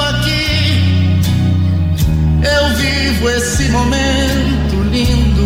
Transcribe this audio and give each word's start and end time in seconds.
aqui, 0.00 1.20
eu 2.42 2.76
vivo 2.76 3.30
esse 3.30 3.68
momento 3.70 4.82
lindo. 4.90 5.38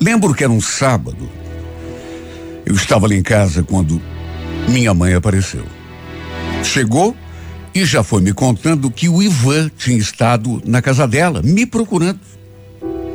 Lembro 0.00 0.34
que 0.34 0.44
era 0.44 0.52
um 0.52 0.60
sábado. 0.60 1.28
Eu 2.64 2.74
estava 2.74 3.06
ali 3.06 3.16
em 3.16 3.22
casa 3.22 3.62
quando 3.62 4.00
minha 4.68 4.94
mãe 4.94 5.14
apareceu. 5.14 5.64
Chegou 6.62 7.16
e 7.74 7.84
já 7.84 8.02
foi 8.02 8.20
me 8.20 8.32
contando 8.32 8.90
que 8.90 9.08
o 9.08 9.22
Ivan 9.22 9.70
tinha 9.76 9.98
estado 9.98 10.62
na 10.64 10.80
casa 10.80 11.06
dela, 11.06 11.42
me 11.42 11.66
procurando. 11.66 12.20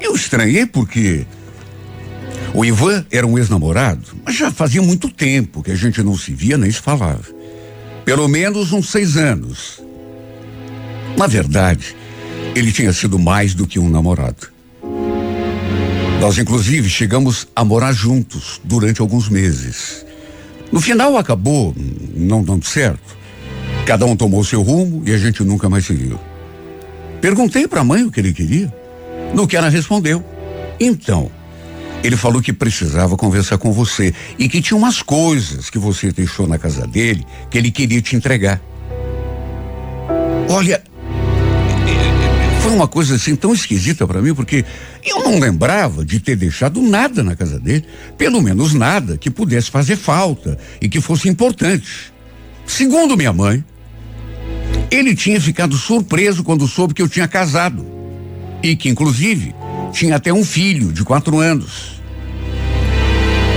Eu 0.02 0.16
estranhei 0.16 0.66
porque 0.66 1.26
o 2.54 2.64
Ivan 2.64 3.06
era 3.12 3.26
um 3.26 3.38
ex-namorado, 3.38 4.10
mas 4.24 4.36
já 4.36 4.52
fazia 4.52 4.82
muito 4.82 5.10
tempo 5.10 5.64
que 5.64 5.72
a 5.72 5.76
gente 5.76 6.04
não 6.04 6.16
se 6.16 6.34
via 6.34 6.58
nem 6.58 6.70
se 6.70 6.80
falava. 6.80 7.24
Pelo 8.06 8.28
menos 8.28 8.72
uns 8.72 8.90
seis 8.90 9.18
anos. 9.18 9.82
Na 11.18 11.26
verdade, 11.26 11.96
ele 12.56 12.72
tinha 12.72 12.94
sido 12.94 13.18
mais 13.18 13.56
do 13.56 13.66
que 13.66 13.80
um 13.80 13.90
namorado. 13.90 14.52
Nós, 16.20 16.38
inclusive, 16.38 16.90
chegamos 16.90 17.48
a 17.56 17.66
morar 17.66 17.92
juntos 17.92 18.62
durante 18.64 19.02
alguns 19.02 19.28
meses. 19.30 20.06
No 20.72 20.80
final, 20.80 21.18
acabou 21.18 21.76
não 22.16 22.44
dando 22.44 22.66
certo. 22.66 23.18
Cada 23.86 24.06
um 24.06 24.16
tomou 24.16 24.44
seu 24.44 24.62
rumo 24.62 25.04
e 25.06 25.12
a 25.12 25.18
gente 25.18 25.44
nunca 25.44 25.70
mais 25.70 25.86
se 25.86 25.94
viu. 25.94 26.20
Perguntei 27.20 27.68
para 27.68 27.82
a 27.82 27.84
mãe 27.84 28.04
o 28.04 28.12
que 28.12 28.20
ele 28.20 28.34
queria. 28.34 28.74
No 29.34 29.48
que 29.48 29.58
ela 29.58 29.70
respondeu. 29.70 30.24
Então, 30.80 31.32
ele 32.04 32.18
falou 32.18 32.42
que 32.42 32.52
precisava 32.52 33.16
conversar 33.16 33.58
com 33.58 33.72
você 33.72 34.14
e 34.38 34.50
que 34.50 34.62
tinha 34.62 34.78
umas 34.78 35.02
coisas 35.02 35.70
que 35.70 35.80
você 35.80 36.12
deixou 36.12 36.46
na 36.46 36.60
casa 36.60 36.86
dele 36.86 37.26
que 37.50 37.58
ele 37.58 37.72
queria 37.72 38.02
te 38.02 38.16
entregar. 38.16 38.62
Olha, 40.50 40.84
foi 42.62 42.72
uma 42.72 42.88
coisa 42.88 43.16
assim 43.16 43.36
tão 43.36 43.54
esquisita 43.54 44.06
para 44.06 44.22
mim, 44.22 44.34
porque 44.34 44.66
eu 45.06 45.24
não 45.24 45.40
lembrava 45.40 46.06
de 46.06 46.20
ter 46.20 46.36
deixado 46.36 46.82
nada 46.82 47.24
na 47.24 47.36
casa 47.36 47.58
dele, 47.58 47.86
pelo 48.18 48.42
menos 48.42 48.74
nada 48.74 49.18
que 49.18 49.30
pudesse 49.30 49.72
fazer 49.72 49.96
falta 49.96 50.58
e 50.82 50.90
que 50.90 51.00
fosse 51.00 51.30
importante. 51.30 52.14
Segundo 52.66 53.18
minha 53.18 53.34
mãe, 53.34 53.64
ele 54.92 55.16
tinha 55.16 55.40
ficado 55.40 55.78
surpreso 55.78 56.44
quando 56.44 56.68
soube 56.68 56.94
que 56.94 57.02
eu 57.02 57.10
tinha 57.10 57.28
casado 57.28 57.86
e 58.62 58.76
que, 58.76 58.90
inclusive, 58.90 59.54
tinha 59.94 60.16
até 60.16 60.34
um 60.34 60.44
filho 60.44 60.92
de 60.92 61.04
quatro 61.04 61.40
anos. 61.40 62.02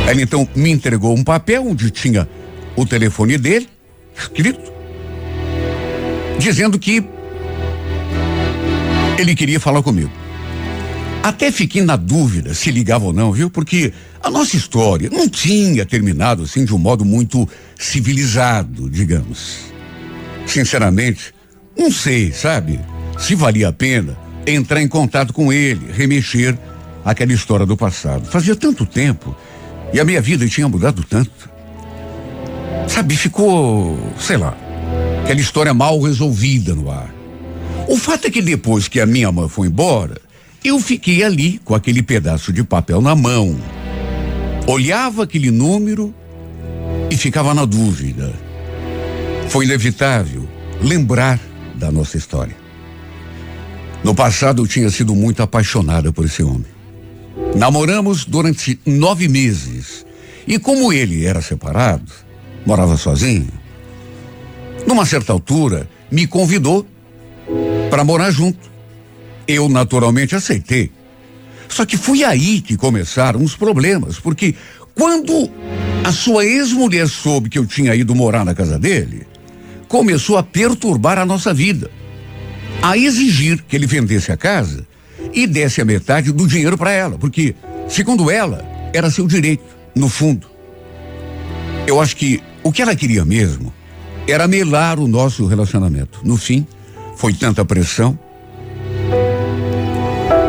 Ela 0.07 0.23
então 0.23 0.49
me 0.55 0.71
entregou 0.71 1.17
um 1.17 1.25
papel 1.25 1.67
onde 1.67 1.91
tinha 1.91 2.29
o 2.77 2.87
telefone 2.87 3.39
dele, 3.39 3.69
escrito, 4.17 4.73
dizendo 6.39 6.79
que 6.79 7.03
ele 9.19 9.35
queria 9.35 9.59
falar 9.59 9.83
comigo. 9.83 10.13
Até 11.23 11.51
fiquei 11.51 11.83
na 11.83 11.97
dúvida 11.97 12.55
se 12.55 12.71
ligava 12.71 13.07
ou 13.07 13.13
não, 13.13 13.33
viu? 13.33 13.51
Porque 13.51 13.93
a 14.23 14.31
nossa 14.31 14.57
história 14.57 15.11
não 15.11 15.29
tinha 15.29 15.85
terminado 15.85 16.45
assim 16.45 16.65
de 16.65 16.73
um 16.73 16.79
modo 16.79 17.05
muito 17.05 17.49
civilizado, 17.77 18.89
digamos. 18.89 19.73
Sinceramente, 20.47 21.35
não 21.77 21.91
sei, 21.91 22.31
sabe? 22.31 22.79
Se 23.19 23.35
valia 23.35 23.69
a 23.69 23.73
pena 23.73 24.26
entrar 24.47 24.81
em 24.81 24.89
contato 24.89 25.33
com 25.33 25.53
ele, 25.53 25.93
remexer 25.93 26.57
aquela 27.05 27.33
história 27.33 27.67
do 27.67 27.77
passado. 27.77 28.27
Fazia 28.27 28.55
tanto 28.55 28.87
tempo 28.87 29.37
e 29.93 30.01
a 30.01 30.05
minha 30.05 30.21
vida 30.21 30.47
tinha 30.49 30.69
mudado 30.69 31.05
tanto. 31.05 31.51
Sabe, 32.89 33.17
ficou, 33.17 33.99
sei 34.19 34.37
lá, 34.37 34.57
aquela 35.23 35.41
história 35.41 35.75
mal 35.75 36.01
resolvida 36.01 36.75
no 36.75 36.91
ar. 36.91 37.13
O 37.89 37.97
fato 37.97 38.27
é 38.27 38.31
que 38.31 38.43
depois 38.43 38.89
que 38.89 39.01
a 39.01 39.07
minha 39.07 39.31
mãe 39.31 39.49
foi 39.49 39.69
embora, 39.69 40.21
eu 40.65 40.81
fiquei 40.81 41.23
ali 41.23 41.61
com 41.65 41.75
aquele 41.75 42.03
pedaço 42.03 42.53
de 42.53 42.65
papel 42.65 43.01
na 43.01 43.15
mão. 43.15 43.57
Olhava 44.67 45.23
aquele 45.23 45.51
número 45.51 46.13
e 47.11 47.17
ficava 47.17 47.55
na 47.55 47.65
dúvida. 47.65 48.33
Foi 49.49 49.65
inevitável 49.65 50.49
lembrar 50.83 51.39
da 51.77 51.91
nossa 51.93 52.17
história. 52.17 52.66
No 54.05 54.15
passado 54.15 54.63
eu 54.63 54.67
tinha 54.67 54.91
sido 54.91 55.15
muito 55.15 55.43
apaixonada 55.43 56.13
por 56.13 56.25
esse 56.25 56.43
homem. 56.43 56.67
Namoramos 57.57 58.25
durante 58.25 58.79
nove 58.87 59.29
meses. 59.29 60.07
E 60.47 60.59
como 60.59 60.93
ele 60.93 61.25
era 61.25 61.43
separado, 61.43 62.13
morava 62.65 62.97
sozinho, 62.97 63.49
numa 64.87 65.05
certa 65.05 65.33
altura, 65.33 65.89
me 66.11 66.27
convidou 66.27 66.87
para 67.91 68.05
morar 68.05 68.31
junto. 68.31 68.71
Eu 69.47 69.69
naturalmente 69.69 70.37
aceitei. 70.37 70.93
Só 71.69 71.85
que 71.85 71.97
foi 71.97 72.23
aí 72.23 72.61
que 72.61 72.77
começaram 72.77 73.43
os 73.43 73.57
problemas, 73.57 74.21
porque 74.21 74.55
quando 74.95 75.51
a 76.05 76.13
sua 76.13 76.45
ex-mulher 76.45 77.09
soube 77.09 77.49
que 77.49 77.59
eu 77.59 77.67
tinha 77.67 77.95
ido 77.95 78.15
morar 78.15 78.45
na 78.45 78.55
casa 78.55 78.79
dele, 78.79 79.27
começou 79.89 80.37
a 80.37 80.43
perturbar 80.43 81.19
a 81.19 81.27
nossa 81.27 81.53
vida, 81.53 81.91
a 82.87 82.97
exigir 82.97 83.65
que 83.67 83.75
ele 83.75 83.85
vendesse 83.85 84.31
a 84.31 84.37
casa 84.37 84.87
e 85.35 85.45
desse 85.45 85.81
a 85.81 85.85
metade 85.85 86.31
do 86.31 86.47
dinheiro 86.47 86.79
para 86.79 86.93
ela, 86.93 87.19
porque, 87.19 87.53
segundo 87.89 88.31
ela, 88.31 88.65
era 88.95 89.11
seu 89.11 89.27
direito, 89.27 89.65
no 89.93 90.09
fundo. 90.09 90.47
Eu 91.85 92.01
acho 92.01 92.17
que 92.17 92.41
o 92.63 92.71
que 92.71 92.81
ela 92.81 92.95
queria 92.95 93.25
mesmo 93.25 93.75
era 94.29 94.47
melar 94.47 95.01
o 95.01 95.09
nosso 95.09 95.47
relacionamento. 95.47 96.21
No 96.23 96.37
fim, 96.37 96.65
foi 97.17 97.33
tanta 97.33 97.65
pressão 97.65 98.17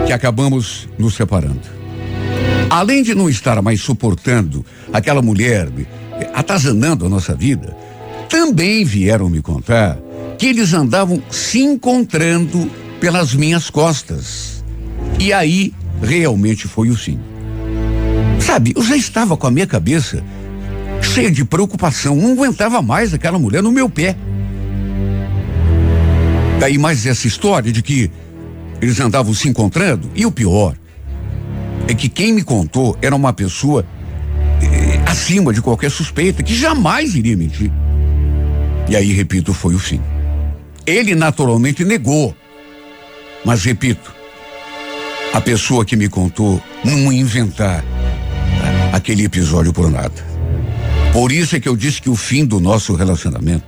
que 0.06 0.14
acabamos 0.14 0.88
nos 0.96 1.16
separando. 1.16 1.62
Além 2.70 3.02
de 3.02 3.16
não 3.16 3.28
estar 3.28 3.60
mais 3.64 3.82
suportando 3.82 4.64
aquela 4.94 5.24
mulher 5.24 5.70
atazanando 6.36 7.04
a 7.04 7.10
nossa 7.10 7.34
vida, 7.34 7.76
também 8.30 8.86
vieram 8.86 9.28
me 9.28 9.42
contar 9.42 9.98
que 10.38 10.46
eles 10.46 10.74
andavam 10.74 11.22
se 11.30 11.60
encontrando 11.60 12.70
pelas 13.00 13.34
minhas 13.34 13.70
costas. 13.70 14.64
E 15.20 15.34
aí 15.34 15.74
realmente 16.02 16.68
foi 16.68 16.90
o 16.90 16.96
fim. 16.96 17.20
Sabe, 18.40 18.74
eu 18.76 18.84
já 18.84 18.96
estava 18.96 19.36
com 19.36 19.48
a 19.48 19.52
minha 19.52 19.68
cabeça 19.68 20.24
cheia 21.02 21.32
de 21.32 21.44
preocupação, 21.44 22.16
não 22.16 22.34
aguentava 22.34 22.82
mais 22.82 23.14
aquela 23.14 23.40
mulher 23.40 23.64
no 23.64 23.72
meu 23.72 23.90
pé. 23.90 24.16
Daí 26.60 26.78
mais 26.78 27.06
essa 27.06 27.28
história 27.28 27.72
de 27.72 27.82
que 27.82 28.10
eles 28.82 29.00
andavam 29.00 29.34
se 29.34 29.48
encontrando, 29.48 30.10
e 30.16 30.26
o 30.26 30.32
pior 30.32 30.76
é 31.88 31.94
que 31.94 32.10
quem 32.10 32.34
me 32.34 32.44
contou 32.44 32.98
era 33.02 33.16
uma 33.16 33.34
pessoa 33.34 33.86
eh, 34.62 35.00
acima 35.06 35.54
de 35.54 35.62
qualquer 35.62 35.90
suspeita, 35.90 36.44
que 36.44 36.54
jamais 36.54 37.16
iria 37.16 37.36
mentir. 37.36 37.72
E 38.90 38.96
aí, 38.96 39.12
repito, 39.12 39.54
foi 39.54 39.76
o 39.76 39.80
fim. 39.80 40.00
Ele 40.88 41.14
naturalmente 41.14 41.84
negou. 41.84 42.34
Mas 43.44 43.64
repito, 43.66 44.16
a 45.34 45.42
pessoa 45.42 45.84
que 45.84 45.98
me 45.98 46.08
contou 46.08 46.62
não 46.84 47.12
inventar 47.12 47.84
aquele 48.94 49.26
episódio 49.26 49.74
por 49.74 49.92
nada. 49.92 50.26
Por 51.12 51.32
isso 51.32 51.56
é 51.56 51.60
que 51.60 51.68
eu 51.68 51.76
disse 51.76 52.02
que 52.02 52.10
o 52.10 52.16
fim 52.16 52.46
do 52.46 52.60
nosso 52.60 52.96
relacionamento 52.96 53.66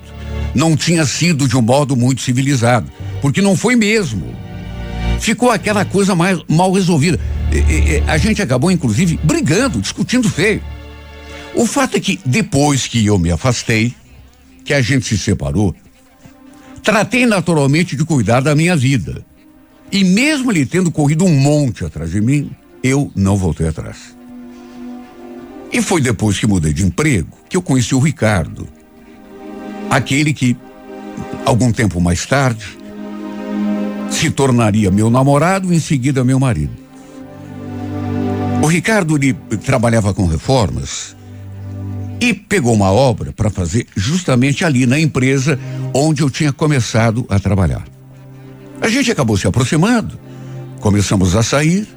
não 0.56 0.75
tinha 0.75 1.06
sido 1.06 1.48
de 1.48 1.57
um 1.57 1.62
modo 1.62 1.95
muito 1.95 2.21
civilizado, 2.21 2.89
porque 3.21 3.42
não 3.42 3.56
foi 3.56 3.75
mesmo. 3.75 4.33
Ficou 5.19 5.51
aquela 5.51 5.83
coisa 5.83 6.16
mais 6.16 6.39
mal 6.48 6.71
resolvida. 6.71 7.19
E, 7.51 7.57
e, 7.57 8.04
a 8.07 8.18
gente 8.18 8.42
acabou, 8.42 8.71
inclusive, 8.71 9.19
brigando, 9.24 9.81
discutindo 9.81 10.30
feio. 10.30 10.62
O 11.54 11.66
fato 11.66 11.98
é 11.98 12.00
que 12.00 12.19
depois 12.25 12.88
que 12.88 13.06
eu 13.06 13.19
me 13.19 13.31
afastei, 13.31 13.94
que 14.63 14.74
a 14.74 14.81
gente 14.81 15.06
se 15.06 15.18
separou, 15.18 15.75
tratei 16.83 17.25
naturalmente 17.25 17.95
de 17.95 18.05
cuidar 18.05 18.41
da 18.41 18.55
minha 18.55 18.75
vida. 18.75 19.25
E 19.91 20.03
mesmo 20.03 20.51
ele 20.51 20.65
tendo 20.65 20.91
corrido 20.91 21.25
um 21.25 21.35
monte 21.35 21.83
atrás 21.83 22.11
de 22.11 22.21
mim, 22.21 22.51
eu 22.83 23.11
não 23.15 23.35
voltei 23.35 23.67
atrás. 23.67 24.15
E 25.71 25.81
foi 25.81 26.01
depois 26.01 26.39
que 26.39 26.47
mudei 26.47 26.73
de 26.73 26.85
emprego 26.85 27.37
que 27.47 27.57
eu 27.57 27.61
conheci 27.61 27.93
o 27.93 27.99
Ricardo. 27.99 28.67
Aquele 29.89 30.33
que, 30.33 30.55
algum 31.45 31.71
tempo 31.71 31.99
mais 31.99 32.25
tarde, 32.25 32.77
se 34.09 34.29
tornaria 34.29 34.91
meu 34.91 35.09
namorado 35.09 35.71
e 35.71 35.77
em 35.77 35.79
seguida 35.79 36.23
meu 36.23 36.39
marido. 36.39 36.73
O 38.61 38.67
Ricardo 38.67 39.15
ele 39.15 39.33
trabalhava 39.63 40.13
com 40.13 40.25
reformas 40.25 41.15
e 42.19 42.33
pegou 42.33 42.74
uma 42.74 42.92
obra 42.92 43.31
para 43.31 43.50
fazer 43.50 43.88
justamente 43.95 44.66
ali 44.66 44.86
na 44.86 45.00
empresa 45.00 45.60
onde 45.94 46.21
eu 46.21 46.30
tinha 46.30 46.51
começado 46.51 47.25
a 47.30 47.39
trabalhar. 47.39 47.86
A 48.81 48.89
gente 48.89 49.12
acabou 49.12 49.38
se 49.38 49.48
aproximando, 49.48 50.19
começamos 50.80 51.36
a 51.36 51.44
sair, 51.44 51.88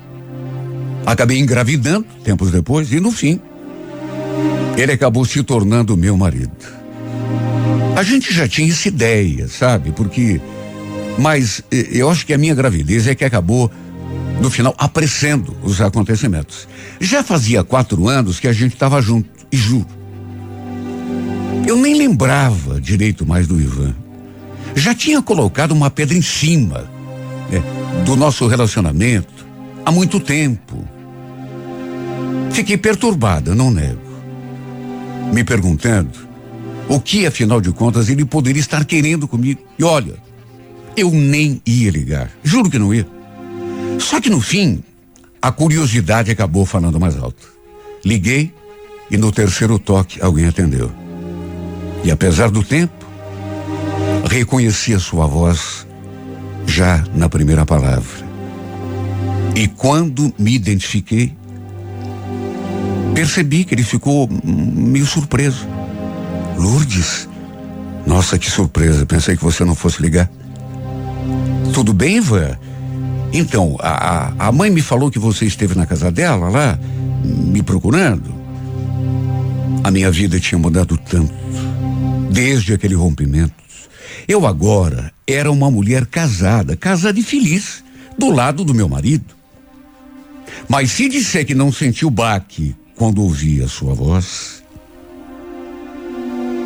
acabei 1.07 1.39
engravidando 1.39 2.07
tempos 2.25 2.51
depois 2.51 2.93
e 2.93 3.01
no 3.01 3.11
fim 3.11 3.41
ele 4.77 4.93
acabou 4.93 5.25
se 5.25 5.43
tornando 5.43 5.97
meu 5.97 6.17
marido. 6.17 6.83
A 7.97 8.03
gente 8.03 8.33
já 8.33 8.49
tinha 8.49 8.71
essa 8.71 8.89
ideia, 8.89 9.49
sabe? 9.49 9.93
Porque 9.93 10.41
mas 11.19 11.63
eu 11.71 12.09
acho 12.11 12.25
que 12.25 12.33
a 12.33 12.39
minha 12.39 12.55
gravidez 12.55 13.07
é 13.07 13.15
que 13.15 13.25
acabou 13.25 13.71
no 14.41 14.51
final 14.51 14.75
apressando 14.79 15.57
os 15.63 15.81
acontecimentos. 15.81 16.67
Já 17.01 17.23
fazia 17.23 17.63
quatro 17.63 18.09
anos 18.09 18.41
que 18.41 18.49
a 18.49 18.53
gente 18.53 18.73
estava 18.73 19.01
junto, 19.01 19.29
e 19.53 19.57
juro. 19.57 20.02
Eu 21.67 21.77
nem 21.77 21.95
lembrava 21.95 22.81
direito 22.81 23.25
mais 23.25 23.47
do 23.47 23.61
Ivan. 23.61 23.95
Já 24.75 24.95
tinha 24.95 25.23
colocado 25.23 25.73
uma 25.73 25.91
pedra 25.91 26.17
em 26.17 26.23
cima 26.23 26.91
né, 27.51 27.63
do 28.05 28.17
nosso 28.17 28.47
relacionamento 28.47 29.47
há 29.85 29.93
muito 29.93 30.19
tempo. 30.19 30.87
Fiquei 32.51 32.77
perturbada, 32.77 33.55
não 33.55 33.71
nego. 33.71 34.01
Me 35.33 35.45
perguntando 35.45 36.11
o 36.89 37.01
que, 37.01 37.27
afinal 37.27 37.61
de 37.61 37.71
contas, 37.73 38.09
ele 38.09 38.25
poderia 38.25 38.61
estar 38.61 38.85
querendo 38.85 39.29
comigo. 39.29 39.63
E 39.79 39.85
olha, 39.85 40.15
eu 40.97 41.11
nem 41.11 41.63
ia 41.65 41.91
ligar. 41.91 42.31
Juro 42.43 42.69
que 42.69 42.79
não 42.79 42.93
ia. 42.93 43.07
Só 43.99 44.21
que 44.21 44.29
no 44.29 44.41
fim, 44.41 44.83
a 45.41 45.51
curiosidade 45.51 46.31
acabou 46.31 46.67
falando 46.67 47.01
mais 47.01 47.17
alto. 47.17 47.51
Liguei 48.05 48.53
e 49.11 49.17
no 49.17 49.31
terceiro 49.31 49.79
toque 49.79 50.21
alguém 50.21 50.47
atendeu. 50.47 51.02
E 52.05 52.11
apesar 52.11 52.51
do 52.51 52.63
tempo, 52.63 53.07
reconheci 54.29 54.95
a 54.95 54.99
sua 54.99 55.27
voz 55.27 55.87
já 56.67 57.05
na 57.15 57.29
primeira 57.29 57.65
palavra. 57.65 58.27
E 59.55 59.69
quando 59.69 60.33
me 60.39 60.55
identifiquei, 60.55 61.35
percebi 63.15 63.65
que 63.65 63.75
ele 63.75 63.83
ficou 63.83 64.29
meio 64.45 65.07
surpreso. 65.07 65.67
Lourdes, 66.57 67.29
nossa, 68.07 68.39
que 68.39 68.51
surpresa, 68.51 69.07
pensei 69.07 69.37
que 69.37 69.45
você 69.45 69.65
não 69.65 69.75
fosse 69.75 70.01
ligar. 70.01 70.31
Tudo 71.73 71.93
bem, 71.93 72.17
Ivan? 72.17 72.59
Então, 73.33 73.77
a, 73.81 74.33
a 74.39 74.53
mãe 74.53 74.71
me 74.71 74.83
falou 74.83 75.11
que 75.11 75.19
você 75.19 75.47
esteve 75.47 75.75
na 75.75 75.87
casa 75.87 76.11
dela 76.11 76.49
lá, 76.49 76.79
me 77.25 77.63
procurando. 77.63 78.35
A 79.83 79.91
minha 79.91 80.11
vida 80.11 80.39
tinha 80.39 80.59
mudado 80.59 80.99
tanto, 80.99 81.33
desde 82.33 82.73
aquele 82.73 82.95
rompimento. 82.95 83.55
Eu 84.27 84.47
agora 84.47 85.13
era 85.27 85.51
uma 85.51 85.71
mulher 85.71 86.07
casada, 86.07 86.77
casada 86.77 87.19
e 87.21 87.23
feliz, 87.23 87.85
do 88.19 88.31
lado 88.31 88.65
do 88.65 88.75
meu 88.75 88.89
marido. 88.89 89.35
Mas 90.69 90.93
se 90.93 91.09
disser 91.09 91.47
que 91.47 91.55
não 91.55 91.73
sentiu 91.73 92.11
baque 92.11 92.75
quando 92.97 93.23
ouvi 93.23 93.63
a 93.63 93.69
sua 93.69 93.95
voz, 93.95 94.63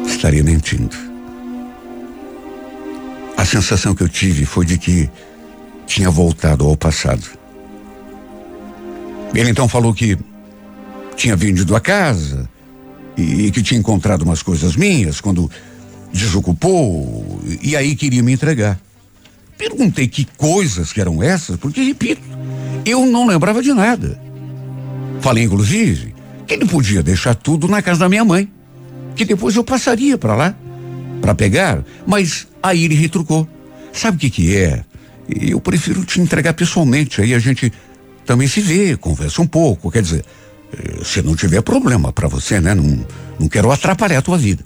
estaria 0.06 0.42
mentindo. 0.42 0.96
A 3.36 3.44
sensação 3.44 3.94
que 3.94 4.02
eu 4.02 4.08
tive 4.08 4.44
foi 4.44 4.64
de 4.64 4.78
que 4.78 5.10
tinha 5.86 6.10
voltado 6.10 6.64
ao 6.64 6.76
passado. 6.76 7.26
Ele 9.34 9.50
então 9.50 9.68
falou 9.68 9.92
que 9.92 10.16
tinha 11.16 11.36
vendido 11.36 11.74
a 11.76 11.80
casa 11.80 12.48
e, 13.16 13.46
e 13.46 13.50
que 13.50 13.62
tinha 13.62 13.78
encontrado 13.78 14.22
umas 14.22 14.42
coisas 14.42 14.76
minhas 14.76 15.20
quando 15.20 15.50
desocupou 16.12 17.40
e 17.62 17.76
aí 17.76 17.94
queria 17.94 18.22
me 18.22 18.32
entregar. 18.32 18.78
Perguntei 19.56 20.06
que 20.06 20.26
coisas 20.36 20.92
que 20.92 21.00
eram 21.00 21.22
essas, 21.22 21.56
porque, 21.56 21.82
repito, 21.82 22.22
eu 22.84 23.06
não 23.06 23.26
lembrava 23.26 23.62
de 23.62 23.72
nada. 23.72 24.20
Falei, 25.20 25.44
inclusive, 25.44 26.14
que 26.46 26.54
ele 26.54 26.66
podia 26.66 27.02
deixar 27.02 27.34
tudo 27.34 27.66
na 27.66 27.80
casa 27.80 28.00
da 28.00 28.08
minha 28.08 28.24
mãe, 28.24 28.50
que 29.14 29.24
depois 29.24 29.56
eu 29.56 29.64
passaria 29.64 30.18
para 30.18 30.34
lá 30.34 30.54
para 31.20 31.34
pegar, 31.34 31.82
mas 32.06 32.46
aí 32.62 32.84
ele 32.84 32.94
retrucou. 32.94 33.48
Sabe 33.92 34.18
o 34.18 34.20
que 34.20 34.30
que 34.30 34.54
é? 34.54 34.84
eu 35.28 35.60
prefiro 35.60 36.04
te 36.04 36.20
entregar 36.20 36.54
pessoalmente. 36.54 37.20
Aí 37.20 37.34
a 37.34 37.38
gente 37.38 37.72
também 38.24 38.46
se 38.46 38.60
vê, 38.60 38.96
conversa 38.96 39.42
um 39.42 39.46
pouco. 39.46 39.90
Quer 39.90 40.02
dizer, 40.02 40.24
se 41.04 41.22
não 41.22 41.34
tiver 41.34 41.62
problema 41.62 42.12
para 42.12 42.28
você, 42.28 42.60
né? 42.60 42.74
Não, 42.74 43.06
não 43.38 43.48
quero 43.48 43.70
atrapalhar 43.70 44.18
a 44.18 44.22
tua 44.22 44.38
vida. 44.38 44.64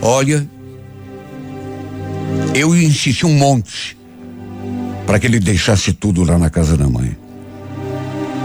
Olha, 0.00 0.46
eu 2.54 2.74
insisti 2.76 3.24
um 3.24 3.36
monte 3.36 3.96
para 5.06 5.18
que 5.18 5.26
ele 5.26 5.40
deixasse 5.40 5.92
tudo 5.92 6.24
lá 6.24 6.38
na 6.38 6.50
casa 6.50 6.76
da 6.76 6.88
mãe. 6.88 7.16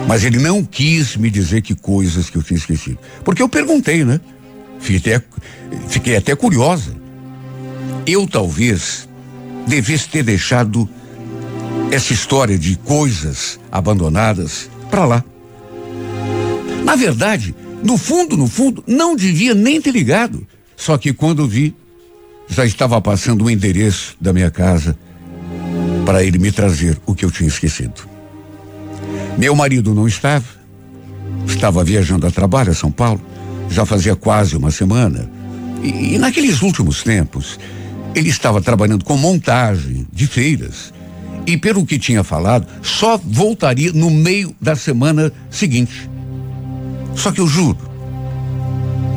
Mas 0.08 0.24
ele 0.24 0.40
não 0.40 0.64
quis 0.64 1.16
me 1.16 1.30
dizer 1.30 1.62
que 1.62 1.76
coisas 1.76 2.30
que 2.30 2.38
eu 2.38 2.44
tinha 2.44 2.58
esquecido. 2.58 2.98
Porque 3.24 3.42
eu 3.42 3.50
perguntei, 3.50 4.04
né? 4.04 4.20
Fiquei 4.80 5.16
até, 5.16 5.25
fiquei 5.88 6.16
até 6.16 6.36
curiosa. 6.36 6.96
Eu 8.08 8.28
talvez 8.28 9.08
devesse 9.68 10.10
ter 10.10 10.24
deixado 10.24 10.90
essa 11.92 12.14
história 12.14 12.58
de 12.58 12.75
coisas 12.78 13.60
abandonadas 13.72 14.70
para 14.90 15.06
lá. 15.06 15.24
Na 16.84 16.96
verdade, 16.96 17.56
no 17.84 17.98
fundo, 17.98 18.36
no 18.36 18.48
fundo, 18.48 18.84
não 18.88 19.16
devia 19.16 19.54
nem 19.54 19.81
ter 19.81 19.92
ligado. 19.92 20.46
Só 20.76 20.98
que 20.98 21.14
quando 21.14 21.48
vi, 21.48 21.76
já 22.48 22.66
estava 22.66 23.00
passando 23.02 23.46
o 23.46 23.50
endereço 23.50 24.16
da 24.20 24.34
minha 24.34 24.50
casa 24.50 24.98
para 26.06 26.24
ele 26.24 26.40
me 26.40 26.52
trazer 26.52 27.00
o 27.06 27.14
que 27.14 27.24
eu 27.24 27.31
tinha 27.31 27.48
esquecido. 27.48 28.10
Meu 29.38 29.56
marido 29.56 29.94
não 29.94 30.08
estava, 30.08 30.46
estava 31.48 31.84
viajando 31.84 32.26
a 32.26 32.31
trabalho 32.31 32.72
a 32.72 32.76
São 32.76 32.92
Paulo, 32.92 33.22
já 33.70 33.86
fazia 33.86 34.16
quase 34.16 34.58
uma 34.58 34.72
semana. 34.72 35.30
E, 35.84 36.15
e 36.15 36.18
naqueles 36.18 36.62
últimos 36.62 37.03
tempos, 37.03 37.60
ele 38.15 38.30
estava 38.30 38.62
trabalhando 38.62 39.06
com 39.06 39.15
montagem 39.15 40.08
de 40.12 40.27
feiras 40.27 40.92
e 41.46 41.58
pelo 41.58 41.86
que 41.86 41.98
tinha 41.98 42.24
falado, 42.24 42.68
só 42.84 43.18
voltaria 43.18 43.92
no 43.92 44.10
meio 44.10 44.56
da 44.62 44.75
semana 44.75 45.32
seguinte. 45.50 46.10
Só 47.16 47.32
que 47.32 47.42
eu 47.42 47.48
juro, 47.48 47.78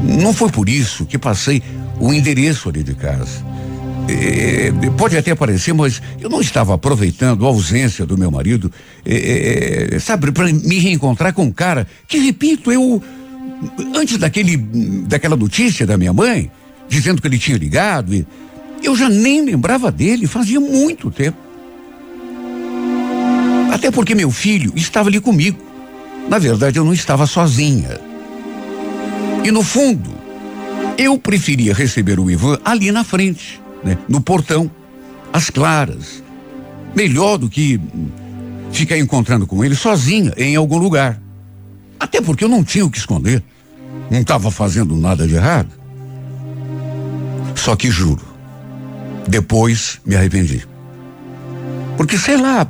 não 0.03 0.33
foi 0.33 0.51
por 0.51 0.69
isso 0.69 1.07
que 1.07 1.19
passei 1.19 1.63
o 2.01 2.13
endereço 2.13 2.69
ali 2.69 2.83
de 2.83 2.95
casa. 2.95 3.53
É, 4.09 4.73
pode 4.97 5.17
até 5.17 5.35
parecer, 5.35 5.73
mas 5.73 6.03
eu 6.21 6.29
não 6.29 6.41
estava 6.41 6.75
aproveitando 6.75 7.45
a 7.45 7.49
ausência 7.49 8.05
do 8.05 8.19
meu 8.19 8.31
marido, 8.31 8.71
é, 9.07 9.95
é, 9.95 9.99
sabe, 10.01 10.33
para 10.33 10.53
me 10.53 10.79
reencontrar 10.79 11.33
com 11.33 11.45
um 11.45 11.53
cara 11.53 11.87
que, 12.09 12.19
repito, 12.19 12.73
eu 12.73 13.01
antes 13.95 14.19
daquele 14.19 14.57
daquela 15.07 15.37
notícia 15.37 15.87
da 15.87 15.97
minha 15.97 16.13
mãe 16.13 16.51
dizendo 16.89 17.23
que 17.23 17.29
ele 17.29 17.39
tinha 17.39 17.57
ligado, 17.57 18.27
eu 18.83 18.97
já 18.97 19.09
nem 19.09 19.45
lembrava 19.45 19.91
dele, 19.91 20.27
fazia 20.27 20.61
muito 20.61 21.11
tempo. 21.11 21.39
Até 23.73 23.91
porque 23.91 24.15
meu 24.15 24.31
filho 24.31 24.73
estava 24.77 25.09
ali 25.09 25.19
comigo. 25.21 25.72
Na 26.33 26.39
verdade, 26.39 26.79
eu 26.79 26.85
não 26.87 26.95
estava 26.95 27.27
sozinha. 27.27 28.01
E 29.45 29.51
no 29.51 29.62
fundo, 29.62 30.09
eu 30.97 31.19
preferia 31.19 31.75
receber 31.75 32.19
o 32.19 32.31
Ivan 32.31 32.59
ali 32.65 32.91
na 32.91 33.05
frente, 33.05 33.61
né? 33.85 33.99
no 34.09 34.19
portão, 34.19 34.71
às 35.31 35.51
claras. 35.51 36.23
Melhor 36.97 37.37
do 37.37 37.51
que 37.51 37.79
ficar 38.71 38.97
encontrando 38.97 39.47
com 39.47 39.62
ele 39.62 39.75
sozinha 39.75 40.33
em 40.39 40.57
algum 40.57 40.79
lugar. 40.79 41.21
Até 42.01 42.19
porque 42.23 42.45
eu 42.45 42.49
não 42.49 42.65
tinha 42.65 42.87
o 42.87 42.91
que 42.91 42.97
esconder. 42.97 43.43
Não 44.11 44.19
estava 44.19 44.51
fazendo 44.51 44.97
nada 44.97 45.29
de 45.29 45.35
errado. 45.35 45.69
Só 47.55 47.77
que 47.77 47.91
juro, 47.91 48.25
depois 49.29 50.01
me 50.03 50.17
arrependi. 50.17 50.67
Porque, 51.99 52.17
sei 52.17 52.39
lá, 52.39 52.67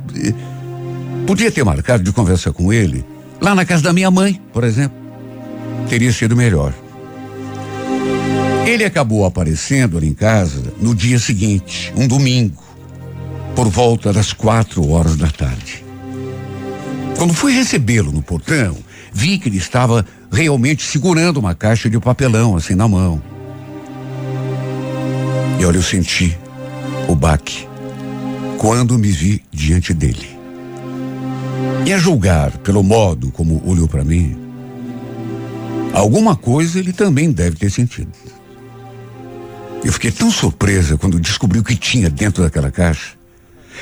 Podia 1.25 1.49
ter 1.49 1.63
marcado 1.63 2.03
de 2.03 2.11
conversar 2.11 2.51
com 2.51 2.73
ele 2.73 3.05
lá 3.41 3.53
na 3.53 3.65
casa 3.65 3.83
da 3.83 3.93
minha 3.93 4.09
mãe, 4.09 4.41
por 4.51 4.63
exemplo. 4.63 4.97
Teria 5.89 6.11
sido 6.11 6.35
melhor. 6.35 6.73
Ele 8.65 8.85
acabou 8.85 9.25
aparecendo 9.25 9.97
ali 9.97 10.07
em 10.07 10.13
casa 10.13 10.73
no 10.79 10.95
dia 10.95 11.19
seguinte, 11.19 11.93
um 11.95 12.07
domingo, 12.07 12.63
por 13.55 13.67
volta 13.67 14.13
das 14.13 14.31
quatro 14.31 14.89
horas 14.89 15.17
da 15.17 15.27
tarde. 15.27 15.83
Quando 17.17 17.33
fui 17.33 17.53
recebê-lo 17.53 18.11
no 18.11 18.21
portão, 18.21 18.77
vi 19.13 19.37
que 19.37 19.49
ele 19.49 19.57
estava 19.57 20.05
realmente 20.31 20.83
segurando 20.83 21.37
uma 21.37 21.53
caixa 21.53 21.89
de 21.89 21.99
papelão 21.99 22.55
assim 22.55 22.73
na 22.73 22.87
mão. 22.87 23.21
E 25.59 25.65
olha, 25.65 25.77
eu 25.77 25.83
senti 25.83 26.37
o 27.07 27.15
baque 27.15 27.67
quando 28.57 28.97
me 28.97 29.11
vi 29.11 29.43
diante 29.51 29.93
dele. 29.93 30.42
E 31.85 31.91
a 31.91 31.97
julgar 31.97 32.57
pelo 32.59 32.81
modo 32.81 33.29
como 33.29 33.61
olhou 33.65 33.89
para 33.89 34.05
mim, 34.05 34.37
alguma 35.91 36.33
coisa 36.33 36.79
ele 36.79 36.93
também 36.93 37.29
deve 37.29 37.57
ter 37.57 37.69
sentido. 37.69 38.11
Eu 39.83 39.91
fiquei 39.91 40.09
tão 40.09 40.31
surpresa 40.31 40.97
quando 40.97 41.19
descobri 41.19 41.59
o 41.59 41.63
que 41.63 41.75
tinha 41.75 42.09
dentro 42.09 42.41
daquela 42.41 42.71
caixa. 42.71 43.15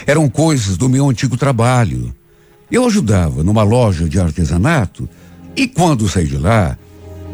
Eram 0.07 0.27
coisas 0.27 0.77
do 0.77 0.89
meu 0.89 1.07
antigo 1.07 1.37
trabalho. 1.37 2.11
Eu 2.71 2.87
ajudava 2.87 3.43
numa 3.43 3.61
loja 3.61 4.09
de 4.09 4.19
artesanato 4.19 5.07
e 5.55 5.67
quando 5.67 6.09
saí 6.09 6.25
de 6.25 6.37
lá, 6.37 6.75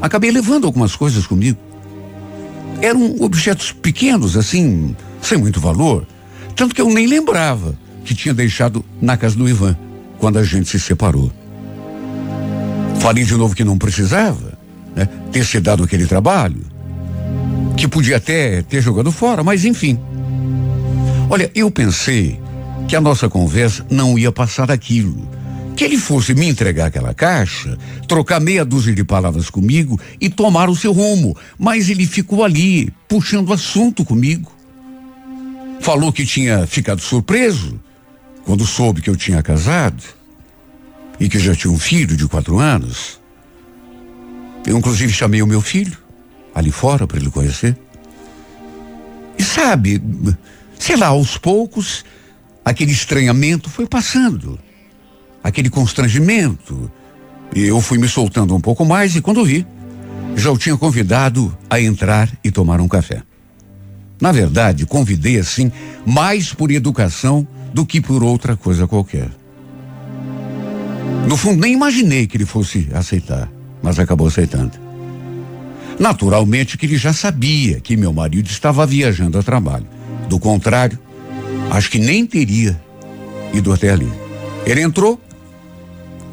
acabei 0.02 0.32
levando 0.32 0.68
algumas 0.68 0.98
coisas 0.98 1.26
comigo. 1.26 1.58
Eram 2.82 3.16
objetos 3.22 3.72
pequenos, 3.72 4.36
assim, 4.36 4.94
sem 5.22 5.38
muito 5.38 5.62
valor, 5.62 6.06
tanto 6.58 6.76
que 6.76 6.82
eu 6.82 6.90
nem 6.90 7.08
lembrava 7.08 7.74
que 8.04 8.14
tinha 8.14 8.34
deixado 8.34 8.84
na 9.02 9.16
casa 9.16 9.38
do 9.38 9.48
Ivan 9.48 9.78
quando 10.20 10.40
a 10.40 10.44
gente 10.44 10.70
se 10.70 10.80
separou. 10.80 11.32
Falei 13.00 13.24
de 13.24 13.36
novo 13.36 13.56
que 13.56 13.64
não 13.64 13.78
precisava, 13.78 14.58
né, 14.96 15.08
ter 15.32 15.46
se 15.46 15.60
dado 15.60 15.84
aquele 15.84 16.06
trabalho 16.06 16.78
que 17.78 17.88
podia 17.88 18.18
até 18.18 18.64
ter 18.64 18.82
jogado 18.82 19.12
fora, 19.12 19.44
mas 19.44 19.64
enfim. 19.64 20.00
Olha, 21.30 21.50
eu 21.54 21.70
pensei 21.70 22.40
que 22.88 22.96
a 22.96 23.02
nossa 23.02 23.30
conversa 23.30 23.86
não 23.90 24.18
ia 24.18 24.32
passar 24.32 24.66
daquilo. 24.66 25.30
Que 25.76 25.84
ele 25.84 25.98
fosse 25.98 26.34
me 26.34 26.48
entregar 26.48 26.88
aquela 26.88 27.14
caixa, 27.14 27.78
trocar 28.08 28.40
meia 28.40 28.66
dúzia 28.66 28.96
de 28.96 29.04
palavras 29.04 29.48
comigo 29.50 30.00
e 30.20 30.28
tomar 30.28 30.70
o 30.70 30.76
seu 30.76 30.92
rumo. 30.92 31.38
Mas 31.60 31.88
ele 31.88 32.08
ficou 32.08 32.44
ali, 32.44 32.92
puxando 33.08 33.54
assunto 33.54 34.04
comigo. 34.04 34.52
Falou 35.80 36.12
que 36.12 36.26
tinha 36.26 36.66
ficado 36.66 37.00
surpreso 37.00 37.80
quando 38.48 38.66
soube 38.66 39.02
que 39.02 39.10
eu 39.10 39.16
tinha 39.18 39.44
casado 39.44 40.02
e 41.20 41.28
que 41.28 41.38
já 41.38 41.54
tinha 41.54 41.70
um 41.70 41.78
filho 41.78 42.16
de 42.16 42.26
quatro 42.30 42.58
anos. 42.58 43.20
Eu, 44.66 44.78
inclusive, 44.78 45.12
chamei 45.12 45.42
o 45.42 45.48
meu 45.48 45.62
filho 45.62 45.98
ali 46.56 46.72
fora 46.72 47.06
para 47.06 47.18
ele 47.18 47.30
conhecer. 47.30 47.78
E 49.38 49.44
sabe, 49.44 50.02
sei 50.80 50.96
lá, 50.96 51.08
aos 51.08 51.38
poucos, 51.38 52.06
aquele 52.64 52.94
estranhamento 52.94 53.70
foi 53.70 53.86
passando, 53.86 54.58
aquele 55.44 55.70
constrangimento. 55.70 56.90
E 57.54 57.64
eu 57.64 57.82
fui 57.82 57.98
me 57.98 58.08
soltando 58.08 58.56
um 58.56 58.62
pouco 58.62 58.86
mais 58.86 59.14
e 59.18 59.22
quando 59.22 59.44
vi, 59.44 59.68
já 60.38 60.50
o 60.52 60.58
tinha 60.58 60.78
convidado 60.78 61.56
a 61.70 61.82
entrar 61.82 62.32
e 62.42 62.50
tomar 62.50 62.80
um 62.80 62.88
café. 62.88 63.24
Na 64.20 64.32
verdade, 64.32 64.86
convidei 64.86 65.38
assim 65.38 65.72
mais 66.06 66.54
por 66.54 66.72
educação 66.72 67.48
do 67.74 67.86
que 67.86 68.02
por 68.02 68.24
outra 68.24 68.56
coisa 68.56 68.88
qualquer. 68.88 69.30
No 71.28 71.36
fundo, 71.36 71.62
nem 71.62 71.74
imaginei 71.74 72.26
que 72.26 72.38
ele 72.38 72.46
fosse 72.46 72.88
aceitar, 72.94 73.52
mas 73.82 74.00
acabou 74.00 74.28
aceitando. 74.28 74.72
Naturalmente 76.00 76.78
que 76.78 76.86
ele 76.86 76.98
já 76.98 77.12
sabia 77.12 77.80
que 77.80 77.98
meu 77.98 78.14
marido 78.14 78.48
estava 78.48 78.86
viajando 78.86 79.38
a 79.38 79.44
trabalho. 79.44 79.86
Do 80.30 80.40
contrário, 80.40 80.98
acho 81.70 81.90
que 81.90 82.00
nem 82.00 82.26
teria 82.26 82.80
ido 83.54 83.74
até 83.74 83.90
ali. 83.90 84.12
Ele 84.66 84.82
entrou, 84.82 85.20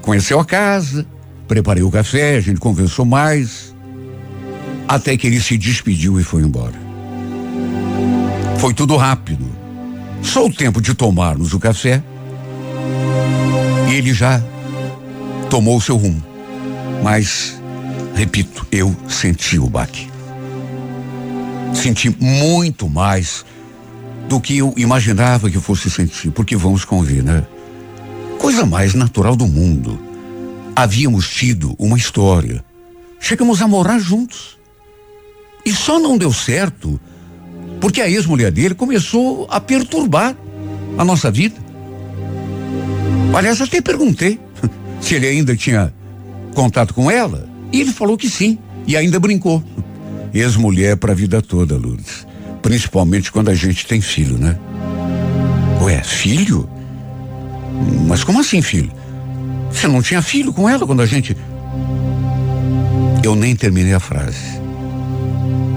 conheceu 0.00 0.38
a 0.38 0.44
casa, 0.44 1.06
preparei 1.48 1.82
o 1.82 1.90
café, 1.90 2.36
a 2.36 2.40
gente 2.40 2.60
conversou 2.60 3.04
mais, 3.04 3.74
até 4.86 5.16
que 5.16 5.26
ele 5.26 5.40
se 5.40 5.56
despediu 5.56 6.20
e 6.20 6.24
foi 6.24 6.42
embora. 6.42 6.83
Foi 8.64 8.72
tudo 8.72 8.96
rápido. 8.96 9.44
Só 10.22 10.46
o 10.46 10.50
tempo 10.50 10.80
de 10.80 10.94
tomarmos 10.94 11.52
o 11.52 11.60
café 11.60 12.02
e 13.90 13.92
ele 13.92 14.14
já 14.14 14.42
tomou 15.50 15.76
o 15.76 15.80
seu 15.82 15.98
rumo. 15.98 16.24
Mas 17.02 17.60
Repito, 18.14 18.66
eu 18.72 18.96
senti 19.06 19.58
o 19.58 19.68
baque. 19.68 20.08
Senti 21.74 22.08
muito 22.18 22.88
mais 22.88 23.44
do 24.30 24.40
que 24.40 24.56
eu 24.56 24.72
imaginava 24.78 25.50
que 25.50 25.60
fosse 25.60 25.90
sentir, 25.90 26.30
porque 26.30 26.56
vamos 26.56 26.86
convir, 26.86 27.22
né? 27.22 27.46
Coisa 28.38 28.64
mais 28.64 28.94
natural 28.94 29.36
do 29.36 29.46
mundo. 29.46 30.00
Havíamos 30.74 31.28
tido 31.28 31.76
uma 31.78 31.98
história. 31.98 32.64
Chegamos 33.20 33.60
a 33.60 33.68
morar 33.68 33.98
juntos. 33.98 34.56
E 35.66 35.70
só 35.70 35.98
não 35.98 36.16
deu 36.16 36.32
certo 36.32 36.98
porque 37.84 38.00
a 38.00 38.08
ex-mulher 38.08 38.50
dele 38.50 38.74
começou 38.74 39.46
a 39.50 39.60
perturbar 39.60 40.34
a 40.96 41.04
nossa 41.04 41.30
vida. 41.30 41.56
Aliás, 43.36 43.60
até 43.60 43.78
perguntei 43.82 44.40
se 45.02 45.14
ele 45.14 45.26
ainda 45.26 45.54
tinha 45.54 45.92
contato 46.54 46.94
com 46.94 47.10
ela. 47.10 47.46
E 47.70 47.82
ele 47.82 47.92
falou 47.92 48.16
que 48.16 48.26
sim, 48.26 48.58
e 48.86 48.96
ainda 48.96 49.20
brincou. 49.20 49.62
Ex-mulher 50.32 50.96
para 50.96 51.12
a 51.12 51.14
vida 51.14 51.42
toda, 51.42 51.76
Lourdes. 51.76 52.26
Principalmente 52.62 53.30
quando 53.30 53.50
a 53.50 53.54
gente 53.54 53.86
tem 53.86 54.00
filho, 54.00 54.38
né? 54.38 54.58
Ué, 55.82 56.02
filho? 56.02 56.66
Mas 58.08 58.24
como 58.24 58.40
assim, 58.40 58.62
filho? 58.62 58.90
Você 59.70 59.86
não 59.86 60.00
tinha 60.00 60.22
filho 60.22 60.54
com 60.54 60.66
ela 60.66 60.86
quando 60.86 61.02
a 61.02 61.06
gente. 61.06 61.36
Eu 63.22 63.36
nem 63.36 63.54
terminei 63.54 63.92
a 63.92 64.00
frase. 64.00 64.58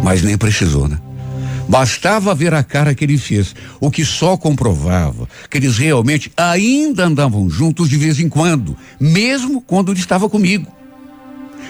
Mas 0.02 0.22
nem 0.22 0.38
precisou, 0.38 0.88
né? 0.88 0.98
Bastava 1.68 2.34
ver 2.34 2.54
a 2.54 2.64
cara 2.64 2.96
que 2.96 3.04
ele 3.04 3.18
fez, 3.18 3.54
o 3.80 3.92
que 3.92 4.06
só 4.06 4.38
comprovava 4.38 5.28
que 5.50 5.58
eles 5.58 5.78
realmente 5.78 6.32
ainda 6.38 7.06
andavam 7.06 7.50
juntos 7.50 7.90
de 7.90 7.98
vez 7.98 8.20
em 8.20 8.30
quando, 8.30 8.78
mesmo 9.00 9.62
quando 9.62 9.92
ele 9.92 10.00
estava 10.00 10.30
comigo. 10.30 10.72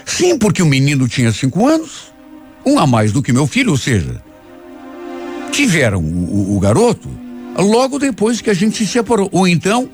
Sim, 0.05 0.37
porque 0.37 0.61
o 0.61 0.67
menino 0.67 1.07
tinha 1.07 1.31
cinco 1.31 1.67
anos, 1.67 2.13
um 2.65 2.77
a 2.77 2.85
mais 2.85 3.11
do 3.11 3.23
que 3.23 3.33
meu 3.33 3.47
filho, 3.47 3.71
ou 3.71 3.77
seja, 3.77 4.21
tiveram 5.51 5.99
o, 5.99 6.53
o, 6.53 6.57
o 6.57 6.59
garoto 6.59 7.09
logo 7.57 7.97
depois 7.97 8.39
que 8.39 8.49
a 8.49 8.53
gente 8.53 8.77
se 8.77 8.87
separou, 8.87 9.29
ou 9.31 9.47
então, 9.47 9.89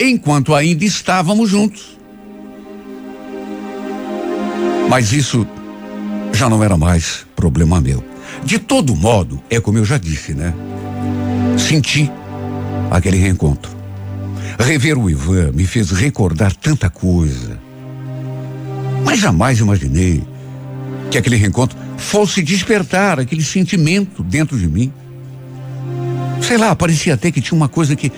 enquanto 0.00 0.54
ainda 0.54 0.84
estávamos 0.84 1.48
juntos. 1.48 1.96
Mas 4.88 5.12
isso 5.12 5.46
já 6.32 6.48
não 6.48 6.62
era 6.62 6.76
mais 6.76 7.24
problema 7.36 7.80
meu. 7.80 8.13
De 8.42 8.58
todo 8.58 8.96
modo, 8.96 9.42
é 9.48 9.60
como 9.60 9.78
eu 9.78 9.84
já 9.84 9.98
disse, 9.98 10.34
né? 10.34 10.52
Senti 11.58 12.10
aquele 12.90 13.16
reencontro. 13.16 13.70
Rever 14.58 14.98
o 14.98 15.10
Ivan 15.10 15.52
me 15.52 15.66
fez 15.66 15.90
recordar 15.90 16.54
tanta 16.54 16.88
coisa. 16.88 17.60
Mas 19.04 19.18
jamais 19.18 19.58
imaginei 19.58 20.22
que 21.10 21.18
aquele 21.18 21.36
reencontro 21.36 21.76
fosse 21.96 22.42
despertar 22.42 23.20
aquele 23.20 23.42
sentimento 23.42 24.22
dentro 24.22 24.58
de 24.58 24.68
mim. 24.68 24.92
Sei 26.40 26.56
lá, 26.56 26.74
parecia 26.74 27.14
até 27.14 27.30
que 27.30 27.40
tinha 27.40 27.56
uma 27.56 27.68
coisa 27.68 27.96
que 27.96 28.12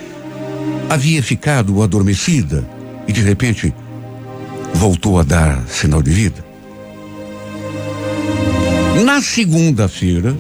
havia 0.89 1.23
ficado 1.23 1.83
adormecida 1.83 2.69
e 3.07 3.13
de 3.13 3.21
repente 3.21 3.75
voltou 4.75 5.19
a 5.19 5.23
dar 5.23 5.67
sinal 5.69 6.03
de 6.03 6.11
vida. 6.11 6.46
Na 9.05 9.21
segunda-feira, 9.21 10.37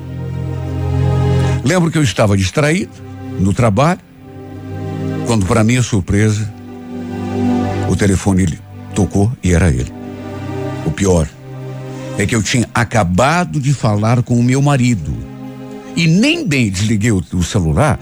lembro 1.64 1.90
que 1.90 1.98
eu 1.98 2.02
estava 2.02 2.36
distraído 2.36 2.92
no 3.38 3.52
trabalho, 3.52 4.00
quando, 5.26 5.44
para 5.44 5.62
minha 5.62 5.82
surpresa, 5.82 6.52
o 7.90 7.94
telefone 7.94 8.58
tocou 8.94 9.30
e 9.42 9.52
era 9.52 9.68
ele. 9.68 9.92
O 10.86 10.90
pior 10.90 11.28
é 12.18 12.25
que 12.25 12.34
eu 12.34 12.42
tinha 12.42 12.68
acabado 12.75 13.60
de 13.60 13.75
falar 13.75 14.22
com 14.22 14.38
o 14.38 14.42
meu 14.42 14.62
marido. 14.62 15.14
E 15.94 16.06
nem 16.06 16.46
bem 16.46 16.70
desliguei 16.70 17.12
o, 17.12 17.22
o 17.32 17.42
celular 17.42 17.98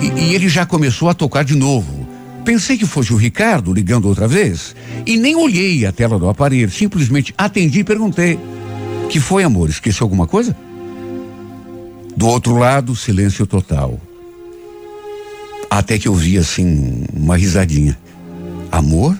e, 0.00 0.20
e 0.20 0.34
ele 0.34 0.48
já 0.48 0.64
começou 0.64 1.08
a 1.08 1.14
tocar 1.14 1.44
de 1.44 1.54
novo. 1.54 2.06
Pensei 2.44 2.76
que 2.76 2.86
fosse 2.86 3.12
o 3.12 3.16
Ricardo 3.16 3.72
ligando 3.72 4.08
outra 4.08 4.26
vez 4.26 4.74
e 5.06 5.16
nem 5.16 5.36
olhei 5.36 5.86
a 5.86 5.92
tela 5.92 6.18
do 6.18 6.28
aparelho. 6.28 6.70
Simplesmente 6.70 7.32
atendi 7.36 7.80
e 7.80 7.84
perguntei: 7.84 8.38
Que 9.12 9.20
foi, 9.20 9.44
amor? 9.44 9.68
Esqueceu 9.68 10.06
alguma 10.06 10.26
coisa? 10.26 10.56
Do 12.16 12.26
outro 12.28 12.56
lado, 12.56 12.96
silêncio 12.96 13.46
total. 13.46 14.00
Até 15.68 15.98
que 15.98 16.08
eu 16.08 16.14
vi 16.14 16.38
assim 16.38 17.04
uma 17.12 17.36
risadinha. 17.36 17.98
Amor? 18.70 19.14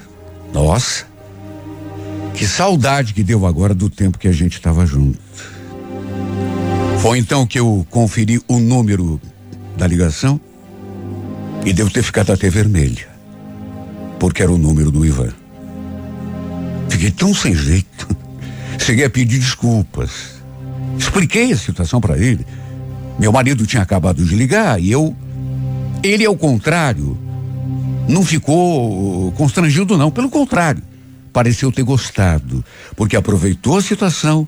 Nossa. 0.50 1.04
Que 2.32 2.46
saudade 2.46 3.12
que 3.12 3.22
deu 3.22 3.44
agora 3.44 3.74
do 3.74 3.90
tempo 3.90 4.16
que 4.16 4.26
a 4.26 4.32
gente 4.32 4.54
estava 4.54 4.86
junto. 4.86 5.18
Foi 7.02 7.18
então 7.18 7.46
que 7.46 7.60
eu 7.60 7.86
conferi 7.90 8.40
o 8.48 8.58
número 8.58 9.20
da 9.76 9.86
ligação 9.86 10.40
e 11.66 11.72
devo 11.74 11.90
ter 11.90 12.02
ficado 12.02 12.32
até 12.32 12.48
vermelha, 12.48 13.06
porque 14.18 14.42
era 14.42 14.50
o 14.50 14.56
número 14.56 14.90
do 14.90 15.04
Ivan. 15.04 15.34
Fiquei 16.88 17.10
tão 17.10 17.34
sem 17.34 17.54
jeito. 17.54 18.21
Cheguei 18.78 19.04
a 19.04 19.10
pedir 19.10 19.38
desculpas. 19.38 20.42
Expliquei 20.98 21.52
a 21.52 21.56
situação 21.56 22.00
para 22.00 22.18
ele. 22.18 22.46
Meu 23.18 23.32
marido 23.32 23.66
tinha 23.66 23.82
acabado 23.82 24.24
de 24.24 24.34
ligar 24.34 24.80
e 24.80 24.90
eu. 24.90 25.14
Ele, 26.02 26.24
ao 26.24 26.36
contrário, 26.36 27.16
não 28.08 28.24
ficou 28.24 29.30
constrangido, 29.32 29.96
não. 29.96 30.10
Pelo 30.10 30.28
contrário, 30.28 30.82
pareceu 31.32 31.70
ter 31.70 31.82
gostado, 31.82 32.64
porque 32.96 33.16
aproveitou 33.16 33.78
a 33.78 33.82
situação 33.82 34.46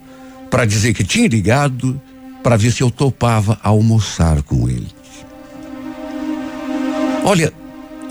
para 0.50 0.64
dizer 0.64 0.94
que 0.94 1.04
tinha 1.04 1.28
ligado 1.28 2.00
para 2.42 2.56
ver 2.56 2.72
se 2.72 2.82
eu 2.82 2.90
topava 2.90 3.58
almoçar 3.62 4.42
com 4.42 4.68
ele. 4.68 4.88
Olha, 7.24 7.52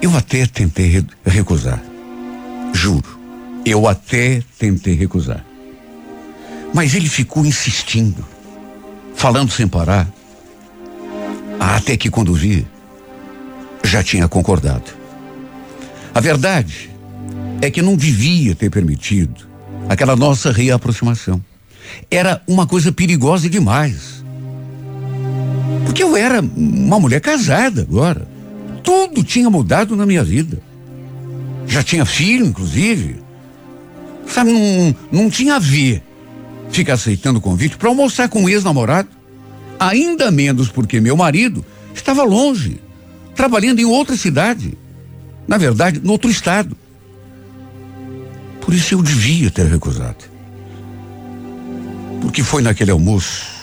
eu 0.01 0.15
até 0.17 0.45
tentei 0.47 1.05
recusar. 1.23 1.81
Juro, 2.73 3.19
eu 3.63 3.87
até 3.87 4.41
tentei 4.57 4.95
recusar. 4.95 5.45
Mas 6.73 6.95
ele 6.95 7.07
ficou 7.07 7.45
insistindo, 7.45 8.25
falando 9.15 9.51
sem 9.51 9.67
parar. 9.67 10.11
Até 11.59 11.95
que 11.95 12.09
quando 12.09 12.33
vi, 12.33 12.65
já 13.83 14.03
tinha 14.03 14.27
concordado. 14.27 14.91
A 16.13 16.19
verdade 16.19 16.89
é 17.61 17.69
que 17.69 17.81
não 17.81 17.95
devia 17.95 18.55
ter 18.55 18.69
permitido 18.71 19.47
aquela 19.87 20.15
nossa 20.15 20.51
reaproximação. 20.51 21.43
Era 22.09 22.41
uma 22.47 22.65
coisa 22.65 22.91
perigosa 22.91 23.49
demais. 23.49 24.23
Porque 25.85 26.03
eu 26.03 26.17
era 26.17 26.41
uma 26.41 26.99
mulher 26.99 27.21
casada 27.21 27.81
agora. 27.81 28.27
Tudo 28.81 29.23
tinha 29.23 29.49
mudado 29.49 29.95
na 29.95 30.05
minha 30.05 30.23
vida. 30.23 30.59
Já 31.67 31.83
tinha 31.83 32.05
filho, 32.05 32.45
inclusive. 32.45 33.17
Sabe, 34.27 34.51
não, 34.51 34.95
não 35.11 35.29
tinha 35.29 35.55
a 35.55 35.59
ver 35.59 36.01
ficar 36.69 36.93
aceitando 36.93 37.39
o 37.39 37.41
convite 37.41 37.77
para 37.77 37.89
almoçar 37.89 38.29
com 38.29 38.43
um 38.43 38.49
ex-namorado. 38.49 39.09
Ainda 39.79 40.31
menos 40.31 40.69
porque 40.69 40.99
meu 40.99 41.15
marido 41.15 41.63
estava 41.93 42.23
longe, 42.23 42.79
trabalhando 43.35 43.79
em 43.79 43.85
outra 43.85 44.15
cidade. 44.15 44.77
Na 45.47 45.57
verdade, 45.57 45.99
no 46.01 46.11
outro 46.13 46.29
estado. 46.29 46.75
Por 48.61 48.73
isso 48.73 48.93
eu 48.93 49.01
devia 49.01 49.51
ter 49.51 49.65
recusado. 49.65 50.25
Porque 52.21 52.41
foi 52.41 52.61
naquele 52.61 52.91
almoço 52.91 53.53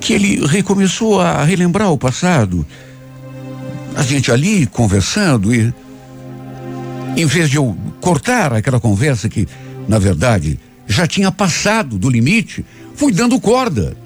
que 0.00 0.12
ele 0.12 0.46
recomeçou 0.46 1.20
a 1.20 1.42
relembrar 1.42 1.90
o 1.90 1.98
passado. 1.98 2.64
A 3.96 4.02
gente 4.02 4.30
ali 4.30 4.66
conversando 4.66 5.54
e 5.54 5.72
em 7.16 7.26
vez 7.26 7.48
de 7.48 7.56
eu 7.56 7.76
cortar 8.00 8.52
aquela 8.52 8.78
conversa 8.78 9.28
que, 9.28 9.48
na 9.88 9.98
verdade, 9.98 10.58
já 10.86 11.06
tinha 11.06 11.30
passado 11.32 11.98
do 11.98 12.10
limite, 12.10 12.64
fui 12.94 13.12
dando 13.12 13.40
corda. 13.40 13.96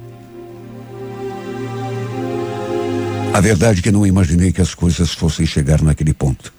A 3.33 3.41
verdade 3.41 3.81
é 3.81 3.83
que 3.83 3.91
não 3.91 4.07
imaginei 4.07 4.53
que 4.53 4.61
as 4.61 4.75
coisas 4.75 5.13
fossem 5.13 5.47
chegar 5.47 5.83
naquele 5.83 6.15
ponto. 6.15 6.53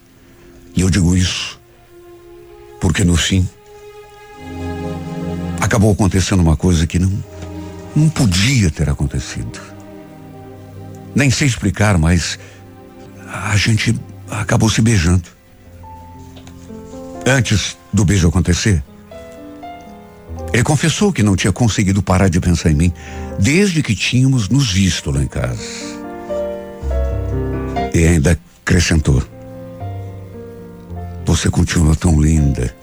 E 0.75 0.81
eu 0.81 0.89
digo 0.89 1.15
isso 1.15 1.59
porque 2.79 3.03
no 3.03 3.17
fim 3.17 3.47
acabou 5.59 5.91
acontecendo 5.91 6.39
uma 6.39 6.55
coisa 6.55 6.88
que 6.88 6.97
não 6.97 7.11
não 7.95 8.09
podia 8.09 8.69
ter 8.69 8.89
acontecido. 8.89 9.59
Nem 11.15 11.29
sei 11.29 11.47
explicar, 11.47 11.97
mas 11.97 12.38
a 13.27 13.57
gente 13.57 13.99
acabou 14.29 14.69
se 14.69 14.81
beijando. 14.81 15.27
Antes 17.25 17.77
do 17.91 18.05
beijo 18.05 18.27
acontecer, 18.27 18.83
ele 20.51 20.63
confessou 20.63 21.13
que 21.13 21.21
não 21.21 21.35
tinha 21.35 21.53
conseguido 21.53 22.01
parar 22.01 22.27
de 22.27 22.39
pensar 22.39 22.71
em 22.71 22.75
mim 22.75 22.93
desde 23.37 23.83
que 23.83 23.95
tínhamos 23.95 24.49
nos 24.49 24.71
visto 24.71 25.11
lá 25.11 25.21
em 25.21 25.27
casa. 25.27 25.61
E 27.93 28.05
ainda 28.05 28.39
acrescentou: 28.62 29.23
Você 31.25 31.49
continua 31.49 31.95
tão 31.95 32.19
linda. 32.19 32.75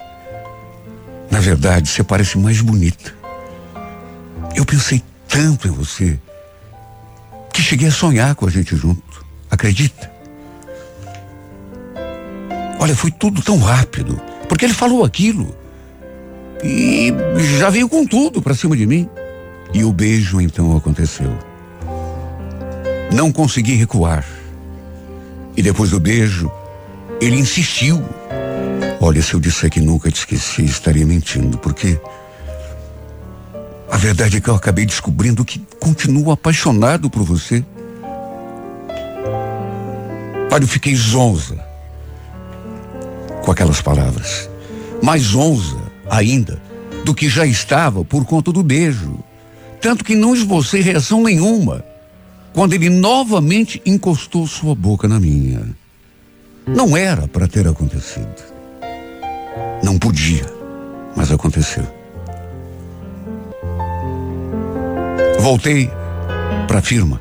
Na 1.31 1.41
verdade, 1.41 1.89
você 1.89 2.05
parece 2.05 2.39
mais 2.39 2.61
bonita. 2.61 3.15
Eu 4.55 4.65
pensei 4.65 5.03
tanto 5.29 5.67
em 5.67 5.71
você 5.71 6.19
que 7.53 7.61
cheguei 7.61 7.89
a 7.89 7.93
sonhar 7.93 8.35
com 8.37 8.47
a 8.47 8.51
gente 8.51 8.77
junto. 8.77 9.27
Acredita? 9.51 10.11
Olha, 12.79 12.95
foi 12.95 13.11
tudo 13.11 13.43
tão 13.43 13.59
rápido, 13.59 14.21
porque 14.49 14.65
ele 14.65 14.75
falou 14.75 15.05
aquilo 15.05 15.55
e 16.63 17.13
já 17.59 17.71
veio 17.71 17.89
com 17.89 18.07
tudo 18.07 18.41
para 18.41 18.55
cima 18.55 18.77
de 18.77 18.87
mim. 18.87 19.09
E 19.73 19.85
o 19.85 19.93
beijo 19.93 20.41
então 20.41 20.77
aconteceu. 20.77 21.37
Não 23.13 23.33
consegui 23.33 23.75
recuar. 23.75 24.25
E 25.57 25.63
depois 25.63 25.91
do 25.91 26.01
beijo, 26.01 26.51
ele 27.21 27.37
insistiu. 27.37 28.03
Olha, 29.01 29.23
se 29.23 29.35
eu 29.35 29.41
disser 29.41 29.71
que 29.71 29.81
nunca 29.81 30.11
te 30.11 30.17
esqueci, 30.17 30.65
estaria 30.65 31.05
mentindo, 31.05 31.59
porque 31.59 31.99
a 33.91 33.97
verdade 33.97 34.37
é 34.37 34.41
que 34.41 34.49
eu 34.49 34.55
acabei 34.55 34.85
descobrindo 34.85 35.45
que 35.45 35.65
continuo 35.81 36.31
apaixonado 36.31 37.09
por 37.09 37.23
você. 37.23 37.65
Olha, 40.51 40.65
eu 40.65 40.69
fiquei 40.69 40.95
zonza 40.95 41.57
com 43.45 43.53
aquelas 43.53 43.81
palavras. 43.81 44.49
Mais 45.03 45.23
zonza 45.23 45.86
ainda 46.11 46.61
do 47.05 47.15
que 47.15 47.29
já 47.29 47.47
estava 47.47 48.05
por 48.05 48.25
conta 48.25 48.53
do 48.53 48.63
beijo. 48.63 49.19
Tanto 49.81 50.05
que 50.05 50.15
não 50.15 50.35
esbocei 50.35 50.81
reação 50.81 51.23
nenhuma 51.23 51.85
quando 52.53 52.73
ele 52.73 52.89
novamente 52.89 53.81
encostou 53.85 54.47
sua 54.47 54.75
boca 54.75 55.07
na 55.07 55.21
minha. 55.21 55.63
Não 56.67 56.97
era 56.97 57.29
para 57.29 57.47
ter 57.47 57.69
acontecido. 57.69 58.43
Não 59.83 59.99
podia, 59.99 60.47
mas 61.15 61.31
aconteceu. 61.31 61.87
Voltei 65.39 65.91
para 66.67 66.79
a 66.79 66.83
firma 66.83 67.21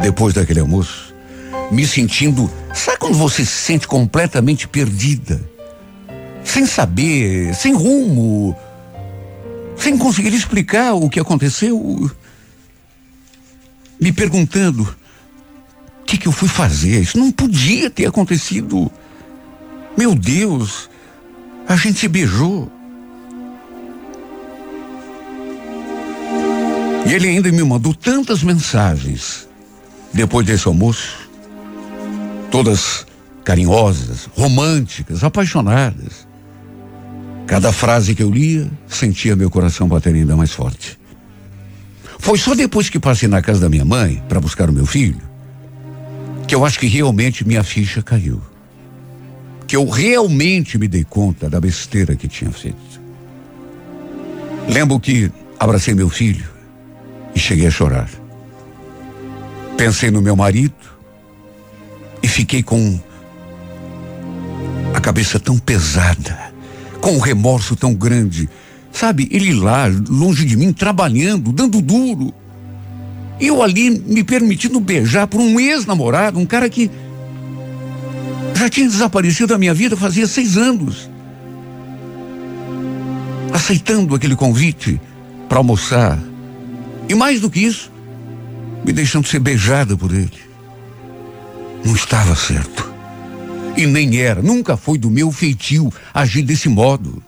depois 0.00 0.34
daquele 0.34 0.60
almoço, 0.60 1.14
me 1.70 1.86
sentindo, 1.86 2.50
sabe 2.74 2.98
quando 2.98 3.14
você 3.14 3.44
se 3.44 3.52
sente 3.52 3.86
completamente 3.86 4.66
perdida? 4.66 5.40
Sem 6.44 6.66
saber, 6.66 7.54
sem 7.54 7.72
rumo, 7.72 8.56
sem 9.76 9.96
conseguir 9.96 10.34
explicar 10.34 10.94
o 10.94 11.08
que 11.08 11.20
aconteceu 11.20 12.10
me 14.02 14.12
perguntando 14.12 14.82
o 14.82 16.04
que, 16.04 16.18
que 16.18 16.26
eu 16.26 16.32
fui 16.32 16.48
fazer. 16.48 17.02
Isso 17.02 17.16
não 17.16 17.30
podia 17.30 17.88
ter 17.88 18.06
acontecido. 18.06 18.90
Meu 19.96 20.12
Deus, 20.12 20.90
a 21.68 21.76
gente 21.76 22.00
se 22.00 22.08
beijou. 22.08 22.70
E 27.06 27.14
ele 27.14 27.28
ainda 27.28 27.52
me 27.52 27.62
mandou 27.62 27.94
tantas 27.94 28.42
mensagens 28.42 29.48
depois 30.12 30.44
desse 30.44 30.66
almoço, 30.66 31.28
todas 32.50 33.06
carinhosas, 33.44 34.28
românticas, 34.34 35.22
apaixonadas. 35.22 36.26
Cada 37.46 37.72
frase 37.72 38.14
que 38.14 38.22
eu 38.22 38.30
lia, 38.30 38.70
sentia 38.88 39.36
meu 39.36 39.50
coração 39.50 39.88
bater 39.88 40.14
ainda 40.14 40.36
mais 40.36 40.52
forte. 40.52 40.98
Foi 42.18 42.38
só 42.38 42.54
depois 42.54 42.88
que 42.88 43.00
passei 43.00 43.28
na 43.28 43.42
casa 43.42 43.60
da 43.60 43.68
minha 43.68 43.84
mãe 43.84 44.22
para 44.28 44.40
buscar 44.40 44.70
o 44.70 44.72
meu 44.72 44.86
filho 44.86 45.32
que 46.52 46.54
eu 46.54 46.66
acho 46.66 46.78
que 46.78 46.86
realmente 46.86 47.48
minha 47.48 47.64
ficha 47.64 48.02
caiu. 48.02 48.38
Que 49.66 49.74
eu 49.74 49.88
realmente 49.88 50.76
me 50.76 50.86
dei 50.86 51.02
conta 51.02 51.48
da 51.48 51.58
besteira 51.58 52.14
que 52.14 52.28
tinha 52.28 52.50
feito. 52.50 53.00
Lembro 54.68 55.00
que 55.00 55.32
abracei 55.58 55.94
meu 55.94 56.10
filho 56.10 56.44
e 57.34 57.38
cheguei 57.38 57.66
a 57.66 57.70
chorar. 57.70 58.10
Pensei 59.78 60.10
no 60.10 60.20
meu 60.20 60.36
marido 60.36 60.74
e 62.22 62.28
fiquei 62.28 62.62
com 62.62 63.00
a 64.92 65.00
cabeça 65.00 65.40
tão 65.40 65.58
pesada, 65.58 66.38
com 67.02 67.12
um 67.12 67.20
remorso 67.20 67.76
tão 67.76 67.92
grande 67.92 68.48
Sabe, 68.92 69.26
ele 69.30 69.54
lá, 69.54 69.86
longe 70.08 70.44
de 70.44 70.56
mim, 70.56 70.72
trabalhando, 70.72 71.50
dando 71.50 71.80
duro. 71.80 72.32
Eu 73.40 73.62
ali 73.62 73.90
me 73.90 74.22
permitindo 74.22 74.78
beijar 74.78 75.26
por 75.26 75.40
um 75.40 75.58
ex-namorado, 75.58 76.38
um 76.38 76.44
cara 76.44 76.68
que 76.68 76.90
já 78.54 78.68
tinha 78.68 78.86
desaparecido 78.86 79.48
da 79.48 79.58
minha 79.58 79.72
vida 79.72 79.96
fazia 79.96 80.26
seis 80.26 80.58
anos. 80.58 81.10
Aceitando 83.52 84.14
aquele 84.14 84.36
convite 84.36 85.00
para 85.48 85.58
almoçar. 85.58 86.18
E 87.08 87.14
mais 87.14 87.40
do 87.40 87.50
que 87.50 87.60
isso, 87.60 87.90
me 88.84 88.92
deixando 88.92 89.26
ser 89.26 89.38
beijada 89.38 89.96
por 89.96 90.12
ele. 90.12 90.30
Não 91.84 91.96
estava 91.96 92.36
certo. 92.36 92.91
E 93.76 93.86
nem 93.86 94.20
era, 94.20 94.42
nunca 94.42 94.76
foi 94.76 94.98
do 94.98 95.10
meu 95.10 95.32
feitio 95.32 95.92
agir 96.12 96.42
desse 96.42 96.68
modo. 96.68 97.22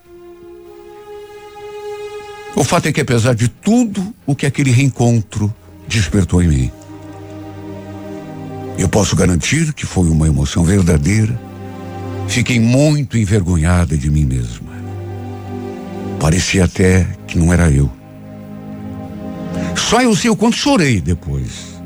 O 2.55 2.63
fato 2.63 2.87
é 2.87 2.93
que 2.93 3.01
apesar 3.01 3.35
de 3.35 3.49
tudo 3.49 4.15
o 4.27 4.35
que 4.35 4.47
aquele 4.47 4.71
reencontro 4.71 5.53
despertou 5.89 6.43
em 6.43 6.49
mim, 6.49 6.73
eu 8.79 8.89
posso 8.89 9.17
garantir 9.17 9.73
que 9.73 9.87
foi 9.87 10.09
uma 10.09 10.27
emoção 10.27 10.65
verdadeira. 10.65 11.39
Fiquei 12.29 12.59
muito 12.59 13.17
envergonhada 13.17 13.97
de 13.97 14.11
mim 14.11 14.25
mesma. 14.25 14.73
Parecia 16.19 16.65
até 16.65 17.07
que 17.27 17.39
não 17.39 17.53
era 17.53 17.71
eu. 17.71 17.91
Só 19.77 20.01
eu 20.01 20.15
sei 20.17 20.31
o 20.31 20.37
quanto 20.37 20.57
chorei 20.57 21.01
depois, 21.01 21.81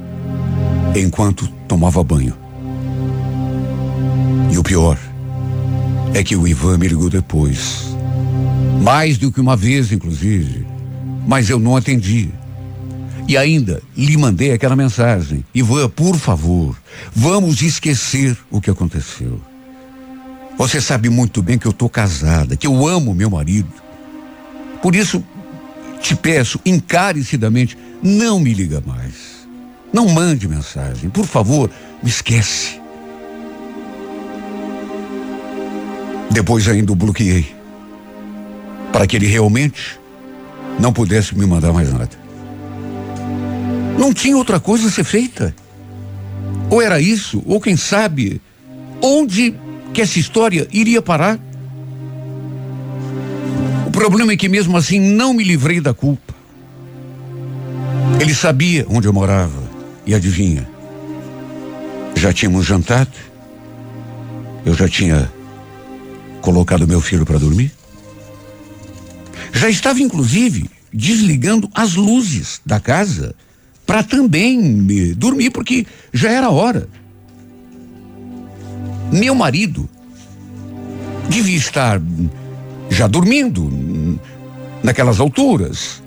enquanto 0.94 1.48
tomava 1.66 2.02
banho. 2.02 2.47
E 4.50 4.58
o 4.58 4.62
pior 4.62 4.98
é 6.14 6.22
que 6.22 6.36
o 6.36 6.46
Ivan 6.46 6.78
me 6.78 6.88
ligou 6.88 7.10
depois. 7.10 7.94
Mais 8.82 9.18
do 9.18 9.30
que 9.30 9.40
uma 9.40 9.56
vez, 9.56 9.92
inclusive. 9.92 10.66
Mas 11.26 11.50
eu 11.50 11.58
não 11.58 11.76
atendi. 11.76 12.30
E 13.26 13.36
ainda 13.36 13.82
lhe 13.96 14.16
mandei 14.16 14.52
aquela 14.52 14.74
mensagem. 14.74 15.44
Ivan, 15.54 15.88
por 15.90 16.16
favor, 16.16 16.76
vamos 17.14 17.60
esquecer 17.60 18.36
o 18.50 18.60
que 18.60 18.70
aconteceu. 18.70 19.40
Você 20.56 20.80
sabe 20.80 21.08
muito 21.08 21.42
bem 21.42 21.58
que 21.58 21.66
eu 21.66 21.70
estou 21.70 21.88
casada, 21.88 22.56
que 22.56 22.66
eu 22.66 22.86
amo 22.86 23.14
meu 23.14 23.30
marido. 23.30 23.72
Por 24.82 24.96
isso, 24.96 25.22
te 26.00 26.16
peço 26.16 26.58
encarecidamente, 26.64 27.76
não 28.02 28.40
me 28.40 28.54
liga 28.54 28.82
mais. 28.84 29.46
Não 29.92 30.08
mande 30.08 30.48
mensagem. 30.48 31.10
Por 31.10 31.26
favor, 31.26 31.70
me 32.02 32.08
esquece. 32.08 32.80
Depois 36.38 36.68
ainda 36.68 36.92
o 36.92 36.94
bloqueei. 36.94 37.52
Para 38.92 39.08
que 39.08 39.16
ele 39.16 39.26
realmente 39.26 39.98
não 40.78 40.92
pudesse 40.92 41.36
me 41.36 41.44
mandar 41.44 41.72
mais 41.72 41.92
nada. 41.92 42.10
Não 43.98 44.14
tinha 44.14 44.36
outra 44.36 44.60
coisa 44.60 44.86
a 44.86 44.90
ser 44.92 45.02
feita. 45.02 45.52
Ou 46.70 46.80
era 46.80 47.00
isso, 47.00 47.42
ou 47.44 47.60
quem 47.60 47.76
sabe, 47.76 48.40
onde 49.02 49.52
que 49.92 50.00
essa 50.00 50.20
história 50.20 50.68
iria 50.70 51.02
parar. 51.02 51.40
O 53.88 53.90
problema 53.90 54.30
é 54.30 54.36
que 54.36 54.48
mesmo 54.48 54.76
assim 54.76 55.00
não 55.00 55.34
me 55.34 55.42
livrei 55.42 55.80
da 55.80 55.92
culpa. 55.92 56.32
Ele 58.20 58.32
sabia 58.32 58.86
onde 58.88 59.08
eu 59.08 59.12
morava 59.12 59.60
e 60.06 60.14
adivinha. 60.14 60.68
Já 62.14 62.32
tínhamos 62.32 62.64
jantado. 62.64 63.10
Eu 64.64 64.74
já 64.74 64.88
tinha 64.88 65.28
colocado 66.40 66.86
meu 66.86 67.00
filho 67.00 67.26
para 67.26 67.38
dormir. 67.38 67.72
Já 69.52 69.68
estava 69.68 70.00
inclusive 70.00 70.70
desligando 70.92 71.68
as 71.74 71.94
luzes 71.94 72.60
da 72.64 72.80
casa 72.80 73.34
para 73.86 74.02
também 74.02 74.86
dormir, 75.16 75.50
porque 75.50 75.86
já 76.12 76.30
era 76.30 76.50
hora. 76.50 76.88
Meu 79.10 79.34
marido 79.34 79.88
devia 81.28 81.56
estar 81.56 82.00
já 82.90 83.06
dormindo 83.06 84.20
naquelas 84.82 85.18
alturas. 85.18 86.02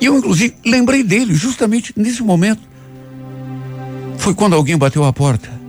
E 0.00 0.06
eu, 0.06 0.16
inclusive, 0.16 0.54
lembrei 0.64 1.02
dele 1.02 1.34
justamente 1.34 1.92
nesse 1.94 2.22
momento. 2.22 2.62
Foi 4.16 4.34
quando 4.34 4.56
alguém 4.56 4.78
bateu 4.78 5.04
a 5.04 5.12
porta. 5.12 5.59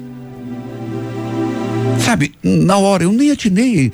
Sabe, 2.11 2.33
na 2.43 2.77
hora 2.77 3.03
eu 3.03 3.11
nem 3.13 3.31
atinei. 3.31 3.89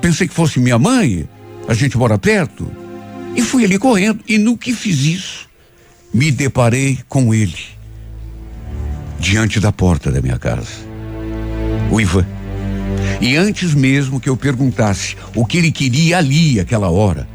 Pensei 0.00 0.26
que 0.26 0.32
fosse 0.32 0.58
minha 0.58 0.78
mãe, 0.78 1.28
a 1.68 1.74
gente 1.74 1.98
mora 1.98 2.16
perto. 2.16 2.72
E 3.36 3.42
fui 3.42 3.66
ali 3.66 3.78
correndo. 3.78 4.20
E 4.26 4.38
no 4.38 4.56
que 4.56 4.72
fiz 4.72 5.00
isso, 5.00 5.46
me 6.10 6.30
deparei 6.30 7.00
com 7.06 7.34
ele 7.34 7.62
diante 9.18 9.60
da 9.60 9.70
porta 9.70 10.10
da 10.10 10.22
minha 10.22 10.38
casa. 10.38 10.70
O 11.90 12.00
Ivan. 12.00 12.24
E 13.20 13.36
antes 13.36 13.74
mesmo 13.74 14.18
que 14.18 14.30
eu 14.30 14.38
perguntasse 14.38 15.14
o 15.34 15.44
que 15.44 15.58
ele 15.58 15.70
queria 15.70 16.16
ali, 16.16 16.58
aquela 16.58 16.88
hora, 16.88 17.28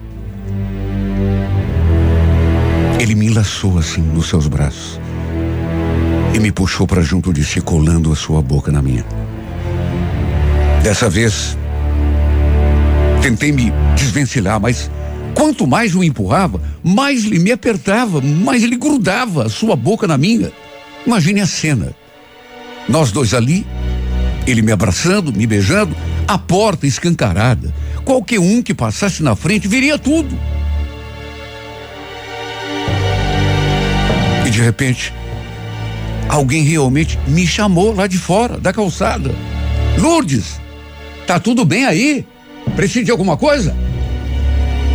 ele 2.99 3.13
me 3.13 3.29
laçou 3.29 3.77
assim 3.77 4.01
nos 4.01 4.27
seus 4.27 4.47
braços 4.47 4.99
e 6.33 6.39
me 6.39 6.51
puxou 6.51 6.87
para 6.87 7.03
junto 7.03 7.31
de 7.31 7.45
si, 7.45 7.61
colando 7.61 8.11
a 8.11 8.15
sua 8.15 8.41
boca 8.41 8.71
na 8.71 8.81
minha. 8.81 9.05
Dessa 10.85 11.09
vez, 11.09 11.57
tentei 13.19 13.51
me 13.51 13.73
desvencilhar, 13.95 14.59
mas 14.59 14.87
Quanto 15.33 15.65
mais 15.65 15.95
o 15.95 16.03
empurrava, 16.03 16.61
mais 16.83 17.25
ele 17.25 17.39
me 17.39 17.51
apertava, 17.51 18.21
mais 18.21 18.63
ele 18.63 18.77
grudava 18.77 19.45
a 19.45 19.49
sua 19.49 19.75
boca 19.75 20.07
na 20.07 20.15
minha. 20.15 20.51
Imagine 21.05 21.41
a 21.41 21.47
cena. 21.47 21.93
Nós 22.87 23.11
dois 23.11 23.33
ali, 23.33 23.67
ele 24.47 24.61
me 24.61 24.71
abraçando, 24.71 25.33
me 25.33 25.45
beijando, 25.45 25.95
a 26.27 26.37
porta 26.37 26.87
escancarada. 26.87 27.73
Qualquer 28.05 28.39
um 28.39 28.61
que 28.61 28.73
passasse 28.73 29.21
na 29.21 29.35
frente 29.35 29.67
viria 29.67 29.97
tudo. 29.97 30.39
E 34.45 34.49
de 34.49 34.61
repente, 34.61 35.11
alguém 36.29 36.63
realmente 36.63 37.19
me 37.27 37.45
chamou 37.45 37.93
lá 37.93 38.07
de 38.07 38.17
fora, 38.17 38.57
da 38.57 38.71
calçada. 38.71 39.35
Lourdes, 39.97 40.61
tá 41.25 41.39
tudo 41.39 41.65
bem 41.65 41.85
aí? 41.85 42.25
Precisa 42.75 43.05
de 43.05 43.11
alguma 43.11 43.37
coisa? 43.37 43.75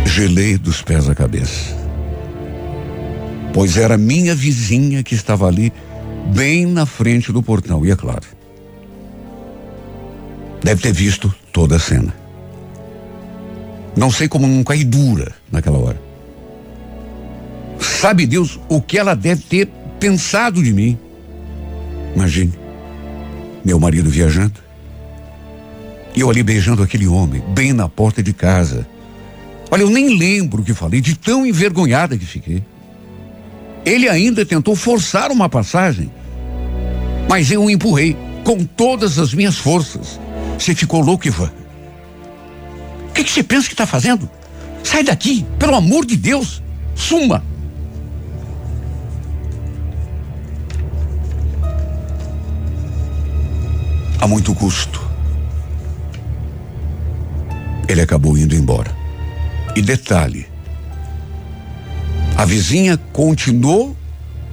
Gelei 0.05 0.57
dos 0.57 0.81
pés 0.81 1.09
à 1.09 1.15
cabeça. 1.15 1.75
Pois 3.53 3.77
era 3.77 3.97
minha 3.97 4.33
vizinha 4.33 5.03
que 5.03 5.13
estava 5.13 5.47
ali, 5.47 5.71
bem 6.33 6.65
na 6.65 6.85
frente 6.85 7.31
do 7.31 7.43
portão, 7.43 7.85
e 7.85 7.91
é 7.91 7.95
claro. 7.95 8.25
Deve 10.63 10.81
ter 10.81 10.93
visto 10.93 11.33
toda 11.51 11.75
a 11.75 11.79
cena. 11.79 12.13
Não 13.95 14.09
sei 14.09 14.27
como 14.27 14.47
não 14.47 14.63
caí 14.63 14.83
dura 14.83 15.33
naquela 15.51 15.77
hora. 15.77 16.01
Sabe 17.79 18.25
Deus 18.25 18.59
o 18.69 18.81
que 18.81 18.97
ela 18.97 19.15
deve 19.15 19.43
ter 19.43 19.67
pensado 19.99 20.63
de 20.63 20.71
mim. 20.71 20.97
Imagine, 22.15 22.53
meu 23.65 23.79
marido 23.79 24.09
viajando. 24.09 24.70
E 26.15 26.19
eu 26.19 26.29
ali 26.29 26.43
beijando 26.43 26.83
aquele 26.83 27.07
homem, 27.07 27.41
bem 27.49 27.73
na 27.73 27.87
porta 27.87 28.21
de 28.21 28.33
casa. 28.33 28.87
Olha, 29.69 29.83
eu 29.83 29.89
nem 29.89 30.17
lembro 30.17 30.61
o 30.61 30.65
que 30.65 30.73
falei, 30.73 30.99
de 30.99 31.15
tão 31.15 31.45
envergonhada 31.45 32.17
que 32.17 32.25
fiquei. 32.25 32.63
Ele 33.85 34.09
ainda 34.09 34.45
tentou 34.45 34.75
forçar 34.75 35.31
uma 35.31 35.47
passagem, 35.47 36.11
mas 37.29 37.49
eu 37.51 37.63
o 37.63 37.69
empurrei 37.69 38.15
com 38.43 38.63
todas 38.65 39.17
as 39.17 39.33
minhas 39.33 39.57
forças. 39.57 40.19
Você 40.59 40.75
ficou 40.75 41.01
louco, 41.01 41.27
Ivan? 41.27 41.51
O 43.09 43.13
que, 43.13 43.23
que 43.23 43.31
você 43.31 43.41
pensa 43.41 43.67
que 43.67 43.73
está 43.73 43.85
fazendo? 43.85 44.29
Sai 44.83 45.03
daqui, 45.03 45.45
pelo 45.57 45.75
amor 45.75 46.05
de 46.05 46.17
Deus! 46.17 46.61
Suma! 46.95 47.43
A 54.19 54.27
muito 54.27 54.53
custo. 54.53 55.10
Ele 57.91 58.01
acabou 58.01 58.37
indo 58.37 58.55
embora. 58.55 58.95
E 59.75 59.81
detalhe: 59.81 60.47
a 62.37 62.45
vizinha 62.45 62.97
continuou 63.11 63.95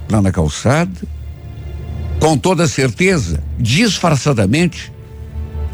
lá 0.09 0.21
na 0.21 0.31
calçada, 0.31 0.91
com 2.19 2.37
toda 2.37 2.67
certeza, 2.67 3.41
disfarçadamente, 3.57 4.91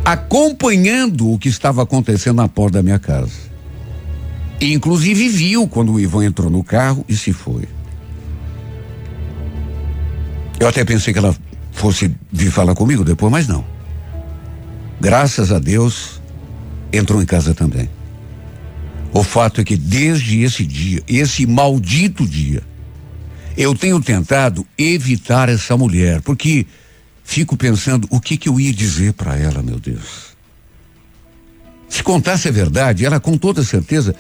acompanhando 0.04 1.32
o 1.32 1.40
que 1.40 1.50
estava 1.50 1.82
acontecendo 1.82 2.38
na 2.38 2.48
porta 2.48 2.78
da 2.78 2.84
minha 2.84 3.00
casa. 3.00 3.34
E, 4.62 4.72
inclusive 4.72 5.28
viu 5.28 5.68
quando 5.68 5.94
o 5.94 6.00
Ivan 6.00 6.26
entrou 6.26 6.50
no 6.50 6.64
carro 6.64 7.04
e 7.10 7.18
se 7.18 7.34
foi. 7.34 7.68
Eu 10.60 10.68
até 10.68 10.86
pensei 10.86 11.12
que 11.12 11.20
ela 11.20 11.36
fosse 11.72 12.16
vir 12.32 12.52
falar 12.52 12.76
comigo 12.76 13.04
depois, 13.04 13.32
mas 13.32 13.48
não. 13.48 13.66
Graças 15.02 15.52
a 15.52 15.60
Deus, 15.60 16.22
entrou 16.98 17.22
em 17.22 17.26
casa 17.26 17.54
também. 17.54 17.90
O 19.14 19.24
fato 19.24 19.62
é 19.62 19.64
que 19.64 19.78
desde 19.78 20.42
esse 20.42 20.66
dia, 20.66 21.02
esse 21.08 21.46
maldito 21.46 22.28
dia, 22.28 22.62
eu 23.58 23.74
tenho 23.74 24.02
tentado 24.02 24.66
evitar 24.78 25.48
essa 25.48 25.78
mulher, 25.78 26.22
porque 26.22 26.66
fico 27.24 27.56
pensando 27.56 28.08
o 28.12 28.20
que 28.20 28.36
que 28.36 28.50
eu 28.50 28.60
ia 28.60 28.74
dizer 28.74 29.14
para 29.14 29.38
ela, 29.38 29.62
meu 29.62 29.80
Deus. 29.80 30.36
Se 31.88 32.04
contasse 32.04 32.50
a 32.50 32.52
verdade, 32.52 33.06
ela 33.06 33.20
com 33.20 33.38
toda 33.38 33.64
certeza 33.64 34.14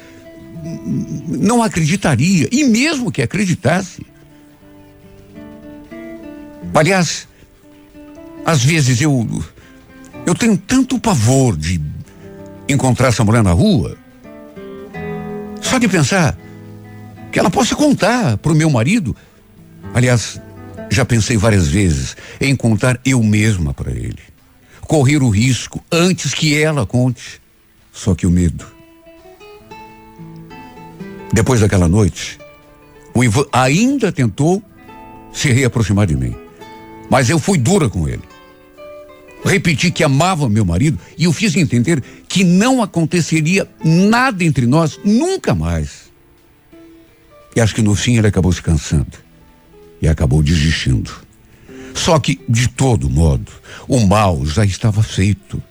não 1.27 1.61
acreditaria, 1.61 2.47
e 2.51 2.63
mesmo 2.63 3.11
que 3.11 3.21
acreditasse. 3.21 4.05
Aliás, 6.73 7.27
às 8.45 8.63
vezes 8.63 9.01
eu 9.01 9.43
eu 10.25 10.33
tenho 10.33 10.57
tanto 10.57 10.99
pavor 10.99 11.55
de 11.55 11.79
encontrar 12.67 13.09
essa 13.09 13.23
mulher 13.23 13.43
na 13.43 13.51
rua 13.51 13.97
só 15.65 15.79
de 15.79 15.87
pensar 15.87 16.37
Que 17.31 17.39
ela 17.39 17.49
possa 17.49 17.75
contar 17.75 18.37
pro 18.37 18.55
meu 18.55 18.69
marido. 18.69 19.13
Aliás, 19.93 20.39
já 20.89 21.03
pensei 21.03 21.35
várias 21.35 21.67
vezes 21.67 22.15
em 22.39 22.55
contar 22.55 22.97
eu 23.03 23.21
mesma 23.21 23.73
para 23.73 23.91
ele. 23.91 24.19
Correr 24.81 25.21
o 25.21 25.29
risco 25.29 25.83
antes 25.91 26.33
que 26.33 26.57
ela 26.57 26.85
conte. 26.85 27.41
Só 27.91 28.15
que 28.15 28.25
o 28.25 28.31
medo. 28.31 28.65
Depois 31.33 31.59
daquela 31.59 31.89
noite, 31.89 32.39
o 33.13 33.21
Ivan 33.21 33.45
ainda 33.51 34.13
tentou 34.13 34.63
se 35.33 35.51
reaproximar 35.51 36.07
de 36.07 36.15
mim. 36.15 36.33
Mas 37.09 37.29
eu 37.29 37.37
fui 37.37 37.57
dura 37.57 37.89
com 37.89 38.07
ele. 38.07 38.23
Repeti 39.45 39.91
que 39.91 40.03
amava 40.03 40.49
meu 40.49 40.65
marido 40.65 40.97
e 41.15 41.27
o 41.27 41.31
fiz 41.31 41.55
entender 41.55 42.03
que 42.27 42.43
não 42.43 42.81
aconteceria 42.81 43.69
nada 43.83 44.43
entre 44.43 44.65
nós 44.65 44.99
nunca 45.05 45.53
mais. 45.53 46.05
E 47.55 47.61
acho 47.61 47.75
que 47.75 47.83
no 47.83 47.93
fim 47.93 48.17
ele 48.17 48.25
acabou 48.25 48.51
se 48.51 48.61
cansando 48.61 49.17
e 50.01 50.07
acabou 50.07 50.41
desistindo. 50.41 51.11
Só 51.93 52.19
que, 52.19 52.41
de 52.49 52.67
todo 52.67 53.07
modo, 53.07 53.51
o 53.87 53.99
mal 53.99 54.43
já 54.45 54.65
estava 54.65 55.03
feito. 55.03 55.61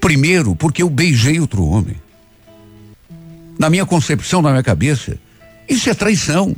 Primeiro, 0.00 0.54
porque 0.54 0.82
eu 0.82 0.88
beijei 0.88 1.40
outro 1.40 1.64
homem. 1.64 1.96
Na 3.58 3.68
minha 3.68 3.84
concepção, 3.84 4.40
na 4.40 4.50
minha 4.50 4.62
cabeça, 4.62 5.18
isso 5.68 5.90
é 5.90 5.94
traição. 5.94 6.54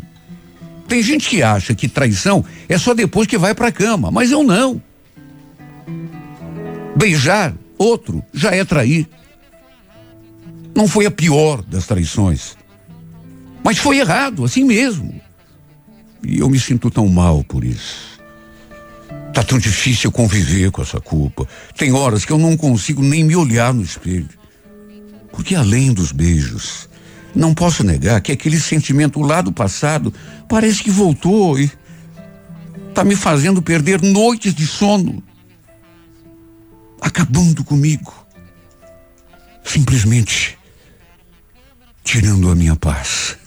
Tem 0.86 1.02
gente 1.02 1.30
que 1.30 1.42
acha 1.42 1.74
que 1.74 1.88
traição 1.88 2.44
é 2.68 2.76
só 2.76 2.92
depois 2.92 3.26
que 3.26 3.38
vai 3.38 3.54
para 3.54 3.68
a 3.68 3.72
cama, 3.72 4.10
mas 4.10 4.30
eu 4.30 4.44
não. 4.44 4.82
Beijar 6.96 7.54
outro 7.78 8.22
já 8.32 8.50
é 8.54 8.64
trair. 8.64 9.08
Não 10.74 10.86
foi 10.86 11.06
a 11.06 11.10
pior 11.10 11.62
das 11.62 11.86
traições. 11.86 12.56
Mas 13.64 13.78
foi 13.78 13.98
errado, 13.98 14.44
assim 14.44 14.64
mesmo. 14.64 15.20
E 16.22 16.38
eu 16.38 16.48
me 16.48 16.58
sinto 16.58 16.90
tão 16.90 17.08
mal 17.08 17.42
por 17.44 17.64
isso. 17.64 18.20
Tá 19.32 19.42
tão 19.42 19.58
difícil 19.58 20.10
conviver 20.10 20.70
com 20.70 20.82
essa 20.82 21.00
culpa. 21.00 21.46
Tem 21.76 21.92
horas 21.92 22.24
que 22.24 22.32
eu 22.32 22.38
não 22.38 22.56
consigo 22.56 23.02
nem 23.02 23.24
me 23.24 23.36
olhar 23.36 23.72
no 23.72 23.82
espelho. 23.82 24.28
Porque 25.32 25.54
além 25.54 25.92
dos 25.92 26.12
beijos, 26.12 26.88
não 27.34 27.54
posso 27.54 27.84
negar 27.84 28.20
que 28.20 28.32
aquele 28.32 28.58
sentimento 28.58 29.20
lá 29.20 29.40
do 29.40 29.52
passado 29.52 30.12
parece 30.48 30.82
que 30.82 30.90
voltou 30.90 31.58
e 31.58 31.70
tá 32.92 33.04
me 33.04 33.14
fazendo 33.14 33.62
perder 33.62 34.02
noites 34.02 34.54
de 34.54 34.66
sono. 34.66 35.22
Acabando 37.00 37.64
comigo. 37.64 38.12
Simplesmente 39.64 40.58
tirando 42.04 42.50
a 42.50 42.54
minha 42.54 42.76
paz. 42.76 43.38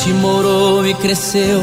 gente 0.00 0.12
morou 0.14 0.86
e 0.86 0.94
cresceu 0.94 1.62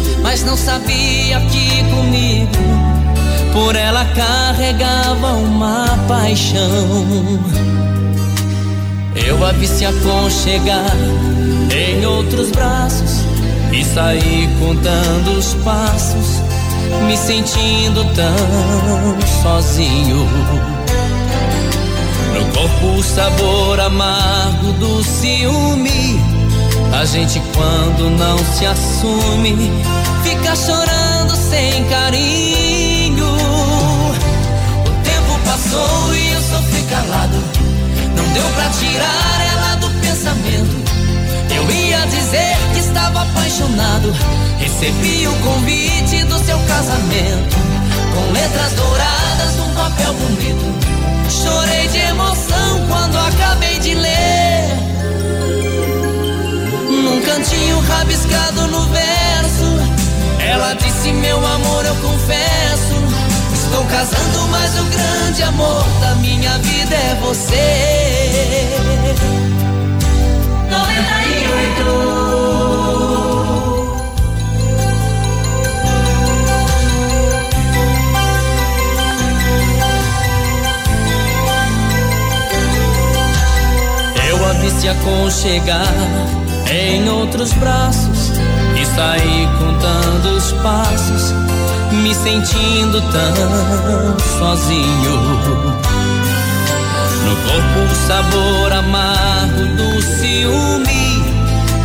mas 0.21 0.43
não 0.43 0.57
sabia 0.57 1.39
que 1.51 1.83
comigo 1.91 2.91
por 3.53 3.75
ela 3.75 4.05
carregava 4.05 5.33
uma 5.33 5.85
paixão. 6.07 7.39
Eu 9.15 9.45
a 9.45 9.51
vi 9.51 9.67
se 9.67 9.85
aconchegar 9.85 10.95
em 11.69 12.05
outros 12.05 12.49
braços 12.51 13.25
e 13.71 13.83
saí 13.83 14.49
contando 14.59 15.37
os 15.37 15.53
passos, 15.55 16.41
me 17.07 17.17
sentindo 17.17 18.03
tão 18.15 19.41
sozinho. 19.41 20.27
No 22.33 22.45
corpo 22.53 22.99
o 22.99 23.03
sabor 23.03 23.79
amargo 23.79 24.71
do 24.73 25.03
ciúme 25.03 26.30
a 26.93 27.05
gente 27.05 27.41
quando 27.55 28.09
não 28.17 28.37
se 28.37 28.65
assume 28.65 29.71
fica 30.23 30.55
chorando 30.55 31.35
sem 31.35 31.85
carinho. 31.85 33.25
O 34.85 35.03
tempo 35.03 35.39
passou 35.45 36.15
e 36.15 36.33
eu 36.33 36.41
sofri 36.41 36.81
calado. 36.89 37.37
Não 38.15 38.33
deu 38.33 38.49
pra 38.55 38.69
tirar 38.69 39.41
ela 39.53 39.75
do 39.75 39.89
pensamento. 40.01 40.91
Eu 41.55 41.69
ia 41.71 42.05
dizer 42.07 42.57
que 42.73 42.79
estava 42.79 43.21
apaixonado. 43.21 44.13
Recebi 44.59 45.27
o 45.27 45.33
convite 45.43 46.23
do 46.25 46.37
seu 46.45 46.57
casamento. 46.59 47.57
Com 48.13 48.33
letras 48.33 48.73
douradas 48.73 49.55
num 49.57 49.73
papel 49.75 50.13
bonito. 50.13 50.91
Chorei 51.29 51.87
de 51.87 51.99
emoção 51.99 52.87
quando 52.87 53.17
acabei 53.17 53.79
de 53.79 53.95
ler 53.95 54.40
num 57.11 57.21
cantinho 57.21 57.79
rabiscado 57.81 58.67
no 58.67 58.85
verso. 58.85 59.65
Ela 60.39 60.73
disse: 60.73 61.11
Meu 61.11 61.45
amor, 61.45 61.85
eu 61.85 61.95
confesso. 61.95 62.95
Estou 63.53 63.83
casando, 63.85 64.47
mas 64.49 64.79
o 64.79 64.83
grande 64.85 65.43
amor 65.43 65.85
da 65.99 66.15
minha 66.15 66.57
vida 66.59 66.95
é 66.95 67.15
você. 67.21 68.69
98 70.69 71.91
Eu 84.29 84.45
a 84.45 84.53
vi 84.53 84.71
se 84.71 84.87
aconchegar 84.87 86.40
em 86.71 87.09
outros 87.09 87.51
braços 87.53 88.31
e 88.79 88.85
saí 88.85 89.47
contando 89.59 90.37
os 90.37 90.51
passos, 90.63 91.33
me 91.91 92.15
sentindo 92.15 93.01
tão 93.11 94.19
sozinho. 94.39 95.41
No 97.25 97.35
corpo 97.35 97.79
o 97.79 98.07
sabor 98.07 98.73
amargo 98.73 99.65
do 99.75 100.01
ciúme, 100.01 101.23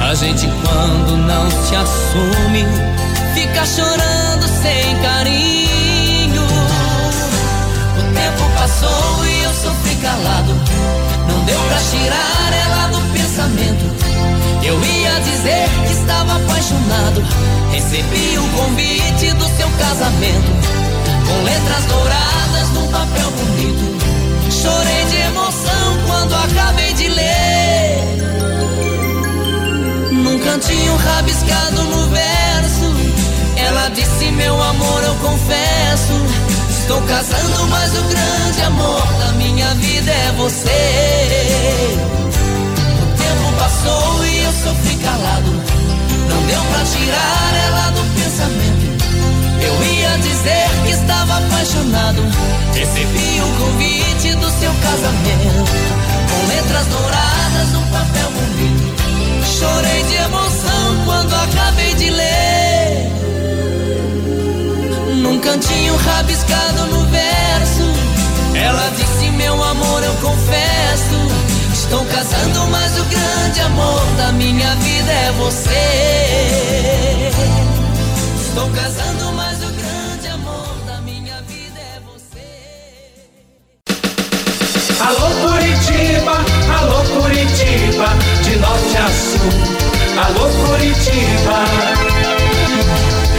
a 0.01 0.15
gente 0.15 0.47
quando 0.63 1.17
não 1.17 1.51
se 1.51 1.75
assume, 1.75 2.65
fica 3.35 3.67
chorando 3.67 4.47
sem 4.63 4.97
carinho. 5.03 6.43
O 7.99 8.15
tempo 8.15 8.51
passou 8.57 9.27
e 9.27 9.43
eu 9.43 9.53
sofri 9.53 9.97
calado, 9.97 10.55
não 11.29 11.45
deu 11.45 11.61
pra 11.61 11.79
tirar 11.91 12.53
ela 12.53 12.89
do 12.89 13.01
pensamento. 13.13 14.06
Eu 14.67 14.85
ia 14.85 15.21
dizer 15.21 15.69
que 15.87 15.93
estava 15.93 16.35
apaixonado. 16.35 17.23
Recebi 17.71 18.37
o 18.37 18.49
convite 18.49 19.33
do 19.35 19.45
seu 19.57 19.71
casamento. 19.79 20.51
Com 21.25 21.43
letras 21.45 21.85
douradas 21.85 22.69
num 22.75 22.89
papel 22.89 23.31
bonito. 23.31 23.97
Chorei 24.51 25.05
de 25.05 25.17
emoção 25.19 25.99
quando 26.09 26.35
acabei 26.35 26.93
de 26.95 27.09
ler. 27.09 28.03
Num 30.11 30.39
cantinho 30.41 30.97
rabiscado 30.97 31.85
no 31.85 32.09
verso. 32.09 32.97
Ela 33.57 33.89
disse: 33.91 34.33
Meu 34.33 34.61
amor, 34.61 35.05
eu 35.05 35.15
confesso. 35.15 36.13
Estou 36.71 37.01
casando, 37.03 37.69
mas 37.69 37.97
o 37.97 38.03
grande 38.03 38.63
amor 38.63 39.07
da 39.21 39.33
minha 39.35 39.75
vida 39.75 40.11
é 40.11 40.33
você 40.37 42.26
passou 43.67 44.25
e 44.25 44.45
eu 44.45 44.53
sofri 44.53 44.97
calado. 44.97 45.51
Não 46.31 46.43
deu 46.47 46.63
pra 46.71 46.85
tirar 46.85 47.55
ela 47.67 47.91
do 47.91 48.03
pensamento. 48.15 48.87
Eu 49.61 49.75
ia 49.93 50.19
dizer 50.19 50.69
que 50.85 50.91
estava 50.91 51.39
apaixonado. 51.39 52.23
Recebi 52.73 53.41
o 53.41 53.49
convite 53.61 54.37
do 54.37 54.51
seu 54.61 54.73
casamento. 54.87 56.26
Grande 73.57 73.61
amor 73.61 74.05
da 74.17 74.33
minha 74.33 74.75
vida 74.77 75.13
é 75.13 75.33
você. 75.33 75.71
Estou 78.39 78.69
casando, 78.71 79.33
mas 79.33 79.57
o 79.63 79.71
grande 79.73 80.29
amor 80.29 80.77
da 80.87 81.01
minha 81.01 81.41
vida 81.43 81.81
é 81.81 82.01
você. 82.05 82.45
Alô 85.01 85.31
Curitiba, 85.49 86.45
alô 86.79 87.03
Curitiba, 87.23 88.09
de 88.45 88.57
norte 88.57 88.97
a 88.99 89.09
sul. 89.09 89.51
Alô 90.23 90.49
Curitiba, 90.67 91.65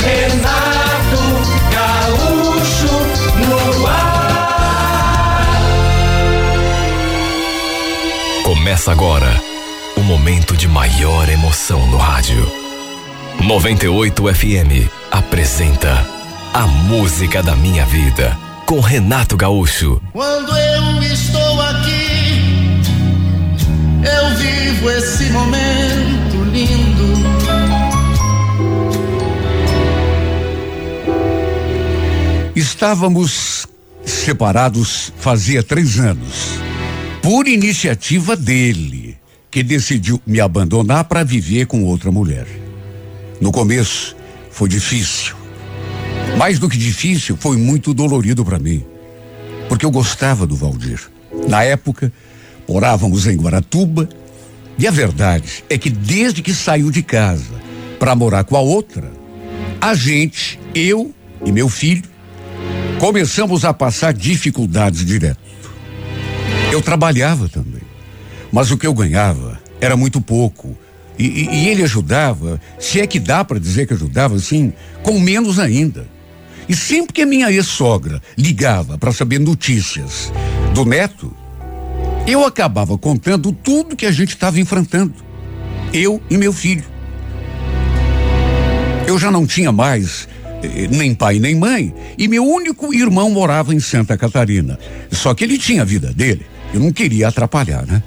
Renato 0.02 1.22
Gaúcho 1.72 2.96
no 3.48 3.88
ar. 3.88 4.18
Começa 8.44 8.92
agora 8.92 9.57
momento 10.08 10.56
de 10.56 10.70
maior 10.70 11.28
emoção 11.28 11.86
no 11.88 11.98
rádio. 11.98 12.50
98 13.44 14.34
FM 14.34 14.90
apresenta 15.12 16.08
A 16.54 16.66
Música 16.66 17.44
da 17.44 17.54
Minha 17.58 17.86
Vida 17.86 18.40
com 18.66 18.80
Renato 18.80 19.36
Gaúcho. 19.36 20.02
Quando 20.14 20.58
eu 20.58 21.04
estou 21.04 21.62
aqui, 21.62 22.82
eu 24.02 24.38
vivo 24.38 24.90
esse 24.92 25.26
momento 25.26 26.42
lindo. 26.54 27.28
Estávamos 32.56 33.68
separados 34.06 35.12
fazia 35.18 35.62
três 35.62 36.00
anos, 36.00 36.62
por 37.22 37.46
iniciativa 37.46 38.38
dele, 38.38 39.07
que 39.58 39.64
decidiu 39.64 40.22
me 40.24 40.40
abandonar 40.40 41.06
para 41.06 41.24
viver 41.24 41.66
com 41.66 41.84
outra 41.84 42.12
mulher. 42.12 42.46
No 43.42 43.52
começo 43.52 44.16
foi 44.52 44.70
difícil. 44.70 45.36
Mais 46.38 46.60
do 46.60 46.70
que 46.70 46.78
difícil, 46.78 47.36
foi 47.36 47.58
muito 47.58 47.92
dolorido 47.92 48.46
para 48.46 48.60
mim, 48.60 48.86
porque 49.68 49.84
eu 49.84 49.90
gostava 49.90 50.46
do 50.46 50.56
Valdir. 50.56 51.10
Na 51.50 51.64
época, 51.64 52.14
morávamos 52.70 53.26
em 53.26 53.36
Guaratuba, 53.36 54.08
e 54.78 54.86
a 54.86 54.92
verdade 54.92 55.64
é 55.68 55.76
que 55.76 55.90
desde 55.90 56.44
que 56.44 56.54
saiu 56.54 56.92
de 56.92 57.02
casa 57.02 57.56
para 57.98 58.16
morar 58.16 58.44
com 58.44 58.56
a 58.56 58.62
outra, 58.62 59.12
a 59.82 59.96
gente, 59.96 60.60
eu 60.76 61.12
e 61.44 61.52
meu 61.52 61.68
filho, 61.68 62.04
começamos 63.00 63.66
a 63.66 63.74
passar 63.74 64.14
dificuldades 64.14 65.04
direto. 65.04 65.40
Eu 66.72 66.80
trabalhava 66.80 67.50
também, 67.50 67.77
mas 68.52 68.72
o 68.72 68.78
que 68.78 68.88
eu 68.88 68.94
ganhava 68.94 69.60
era 69.82 69.96
muito 69.98 70.20
pouco. 70.22 70.78
E, 71.20 71.26
e- 71.26 71.50
e 71.64 71.68
ele 71.70 71.84
ajudava, 71.84 72.60
se 72.80 73.00
é 73.00 73.08
que 73.08 73.20
dá 73.20 73.44
para 73.44 73.60
dizer 73.60 73.88
que 73.88 73.94
ajudava 73.94 74.36
assim, 74.36 74.72
com 75.04 75.20
menos 75.20 75.58
ainda. 75.60 76.08
E 76.70 76.76
sempre 76.76 77.14
que 77.14 77.22
a 77.22 77.26
minha 77.26 77.52
ex-sogra 77.52 78.22
ligava 78.38 78.98
para 78.98 79.12
saber 79.12 79.40
notícias 79.40 80.32
do 80.74 80.84
neto, 80.86 81.34
eu 82.28 82.46
acabava 82.46 82.98
contando 82.98 83.52
tudo 83.52 83.96
que 83.96 84.06
a 84.06 84.12
gente 84.12 84.30
estava 84.30 84.60
enfrentando. 84.60 85.14
Eu 85.94 86.22
e 86.30 86.38
meu 86.38 86.52
filho. 86.52 86.84
Eu 89.08 89.18
já 89.18 89.32
não 89.32 89.48
tinha 89.48 89.72
mais 89.72 90.28
eh, 90.62 90.88
nem 90.92 91.16
pai 91.16 91.40
nem 91.40 91.56
mãe, 91.56 91.94
e 92.18 92.28
meu 92.28 92.44
único 92.46 92.94
irmão 92.94 93.30
morava 93.32 93.74
em 93.74 93.80
Santa 93.80 94.18
Catarina. 94.18 94.78
Só 95.12 95.34
que 95.34 95.44
ele 95.46 95.58
tinha 95.58 95.84
a 95.84 95.86
vida 95.86 96.12
dele. 96.14 96.46
Eu 96.74 96.82
não 96.82 96.92
queria 96.92 97.30
atrapalhar, 97.30 97.86
né? 97.86 98.04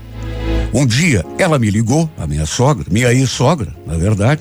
Um 0.72 0.86
dia 0.86 1.24
ela 1.38 1.58
me 1.58 1.70
ligou, 1.70 2.08
a 2.16 2.26
minha 2.26 2.46
sogra, 2.46 2.86
minha 2.90 3.12
ex-sogra, 3.12 3.74
na 3.86 3.96
verdade. 3.96 4.40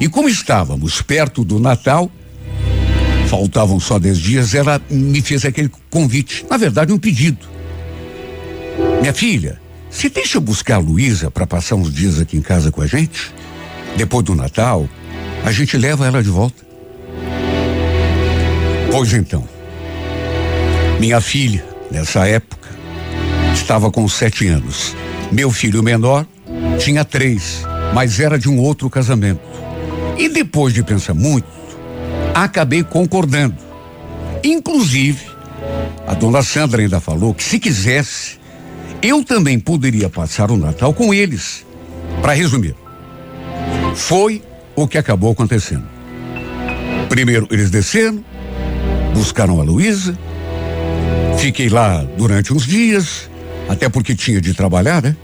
E 0.00 0.08
como 0.08 0.28
estávamos 0.28 1.02
perto 1.02 1.44
do 1.44 1.58
Natal, 1.58 2.10
faltavam 3.28 3.78
só 3.78 3.98
dez 3.98 4.18
dias, 4.18 4.54
ela 4.54 4.80
me 4.90 5.22
fez 5.22 5.44
aquele 5.44 5.70
convite, 5.90 6.44
na 6.50 6.56
verdade, 6.56 6.92
um 6.92 6.98
pedido. 6.98 7.46
Minha 9.00 9.12
filha, 9.12 9.60
você 9.90 10.08
deixa 10.08 10.38
eu 10.38 10.40
buscar 10.40 10.76
a 10.76 10.78
Luísa 10.78 11.30
para 11.30 11.46
passar 11.46 11.76
uns 11.76 11.92
dias 11.92 12.20
aqui 12.20 12.36
em 12.36 12.42
casa 12.42 12.72
com 12.72 12.82
a 12.82 12.86
gente? 12.86 13.32
Depois 13.96 14.24
do 14.24 14.34
Natal, 14.34 14.88
a 15.44 15.52
gente 15.52 15.76
leva 15.76 16.06
ela 16.06 16.22
de 16.22 16.30
volta. 16.30 16.62
Pois 18.90 19.12
então, 19.12 19.48
minha 20.98 21.20
filha, 21.20 21.64
nessa 21.90 22.26
época, 22.26 22.68
estava 23.54 23.90
com 23.90 24.06
sete 24.08 24.46
anos. 24.48 24.94
Meu 25.32 25.50
filho 25.50 25.82
menor 25.82 26.26
tinha 26.78 27.04
três, 27.06 27.62
mas 27.94 28.20
era 28.20 28.38
de 28.38 28.50
um 28.50 28.58
outro 28.58 28.90
casamento. 28.90 29.40
E 30.18 30.28
depois 30.28 30.74
de 30.74 30.82
pensar 30.82 31.14
muito, 31.14 31.48
acabei 32.34 32.84
concordando. 32.84 33.56
Inclusive, 34.44 35.24
a 36.06 36.12
dona 36.12 36.42
Sandra 36.42 36.82
ainda 36.82 37.00
falou 37.00 37.32
que 37.32 37.42
se 37.42 37.58
quisesse, 37.58 38.38
eu 39.02 39.24
também 39.24 39.58
poderia 39.58 40.10
passar 40.10 40.50
o 40.50 40.56
Natal 40.56 40.92
com 40.92 41.14
eles. 41.14 41.64
Para 42.20 42.34
resumir, 42.34 42.76
foi 43.94 44.42
o 44.76 44.86
que 44.86 44.98
acabou 44.98 45.32
acontecendo. 45.32 45.84
Primeiro 47.08 47.48
eles 47.50 47.70
desceram, 47.70 48.22
buscaram 49.14 49.60
a 49.60 49.64
Luísa, 49.64 50.16
fiquei 51.38 51.70
lá 51.70 52.04
durante 52.18 52.52
uns 52.52 52.66
dias, 52.66 53.30
até 53.68 53.88
porque 53.88 54.14
tinha 54.14 54.40
de 54.40 54.54
trabalhar, 54.54 55.02
né? 55.02 55.16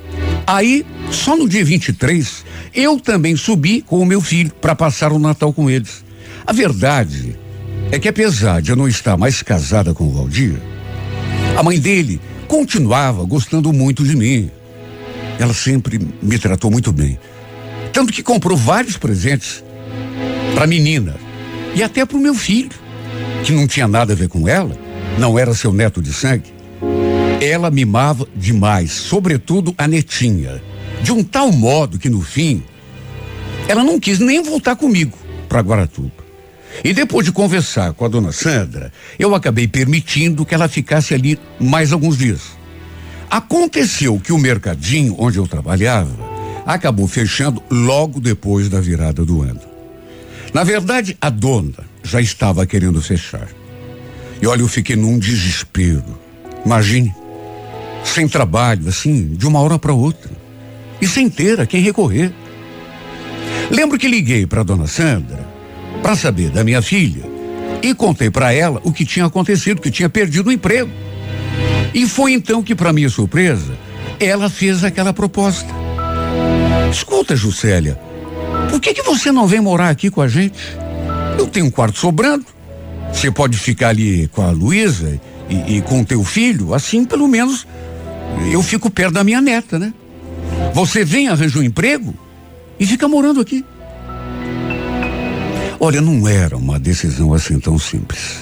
Aí, 0.47 0.85
só 1.11 1.37
no 1.37 1.49
dia 1.49 1.65
23, 1.65 2.45
eu 2.75 2.99
também 2.99 3.37
subi 3.37 3.83
com 3.83 4.01
o 4.01 4.07
meu 4.07 4.21
filho 4.21 4.51
para 4.61 4.75
passar 4.75 5.13
o 5.13 5.19
Natal 5.19 5.53
com 5.53 5.69
eles. 5.69 6.05
A 6.47 6.53
verdade 6.53 7.39
é 7.91 7.99
que 7.99 8.09
apesar 8.09 8.63
de 8.63 8.71
eu 8.71 8.77
não 8.77 8.89
estar 8.89 9.17
mais 9.17 9.43
casada 9.43 9.93
com 9.93 10.05
o 10.05 10.11
Valdir, 10.11 10.59
a 11.57 11.63
mãe 11.63 11.79
dele 11.79 12.21
continuava 12.47 13.25
gostando 13.25 13.73
muito 13.73 14.05
de 14.05 14.17
mim. 14.17 14.51
Ela 15.39 15.53
sempre 15.53 16.01
me 16.23 16.39
tratou 16.39 16.71
muito 16.71 16.93
bem. 16.93 17.19
Tanto 17.93 18.13
que 18.13 18.23
comprou 18.23 18.57
vários 18.57 18.97
presentes 18.97 19.63
para 20.55 20.65
a 20.65 20.67
menina 20.67 21.17
e 21.75 21.83
até 21.83 22.05
para 22.05 22.17
o 22.17 22.21
meu 22.21 22.35
filho, 22.35 22.71
que 23.45 23.53
não 23.53 23.67
tinha 23.67 23.87
nada 23.87 24.13
a 24.13 24.17
ver 24.17 24.29
com 24.29 24.49
ela, 24.49 24.77
não 25.19 25.39
era 25.39 25.55
seu 25.55 25.73
neto 25.73 26.01
de 26.01 26.13
sangue. 26.13 26.58
Ela 27.41 27.71
mimava 27.71 28.27
demais, 28.35 28.91
sobretudo 28.91 29.75
a 29.79 29.87
netinha, 29.87 30.61
de 31.03 31.13
um 31.13 31.23
tal 31.23 31.53
modo 31.53 31.99
que 31.99 32.11
no 32.11 32.21
fim 32.21 32.63
ela 33.69 33.85
não 33.85 34.01
quis 34.01 34.19
nem 34.19 34.43
voltar 34.43 34.75
comigo 34.77 35.17
para 35.49 35.61
Guaratuba. 35.61 36.27
E 36.83 36.93
depois 36.93 37.25
de 37.25 37.33
conversar 37.33 37.93
com 37.93 38.05
a 38.05 38.09
dona 38.09 38.33
Sandra, 38.33 38.93
eu 39.19 39.35
acabei 39.35 39.69
permitindo 39.69 40.45
que 40.45 40.55
ela 40.55 40.69
ficasse 40.69 41.15
ali 41.15 41.39
mais 41.61 41.93
alguns 41.93 42.17
dias. 42.17 42.41
Aconteceu 43.31 44.19
que 44.19 44.33
o 44.33 44.39
mercadinho 44.39 45.15
onde 45.19 45.39
eu 45.39 45.47
trabalhava 45.47 46.17
acabou 46.65 47.07
fechando 47.07 47.63
logo 47.71 48.21
depois 48.21 48.69
da 48.69 48.81
virada 48.81 49.25
do 49.25 49.43
ano. 49.43 49.61
Na 50.53 50.65
verdade, 50.65 51.17
a 51.21 51.31
dona 51.31 51.85
já 52.03 52.21
estava 52.21 52.67
querendo 52.67 53.01
fechar. 53.03 53.49
E 54.41 54.47
olha, 54.47 54.63
eu 54.63 54.69
fiquei 54.69 54.97
num 54.97 55.19
desespero. 55.19 56.19
Imagine, 56.65 57.15
sem 58.09 58.29
trabalho, 58.29 58.89
assim, 58.89 59.35
de 59.35 59.47
uma 59.47 59.61
hora 59.61 59.79
para 59.79 59.93
outra. 59.93 60.31
E 61.01 61.07
sem 61.07 61.29
ter 61.31 61.61
a 61.61 61.67
quem 61.67 61.81
recorrer. 61.81 62.33
Lembro 63.71 63.99
que 63.99 64.09
liguei 64.09 64.47
para 64.47 64.63
dona 64.63 64.87
Sandra 64.87 65.47
para 66.03 66.17
saber 66.17 66.51
da 66.51 66.65
minha 66.65 66.81
filha 66.81 67.23
e 67.83 67.95
contei 67.95 68.31
para 68.31 68.53
ela 68.53 68.81
o 68.85 68.93
que 68.93 69.05
tinha 69.05 69.27
acontecido, 69.27 69.81
que 69.81 69.91
tinha 69.91 70.09
perdido 70.09 70.49
o 70.49 70.53
emprego. 70.53 70.91
E 71.95 72.07
foi 72.07 72.33
então 72.33 72.63
que, 72.63 72.75
para 72.75 72.93
minha 72.93 73.09
surpresa, 73.09 73.77
ela 74.19 74.51
fez 74.51 74.85
aquela 74.85 75.13
proposta. 75.13 75.73
Escuta, 76.91 77.37
Juscelia, 77.37 77.99
por 78.71 78.81
que 78.81 78.95
que 78.95 79.03
você 79.03 79.31
não 79.31 79.47
vem 79.47 79.61
morar 79.61 79.91
aqui 79.91 80.11
com 80.11 80.21
a 80.21 80.29
gente? 80.29 80.59
Eu 81.39 81.47
tenho 81.47 81.67
um 81.67 81.71
quarto 81.71 81.99
sobrando. 81.99 82.45
Você 83.13 83.31
pode 83.31 83.57
ficar 83.57 83.89
ali 83.89 84.29
com 84.29 84.43
a 84.43 84.51
Luísa 84.51 85.21
e, 85.49 85.77
e 85.77 85.83
com 85.83 86.01
o 86.01 86.05
teu 86.05 86.23
filho, 86.25 86.75
assim 86.75 87.05
pelo 87.05 87.27
menos 87.27 87.67
eu 88.53 88.63
fico 88.63 88.91
perto 88.91 89.15
da 89.15 89.25
minha 89.25 89.41
neta, 89.41 89.79
né? 89.79 89.93
Você 90.75 91.05
vem, 91.05 91.29
arranja 91.29 91.59
um 91.59 91.63
emprego 91.63 92.15
e 92.79 92.87
fica 92.87 93.09
morando 93.09 93.41
aqui. 93.41 93.65
Olha, 95.81 96.01
não 96.01 96.27
era 96.27 96.57
uma 96.57 96.79
decisão 96.79 97.33
assim 97.33 97.59
tão 97.61 97.79
simples. 97.79 98.39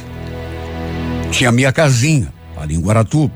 Tinha 1.30 1.52
minha 1.52 1.72
casinha 1.72 2.32
ali 2.56 2.74
em 2.74 2.80
Guaratuba. 2.80 3.34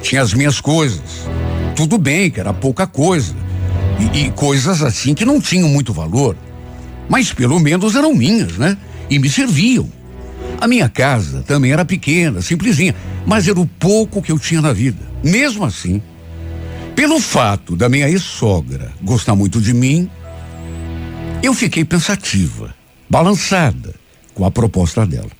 Tinha 0.00 0.22
as 0.22 0.32
minhas 0.32 0.60
coisas. 0.60 1.26
Tudo 1.74 1.98
bem, 1.98 2.30
que 2.30 2.38
era 2.38 2.52
pouca 2.52 2.86
coisa. 2.86 3.34
E, 4.14 4.26
e 4.26 4.30
coisas 4.30 4.82
assim 4.82 5.14
que 5.14 5.24
não 5.24 5.40
tinham 5.40 5.68
muito 5.68 5.92
valor. 5.92 6.36
Mas 7.08 7.32
pelo 7.32 7.58
menos 7.58 7.96
eram 7.96 8.14
minhas, 8.14 8.56
né? 8.56 8.76
E 9.10 9.18
me 9.18 9.28
serviam. 9.28 9.88
A 10.60 10.66
minha 10.66 10.88
casa 10.88 11.42
também 11.46 11.72
era 11.72 11.84
pequena, 11.84 12.42
simplesinha, 12.42 12.94
mas 13.24 13.46
era 13.46 13.60
o 13.60 13.66
pouco 13.66 14.20
que 14.20 14.32
eu 14.32 14.38
tinha 14.38 14.60
na 14.60 14.72
vida. 14.72 14.98
Mesmo 15.22 15.64
assim, 15.64 16.02
pelo 16.96 17.20
fato 17.20 17.76
da 17.76 17.88
minha 17.88 18.08
ex-sogra 18.08 18.92
gostar 19.00 19.36
muito 19.36 19.60
de 19.60 19.72
mim, 19.72 20.10
eu 21.42 21.54
fiquei 21.54 21.84
pensativa, 21.84 22.74
balançada 23.08 23.94
com 24.34 24.44
a 24.44 24.50
proposta 24.50 25.06
dela. 25.06 25.30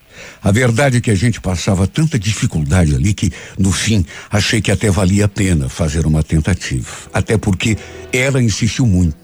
A 0.42 0.52
verdade 0.52 0.98
é 0.98 1.00
que 1.00 1.10
a 1.10 1.14
gente 1.14 1.40
passava 1.40 1.86
tanta 1.86 2.18
dificuldade 2.18 2.94
ali 2.94 3.12
que, 3.12 3.32
no 3.58 3.72
fim, 3.72 4.04
achei 4.30 4.60
que 4.60 4.70
até 4.70 4.90
valia 4.90 5.24
a 5.24 5.28
pena 5.28 5.68
fazer 5.68 6.06
uma 6.06 6.22
tentativa. 6.22 6.88
Até 7.12 7.36
porque 7.36 7.76
ela 8.12 8.42
insistiu 8.42 8.86
muito. 8.86 9.16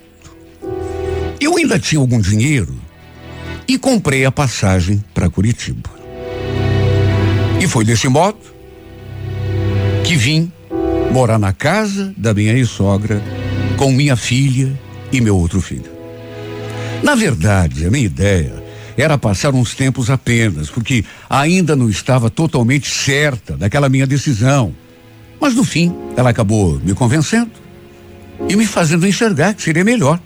Eu 1.41 1.57
ainda 1.57 1.79
tinha 1.79 2.01
algum 2.01 2.21
dinheiro 2.21 2.75
e 3.67 3.79
comprei 3.79 4.25
a 4.25 4.33
passagem 4.33 5.03
para 5.13 5.31
Curitiba. 5.31 5.91
E 7.61 7.67
foi 7.67 7.85
desse 7.85 8.09
modo 8.09 8.39
que 10.05 10.17
vim 10.17 10.53
morar 11.11 11.39
na 11.39 11.53
casa 11.53 12.13
da 12.17 12.35
minha 12.35 12.53
ex-sogra 12.53 13.23
com 13.77 13.91
minha 13.91 14.17
filha 14.17 14.79
e 15.13 15.21
meu 15.21 15.37
outro 15.37 15.61
filho. 15.61 15.91
Na 17.03 17.15
verdade, 17.15 17.87
a 17.87 17.91
minha 17.91 18.05
ideia 18.05 18.63
era 18.97 19.19
passar 19.19 19.55
uns 19.55 19.75
tempos 19.75 20.11
apenas, 20.11 20.71
porque 20.71 21.05
ainda 21.29 21.75
não 21.75 21.89
estava 21.89 22.31
totalmente 22.31 22.89
certa 22.89 23.57
daquela 23.57 23.89
minha 23.89 24.07
decisão. 24.07 24.75
Mas 25.41 25.55
no 25.55 25.65
fim, 25.65 25.95
ela 26.17 26.31
acabou 26.31 26.81
me 26.81 26.95
convencendo 26.95 27.51
e 28.49 28.57
me 28.57 28.67
fazendo 28.67 29.07
enxergar 29.07 29.55
que 29.55 29.63
seria 29.63 29.85
melhor, 29.85 30.21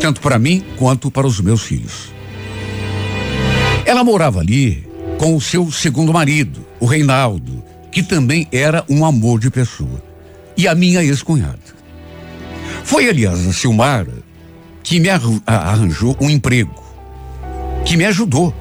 tanto 0.00 0.20
para 0.20 0.38
mim 0.38 0.64
quanto 0.76 1.10
para 1.10 1.26
os 1.26 1.40
meus 1.40 1.62
filhos. 1.62 2.17
Ela 3.88 4.04
morava 4.04 4.40
ali 4.40 4.86
com 5.16 5.34
o 5.34 5.40
seu 5.40 5.72
segundo 5.72 6.12
marido, 6.12 6.60
o 6.78 6.84
Reinaldo, 6.84 7.64
que 7.90 8.02
também 8.02 8.46
era 8.52 8.84
um 8.86 9.02
amor 9.02 9.40
de 9.40 9.50
pessoa, 9.50 10.04
e 10.54 10.68
a 10.68 10.74
minha 10.74 11.02
ex-cunhada. 11.02 11.58
Foi, 12.84 13.08
aliás, 13.08 13.48
a 13.48 13.50
Silmara 13.50 14.12
que 14.82 15.00
me 15.00 15.08
arranjou 15.46 16.14
um 16.20 16.28
emprego, 16.28 16.84
que 17.82 17.96
me 17.96 18.04
ajudou 18.04 18.54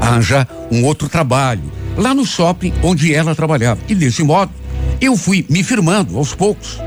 a 0.00 0.06
arranjar 0.06 0.48
um 0.72 0.86
outro 0.86 1.06
trabalho 1.06 1.70
lá 1.94 2.14
no 2.14 2.24
shopping 2.24 2.72
onde 2.82 3.14
ela 3.14 3.34
trabalhava. 3.34 3.82
E 3.90 3.94
desse 3.94 4.22
modo, 4.22 4.52
eu 5.02 5.18
fui 5.18 5.44
me 5.50 5.62
firmando 5.62 6.16
aos 6.16 6.34
poucos. 6.34 6.80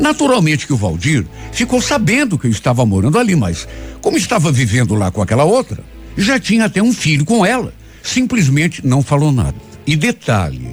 Naturalmente 0.00 0.66
que 0.66 0.72
o 0.72 0.76
Valdir 0.78 1.26
ficou 1.52 1.82
sabendo 1.82 2.38
que 2.38 2.46
eu 2.46 2.50
estava 2.50 2.86
morando 2.86 3.18
ali, 3.18 3.36
mas 3.36 3.68
como 4.00 4.16
estava 4.16 4.50
vivendo 4.50 4.94
lá 4.94 5.10
com 5.10 5.20
aquela 5.20 5.44
outra, 5.44 5.84
já 6.22 6.38
tinha 6.38 6.64
até 6.64 6.82
um 6.82 6.92
filho 6.92 7.24
com 7.24 7.44
ela. 7.44 7.72
Simplesmente 8.02 8.86
não 8.86 9.02
falou 9.02 9.30
nada. 9.30 9.56
E 9.86 9.96
detalhe, 9.96 10.68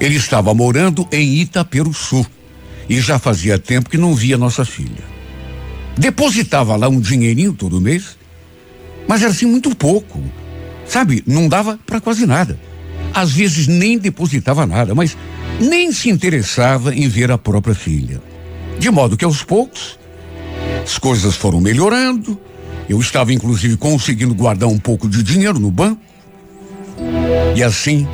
ele 0.00 0.16
estava 0.16 0.52
morando 0.54 1.06
em 1.12 1.36
Itaperuçu 1.36 2.26
e 2.88 3.00
já 3.00 3.18
fazia 3.18 3.58
tempo 3.58 3.90
que 3.90 3.98
não 3.98 4.14
via 4.14 4.36
nossa 4.36 4.64
filha. 4.64 5.12
Depositava 5.96 6.74
lá 6.76 6.88
um 6.88 7.00
dinheirinho 7.00 7.52
todo 7.52 7.80
mês, 7.80 8.16
mas 9.06 9.22
era 9.22 9.30
assim 9.30 9.46
muito 9.46 9.74
pouco. 9.76 10.22
Sabe, 10.86 11.22
não 11.26 11.48
dava 11.48 11.78
para 11.86 12.00
quase 12.00 12.26
nada. 12.26 12.58
Às 13.14 13.32
vezes 13.32 13.66
nem 13.66 13.98
depositava 13.98 14.66
nada, 14.66 14.94
mas 14.94 15.16
nem 15.60 15.92
se 15.92 16.08
interessava 16.08 16.94
em 16.94 17.08
ver 17.08 17.30
a 17.30 17.38
própria 17.38 17.74
filha. 17.74 18.20
De 18.78 18.90
modo 18.90 19.16
que 19.16 19.24
aos 19.24 19.42
poucos 19.42 19.98
as 20.82 20.98
coisas 20.98 21.36
foram 21.36 21.60
melhorando, 21.60 22.40
eu 22.88 23.00
estava 23.00 23.32
inclusive 23.32 23.76
conseguindo 23.76 24.34
guardar 24.34 24.68
um 24.68 24.78
pouco 24.78 25.08
de 25.08 25.22
dinheiro 25.22 25.58
no 25.58 25.70
banco. 25.70 26.00
E 27.54 27.62
assim, 27.62 28.06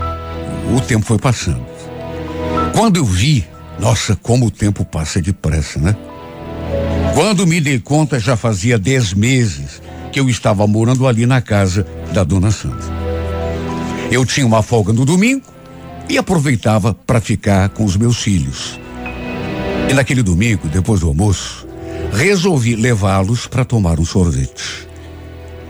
o 0.76 0.80
tempo 0.80 1.04
foi 1.04 1.18
passando. 1.18 1.64
Quando 2.74 2.96
eu 2.96 3.04
vi, 3.04 3.46
nossa, 3.78 4.16
como 4.16 4.46
o 4.46 4.50
tempo 4.50 4.84
passa 4.84 5.20
depressa, 5.20 5.78
né? 5.80 5.96
Quando 7.14 7.46
me 7.46 7.60
dei 7.60 7.78
conta, 7.80 8.20
já 8.20 8.36
fazia 8.36 8.78
dez 8.78 9.12
meses 9.12 9.82
que 10.12 10.20
eu 10.20 10.28
estava 10.28 10.66
morando 10.66 11.06
ali 11.06 11.26
na 11.26 11.40
casa 11.40 11.86
da 12.12 12.22
dona 12.22 12.50
Sandra. 12.50 12.86
Eu 14.10 14.24
tinha 14.24 14.46
uma 14.46 14.62
folga 14.62 14.92
no 14.92 15.04
domingo 15.04 15.42
e 16.08 16.16
aproveitava 16.16 16.94
para 16.94 17.20
ficar 17.20 17.68
com 17.70 17.84
os 17.84 17.96
meus 17.96 18.18
filhos. 18.18 18.78
E 19.90 19.94
naquele 19.94 20.22
domingo, 20.22 20.68
depois 20.68 21.00
do 21.00 21.08
almoço, 21.08 21.57
resolvi 22.12 22.74
levá-los 22.76 23.46
para 23.46 23.64
tomar 23.64 24.00
um 24.00 24.04
sorvete. 24.04 24.88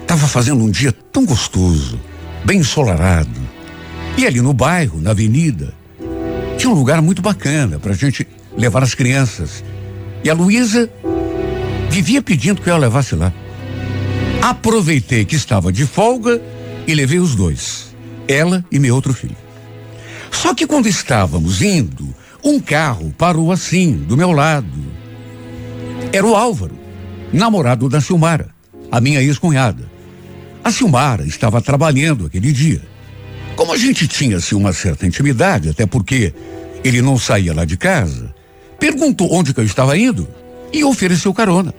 Tava 0.06 0.26
fazendo 0.26 0.64
um 0.64 0.70
dia 0.70 0.92
tão 1.12 1.24
gostoso, 1.24 2.00
bem 2.44 2.60
ensolarado. 2.60 3.40
E 4.16 4.26
ali 4.26 4.40
no 4.40 4.52
bairro, 4.52 5.00
na 5.00 5.10
avenida, 5.10 5.74
tinha 6.56 6.70
um 6.70 6.74
lugar 6.74 7.00
muito 7.02 7.22
bacana 7.22 7.78
para 7.78 7.92
a 7.92 7.96
gente 7.96 8.26
levar 8.56 8.82
as 8.82 8.94
crianças. 8.94 9.62
E 10.24 10.30
a 10.30 10.34
Luísa 10.34 10.90
vivia 11.90 12.22
pedindo 12.22 12.60
que 12.60 12.70
eu 12.70 12.74
a 12.74 12.78
levasse 12.78 13.14
lá. 13.14 13.32
Aproveitei 14.42 15.24
que 15.24 15.36
estava 15.36 15.72
de 15.72 15.86
folga 15.86 16.40
e 16.86 16.94
levei 16.94 17.18
os 17.18 17.34
dois, 17.34 17.94
ela 18.26 18.64
e 18.70 18.78
meu 18.78 18.94
outro 18.94 19.12
filho. 19.12 19.36
Só 20.30 20.54
que 20.54 20.66
quando 20.66 20.88
estávamos 20.88 21.62
indo, 21.62 22.14
um 22.42 22.60
carro 22.60 23.14
parou 23.16 23.52
assim, 23.52 23.92
do 23.92 24.16
meu 24.16 24.32
lado. 24.32 24.98
Era 26.10 26.26
o 26.26 26.34
Álvaro, 26.34 26.74
namorado 27.32 27.86
da 27.86 28.00
Silmara, 28.00 28.48
a 28.90 28.98
minha 28.98 29.20
ex-cunhada. 29.20 29.84
A 30.64 30.70
Silmara 30.70 31.26
estava 31.26 31.60
trabalhando 31.60 32.26
aquele 32.26 32.50
dia. 32.50 32.80
Como 33.54 33.72
a 33.72 33.76
gente 33.76 34.08
tinha 34.08 34.38
assim, 34.38 34.54
uma 34.54 34.72
certa 34.72 35.06
intimidade, 35.06 35.68
até 35.68 35.84
porque 35.84 36.32
ele 36.82 37.02
não 37.02 37.18
saía 37.18 37.52
lá 37.52 37.66
de 37.66 37.76
casa, 37.76 38.34
perguntou 38.80 39.30
onde 39.32 39.52
que 39.52 39.60
eu 39.60 39.64
estava 39.64 39.98
indo 39.98 40.26
e 40.72 40.82
ofereceu 40.82 41.34
carona. 41.34 41.74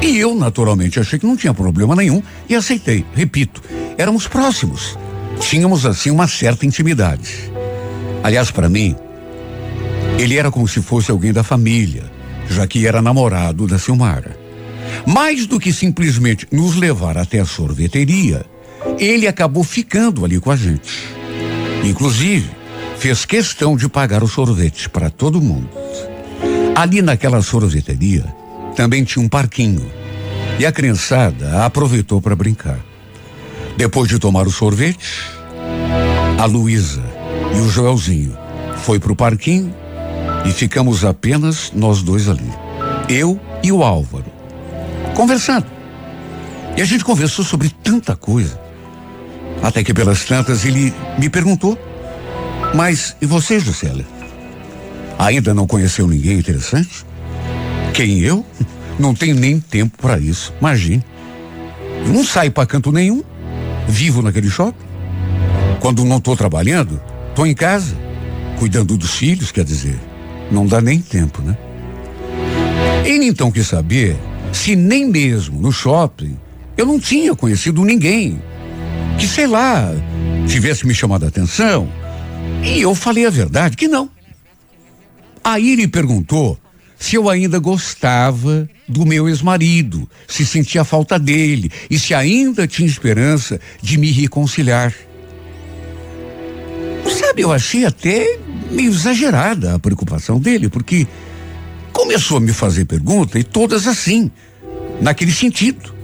E 0.00 0.16
eu, 0.18 0.34
naturalmente, 0.34 0.98
achei 0.98 1.18
que 1.18 1.26
não 1.26 1.36
tinha 1.36 1.52
problema 1.52 1.94
nenhum 1.94 2.22
e 2.48 2.54
aceitei. 2.54 3.04
Repito, 3.14 3.62
éramos 3.98 4.26
próximos. 4.26 4.98
Tínhamos, 5.40 5.84
assim, 5.84 6.10
uma 6.10 6.26
certa 6.26 6.64
intimidade. 6.64 7.50
Aliás, 8.22 8.50
para 8.50 8.68
mim, 8.68 8.96
ele 10.18 10.36
era 10.36 10.50
como 10.50 10.66
se 10.66 10.80
fosse 10.80 11.10
alguém 11.10 11.32
da 11.32 11.42
família 11.42 12.15
já 12.48 12.66
que 12.66 12.86
era 12.86 13.02
namorado 13.02 13.66
da 13.66 13.78
Silmara. 13.78 14.38
Mais 15.06 15.46
do 15.46 15.58
que 15.58 15.72
simplesmente 15.72 16.46
nos 16.50 16.76
levar 16.76 17.18
até 17.18 17.40
a 17.40 17.44
sorveteria, 17.44 18.44
ele 18.98 19.26
acabou 19.26 19.64
ficando 19.64 20.24
ali 20.24 20.40
com 20.40 20.50
a 20.50 20.56
gente. 20.56 21.08
Inclusive, 21.84 22.48
fez 22.98 23.24
questão 23.24 23.76
de 23.76 23.88
pagar 23.88 24.22
o 24.22 24.28
sorvete 24.28 24.88
para 24.88 25.10
todo 25.10 25.40
mundo. 25.40 25.68
Ali 26.74 27.02
naquela 27.02 27.42
sorveteria 27.42 28.24
também 28.74 29.04
tinha 29.04 29.24
um 29.24 29.28
parquinho 29.28 29.90
e 30.58 30.66
a 30.66 30.72
criançada 30.72 31.64
aproveitou 31.64 32.20
para 32.20 32.36
brincar. 32.36 32.78
Depois 33.76 34.08
de 34.08 34.18
tomar 34.18 34.46
o 34.46 34.50
sorvete, 34.50 35.22
a 36.38 36.44
Luísa 36.46 37.02
e 37.54 37.60
o 37.60 37.68
Joelzinho 37.70 38.36
foi 38.78 38.98
para 38.98 39.12
o 39.12 39.16
parquinho 39.16 39.74
e 40.46 40.52
ficamos 40.52 41.04
apenas 41.04 41.72
nós 41.74 42.02
dois 42.02 42.28
ali. 42.28 42.48
Eu 43.08 43.40
e 43.62 43.72
o 43.72 43.82
Álvaro. 43.82 44.26
Conversando. 45.14 45.66
E 46.76 46.82
a 46.82 46.84
gente 46.84 47.04
conversou 47.04 47.44
sobre 47.44 47.68
tanta 47.68 48.14
coisa. 48.14 48.60
Até 49.62 49.82
que 49.82 49.92
pelas 49.92 50.24
tantas 50.24 50.64
ele 50.64 50.94
me 51.18 51.28
perguntou: 51.28 51.76
Mas 52.74 53.16
e 53.20 53.26
você, 53.26 53.58
Juscelia? 53.58 54.06
Ainda 55.18 55.52
não 55.52 55.66
conheceu 55.66 56.06
ninguém 56.06 56.38
interessante? 56.38 57.04
Quem 57.92 58.20
eu? 58.20 58.44
Não 58.98 59.14
tenho 59.14 59.34
nem 59.34 59.58
tempo 59.58 59.96
para 59.98 60.18
isso. 60.18 60.52
Imagine. 60.60 61.02
Não 62.06 62.24
saio 62.24 62.52
para 62.52 62.66
canto 62.66 62.92
nenhum. 62.92 63.22
Vivo 63.88 64.22
naquele 64.22 64.48
shopping. 64.48 64.84
Quando 65.80 66.04
não 66.04 66.18
estou 66.18 66.36
trabalhando, 66.36 67.00
estou 67.30 67.46
em 67.46 67.54
casa, 67.54 67.96
cuidando 68.58 68.96
dos 68.96 69.14
filhos, 69.14 69.50
quer 69.50 69.64
dizer. 69.64 69.98
Não 70.50 70.66
dá 70.66 70.80
nem 70.80 71.00
tempo, 71.00 71.42
né? 71.42 71.56
Ele 73.04 73.26
então 73.26 73.50
quis 73.50 73.66
saber 73.66 74.16
se 74.52 74.74
nem 74.74 75.06
mesmo 75.06 75.60
no 75.60 75.72
shopping 75.72 76.36
eu 76.76 76.84
não 76.84 77.00
tinha 77.00 77.34
conhecido 77.34 77.84
ninguém 77.84 78.40
que, 79.18 79.26
sei 79.26 79.46
lá, 79.46 79.90
tivesse 80.46 80.86
me 80.86 80.94
chamado 80.94 81.24
a 81.24 81.28
atenção. 81.28 81.90
E 82.62 82.80
eu 82.80 82.94
falei 82.94 83.26
a 83.26 83.30
verdade 83.30 83.76
que 83.76 83.88
não. 83.88 84.10
Aí 85.42 85.72
ele 85.72 85.88
perguntou 85.88 86.58
se 86.98 87.16
eu 87.16 87.28
ainda 87.28 87.58
gostava 87.58 88.68
do 88.88 89.06
meu 89.06 89.28
ex-marido, 89.28 90.08
se 90.26 90.44
sentia 90.44 90.84
falta 90.84 91.18
dele 91.18 91.70
e 91.90 91.98
se 91.98 92.14
ainda 92.14 92.66
tinha 92.66 92.88
esperança 92.88 93.60
de 93.80 93.98
me 93.98 94.10
reconciliar. 94.10 94.94
Sabe, 97.08 97.42
eu 97.42 97.52
achei 97.52 97.84
até 97.84 98.38
meio 98.70 98.90
exagerada 98.90 99.74
a 99.74 99.78
preocupação 99.78 100.38
dele, 100.38 100.68
porque 100.68 101.06
começou 101.92 102.38
a 102.38 102.40
me 102.40 102.52
fazer 102.52 102.84
perguntas 102.84 103.40
e 103.40 103.44
todas 103.44 103.86
assim, 103.86 104.30
naquele 105.00 105.32
sentido. 105.32 105.94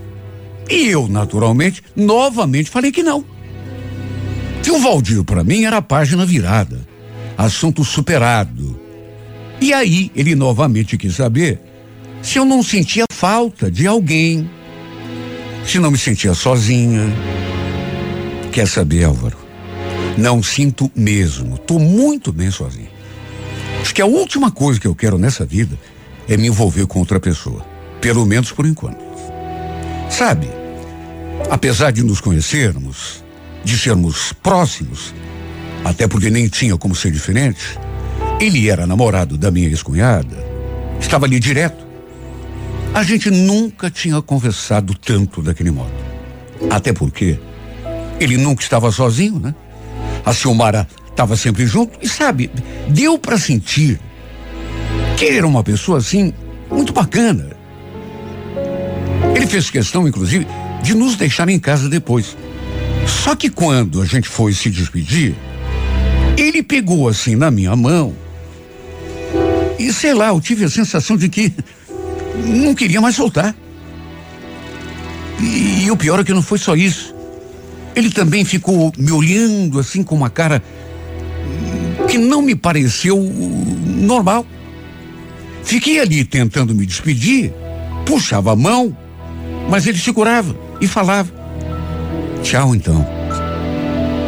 E 0.69 0.89
eu, 0.89 1.09
naturalmente, 1.09 1.83
novamente 1.95 2.71
falei 2.71 2.91
que 2.91 3.03
não. 3.03 3.25
Tio 4.63 4.79
Valdir, 4.79 5.25
para 5.25 5.43
mim, 5.43 5.65
era 5.65 5.79
a 5.79 5.83
página 5.83 6.25
virada, 6.25 6.81
assunto 7.37 7.85
superado. 7.85 8.81
E 9.61 9.73
aí 9.73 10.11
ele 10.15 10.35
novamente 10.35 10.97
quis 10.97 11.15
saber 11.15 11.61
se 12.23 12.39
eu 12.39 12.45
não 12.45 12.63
sentia 12.63 13.05
falta 13.13 13.71
de 13.71 13.87
alguém, 13.87 14.49
se 15.67 15.79
não 15.79 15.91
me 15.91 15.99
sentia 15.99 16.35
sozinha. 16.35 17.13
Quer 18.53 18.67
saber, 18.67 19.05
Álvaro? 19.05 19.42
Não 20.17 20.43
sinto 20.43 20.91
mesmo. 20.95 21.59
Tô 21.59 21.79
muito 21.79 22.33
bem 22.33 22.51
sozinho. 22.51 22.89
Acho 23.81 23.95
que 23.95 24.03
a 24.03 24.07
última 24.07 24.51
coisa 24.51 24.79
que 24.79 24.87
eu 24.87 24.95
quero 24.95 25.19
nessa 25.19 25.45
vida 25.45 25.79
é 26.29 26.37
me 26.37 26.47
envolver 26.47 26.87
com 26.87 27.01
outra 27.01 27.19
pessoa. 27.19 27.65
Pelo 28.01 28.25
menos 28.27 28.53
por 28.53 28.67
enquanto. 28.67 29.03
Sabe, 30.11 30.49
apesar 31.51 31.91
de 31.91 32.03
nos 32.03 32.21
conhecermos, 32.21 33.25
de 33.65 33.79
sermos 33.79 34.33
próximos, 34.33 35.15
até 35.85 36.07
porque 36.07 36.31
nem 36.31 36.49
tinha 36.49 36.77
como 36.77 36.95
ser 36.95 37.11
diferente, 37.11 37.79
ele 38.41 38.69
era 38.69 38.87
namorado 38.87 39.39
da 39.39 39.51
minha 39.51 39.69
ex-cunhada, 39.69 40.37
estava 41.01 41.27
ali 41.27 41.41
direto. 41.41 41.87
A 42.95 43.03
gente 43.03 43.31
nunca 43.31 43.91
tinha 43.91 44.21
conversado 44.21 44.95
tanto 44.95 45.43
daquele 45.43 45.71
modo. 45.71 45.93
Até 46.71 46.93
porque 46.93 47.39
ele 48.21 48.37
nunca 48.37 48.63
estava 48.63 48.93
sozinho, 48.93 49.41
né? 49.41 49.55
A 50.25 50.33
Silmara 50.33 50.87
estava 51.11 51.37
sempre 51.37 51.67
junto 51.67 51.99
e 52.01 52.09
sabe, 52.09 52.51
deu 52.89 53.19
para 53.19 53.39
sentir 53.39 54.01
que 55.17 55.25
ele 55.25 55.39
era 55.39 55.47
uma 55.47 55.63
pessoa 55.63 55.99
assim 55.99 56.33
muito 56.71 56.93
bacana. 56.93 57.51
Ele 59.35 59.47
fez 59.47 59.71
questão, 59.71 60.07
inclusive, 60.07 60.47
de 60.83 60.95
nos 60.95 61.17
deixar 61.17 61.49
em 61.49 61.59
casa 61.59 61.89
depois. 61.89 62.37
Só 63.07 63.35
que 63.35 63.51
quando 63.51 64.01
a 64.01 64.05
gente 64.05 64.29
foi 64.29 64.53
se 64.53 64.71
despedir, 64.71 65.35
ele 66.37 66.63
pegou 66.63 67.09
assim 67.09 67.37
na 67.37 67.51
minha 67.51 67.75
mão 67.77 68.15
e 69.83 69.93
sei 69.93 70.15
lá, 70.15 70.29
eu 70.29 70.41
tive 70.41 70.65
a 70.65 70.71
sensação 70.71 71.17
de 71.17 71.29
que 71.29 71.53
não 72.45 72.73
queria 72.73 73.01
mais 73.01 73.17
soltar. 73.17 73.55
E, 75.41 75.85
e 75.85 75.91
o 75.91 75.97
pior 75.97 76.21
é 76.21 76.25
que 76.25 76.33
não 76.33 76.41
foi 76.41 76.57
só 76.57 76.77
isso. 76.77 77.13
Ele 77.95 78.11
também 78.11 78.45
ficou 78.45 78.93
me 78.97 79.13
olhando 79.13 79.79
assim 79.79 80.03
com 80.03 80.15
uma 80.15 80.31
cara 80.31 80.63
que 82.09 82.19
não 82.19 82.43
me 82.43 82.55
pareceu 82.55 83.21
normal. 83.21 84.47
Fiquei 85.63 86.01
ali 86.01 86.25
tentando 86.25 86.75
me 86.75 86.87
despedir, 86.87 87.53
puxava 88.05 88.53
a 88.53 88.57
mão, 88.57 88.97
mas 89.69 89.87
ele 89.87 89.99
segurava 89.99 90.57
e 90.81 90.87
falava: 90.87 91.33
Tchau, 92.43 92.75
então. 92.75 93.07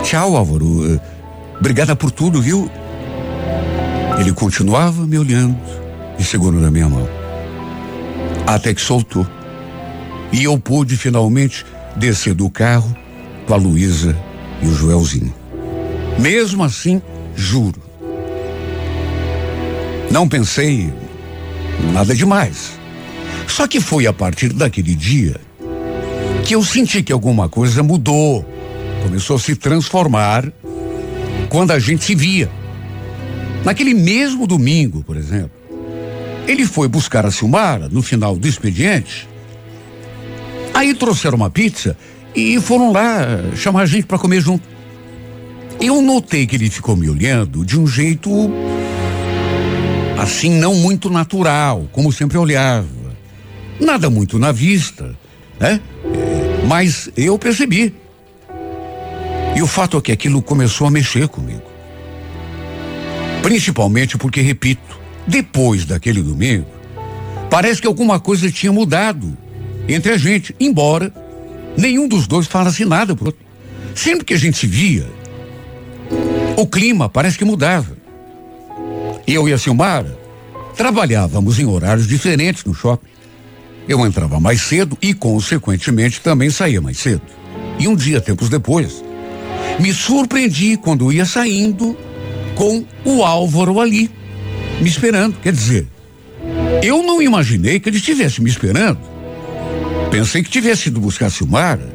Tchau, 0.03 0.37
Álvaro. 0.37 1.01
Obrigada 1.59 1.97
por 1.97 2.11
tudo, 2.11 2.41
viu? 2.41 2.71
Ele 4.19 4.33
continuava 4.33 5.07
me 5.07 5.19
olhando 5.19 5.59
e 6.19 6.25
segurando 6.25 6.61
na 6.61 6.71
minha 6.71 6.89
mão. 6.89 7.09
Até 8.47 8.75
que 8.75 8.81
soltou. 8.81 9.27
E 10.31 10.45
eu 10.45 10.59
pude 10.59 10.97
finalmente 10.97 11.65
descer 11.97 12.35
do 12.35 12.51
carro 12.51 12.95
com 13.47 13.55
a 13.55 13.57
Luísa 13.57 14.17
e 14.63 14.67
o 14.67 14.75
Joelzinho. 14.75 15.35
Mesmo 16.19 16.63
assim, 16.63 17.01
juro. 17.35 17.83
Não 20.11 20.29
pensei 20.29 20.93
nada 21.93 22.15
demais. 22.15 22.79
Só 23.47 23.67
que 23.67 23.81
foi 23.81 24.07
a 24.07 24.13
partir 24.13 24.53
daquele 24.53 24.95
dia 24.95 25.41
que 26.45 26.55
eu 26.55 26.63
senti 26.63 27.03
que 27.03 27.13
alguma 27.13 27.49
coisa 27.49 27.83
mudou. 27.83 28.45
Começou 29.03 29.37
a 29.37 29.39
se 29.39 29.57
transformar 29.57 30.51
quando 31.49 31.73
a 31.73 31.79
gente 31.79 32.05
se 32.05 32.15
via. 32.15 32.51
Naquele 33.65 33.95
mesmo 33.95 34.47
domingo, 34.47 35.03
por 35.03 35.17
exemplo, 35.17 35.51
ele 36.47 36.67
foi 36.67 36.87
buscar 36.87 37.25
a 37.25 37.31
Silmara 37.31 37.89
no 37.89 38.03
final 38.03 38.37
do 38.37 38.47
expediente. 38.47 39.29
Aí 40.75 40.95
trouxeram 40.95 41.37
uma 41.37 41.51
pizza 41.51 41.97
e 42.35 42.61
foram 42.61 42.93
lá 42.93 43.55
chamar 43.55 43.83
a 43.83 43.87
gente 43.87 44.07
para 44.07 44.19
comer 44.19 44.41
junto. 44.41 44.67
Eu 45.81 46.01
notei 46.03 46.47
que 46.47 46.57
ele 46.57 46.71
ficou 46.71 46.97
me 46.97 47.09
olhando 47.09 47.65
de 47.65 47.79
um 47.79 47.87
jeito 47.87 48.31
assim 50.19 50.51
não 50.51 50.75
muito 50.75 51.11
natural, 51.11 51.89
como 51.93 52.13
sempre 52.13 52.39
olhava. 52.39 52.87
Nada 53.81 54.09
muito 54.09 54.39
na 54.39 54.53
vista, 54.53 55.17
né? 55.59 55.81
Mas 56.67 57.11
eu 57.17 57.39
percebi. 57.39 57.95
E 59.55 59.63
o 59.63 59.67
fato 59.67 59.99
é 59.99 60.01
que 60.01 60.13
aquilo 60.13 60.43
começou 60.43 60.87
a 60.87 60.91
mexer 60.91 61.29
comigo. 61.29 61.63
Principalmente 63.43 64.17
porque, 64.17 64.41
repito, 64.41 64.99
depois 65.27 65.85
daquele 65.85 66.23
domingo, 66.23 66.67
parece 67.51 67.81
que 67.81 67.87
alguma 67.87 68.19
coisa 68.19 68.51
tinha 68.51 68.73
mudado 68.73 69.37
entre 69.89 70.13
a 70.13 70.17
gente, 70.17 70.55
embora 70.59 71.13
nenhum 71.77 72.09
dos 72.09 72.27
dois 72.27 72.47
falasse 72.47 72.85
nada 72.85 73.15
pro 73.15 73.27
outro. 73.27 73.45
Sempre 73.95 74.25
que 74.25 74.35
a 74.35 74.39
gente 74.39 74.59
se 74.59 74.67
via, 74.67 75.07
o 76.57 76.67
clima 76.67 77.09
parece 77.09 77.39
que 77.39 77.45
mudava. 77.45 77.97
Eu 79.27 79.49
e 79.49 79.53
a 79.53 79.59
Silmara 79.59 80.19
trabalhávamos 80.77 81.59
em 81.59 81.65
horários 81.65 82.07
diferentes 82.07 82.65
no 82.65 82.75
shopping. 82.75 83.09
Eu 83.89 84.05
entrava 84.07 84.41
mais 84.41 84.63
cedo 84.63 84.97
e, 85.01 85.13
consequentemente, 85.15 86.21
também 86.21 86.51
saía 86.51 86.81
mais 86.81 86.99
cedo. 86.99 87.23
E 87.79 87.87
um 87.87 87.95
dia, 87.95 88.21
tempos 88.21 88.49
depois, 88.49 89.05
me 89.79 89.93
surpreendi 89.93 90.77
quando 90.77 91.13
ia 91.13 91.25
saindo 91.25 91.97
com 92.55 92.85
o 93.05 93.23
Álvaro 93.25 93.81
ali, 93.81 94.11
me 94.81 94.89
esperando. 94.89 95.37
Quer 95.41 95.53
dizer, 95.53 95.87
eu 96.83 97.03
não 97.03 97.21
imaginei 97.21 97.81
que 97.81 97.89
ele 97.89 97.97
estivesse 97.97 98.43
me 98.43 98.49
esperando. 98.49 99.14
Pensei 100.15 100.45
que 100.45 100.49
tivesse 100.49 100.91
ido 100.91 101.01
buscar 101.01 101.27
a 101.27 101.31
Silmara, 101.31 101.93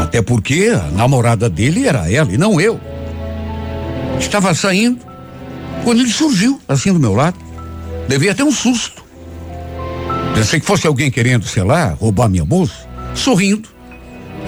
até 0.00 0.22
porque 0.22 0.72
a 0.74 0.90
namorada 0.90 1.46
dele 1.46 1.86
era 1.86 2.10
ela 2.10 2.32
e 2.32 2.38
não 2.38 2.58
eu. 2.58 2.80
Estava 4.18 4.54
saindo 4.54 5.04
quando 5.84 6.00
ele 6.00 6.08
surgiu 6.08 6.58
assim 6.66 6.90
do 6.90 6.98
meu 6.98 7.12
lado. 7.12 7.36
Devia 8.08 8.34
ter 8.34 8.44
um 8.44 8.50
susto. 8.50 9.04
Pensei 10.34 10.58
que 10.58 10.64
fosse 10.64 10.86
alguém 10.86 11.10
querendo, 11.10 11.46
sei 11.46 11.62
lá, 11.64 11.90
roubar 11.90 12.30
minha 12.30 12.46
bolsa. 12.46 12.88
Sorrindo. 13.14 13.68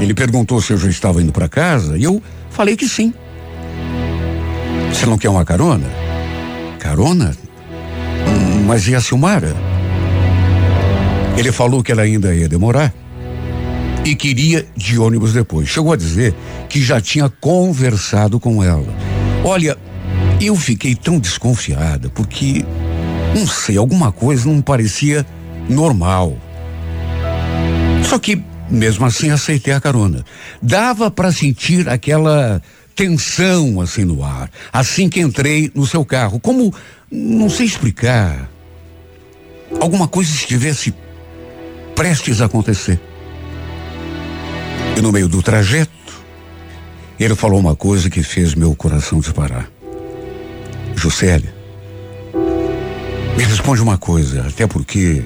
Ele 0.00 0.14
perguntou 0.14 0.62
se 0.62 0.72
eu 0.72 0.78
já 0.78 0.88
estava 0.88 1.20
indo 1.20 1.32
para 1.32 1.50
casa 1.50 1.98
e 1.98 2.04
eu 2.04 2.22
falei 2.48 2.78
que 2.78 2.88
sim. 2.88 3.12
Você 4.90 5.04
não 5.04 5.18
quer 5.18 5.28
uma 5.28 5.44
carona? 5.44 5.86
Carona? 6.78 7.36
Mas 8.66 8.88
e 8.88 8.94
a 8.94 9.02
Silmara? 9.02 9.54
Ele 11.36 11.52
falou 11.52 11.82
que 11.82 11.92
ela 11.92 12.02
ainda 12.02 12.34
ia 12.34 12.48
demorar 12.48 12.92
e 14.04 14.14
queria 14.14 14.66
de 14.76 14.98
ônibus 14.98 15.32
depois. 15.32 15.68
Chegou 15.68 15.92
a 15.92 15.96
dizer 15.96 16.34
que 16.68 16.80
já 16.80 17.00
tinha 17.00 17.28
conversado 17.28 18.40
com 18.40 18.62
ela. 18.62 18.86
Olha, 19.44 19.76
eu 20.40 20.56
fiquei 20.56 20.94
tão 20.94 21.18
desconfiada 21.18 22.08
porque, 22.08 22.64
não 23.34 23.46
sei, 23.46 23.76
alguma 23.76 24.12
coisa 24.12 24.48
não 24.48 24.62
parecia 24.62 25.26
normal. 25.68 26.38
Só 28.04 28.18
que, 28.18 28.40
mesmo 28.70 29.04
assim, 29.04 29.30
aceitei 29.30 29.74
a 29.74 29.80
carona. 29.80 30.24
Dava 30.62 31.10
para 31.10 31.32
sentir 31.32 31.88
aquela 31.88 32.62
tensão 32.94 33.80
assim 33.80 34.04
no 34.04 34.24
ar, 34.24 34.50
assim 34.72 35.08
que 35.10 35.20
entrei 35.20 35.70
no 35.74 35.86
seu 35.86 36.02
carro, 36.02 36.40
como, 36.40 36.72
não 37.12 37.50
sei 37.50 37.66
explicar, 37.66 38.50
alguma 39.78 40.08
coisa 40.08 40.30
estivesse 40.30 40.94
prestes 41.96 42.40
a 42.40 42.44
acontecer. 42.44 43.00
E 44.96 45.00
no 45.00 45.10
meio 45.10 45.26
do 45.26 45.42
trajeto, 45.42 45.90
ele 47.18 47.34
falou 47.34 47.58
uma 47.58 47.74
coisa 47.74 48.08
que 48.10 48.22
fez 48.22 48.54
meu 48.54 48.76
coração 48.76 49.18
disparar. 49.18 49.68
Juscelia, 50.94 51.54
me 53.36 53.44
responde 53.44 53.82
uma 53.82 53.98
coisa, 53.98 54.46
até 54.46 54.66
porque 54.66 55.24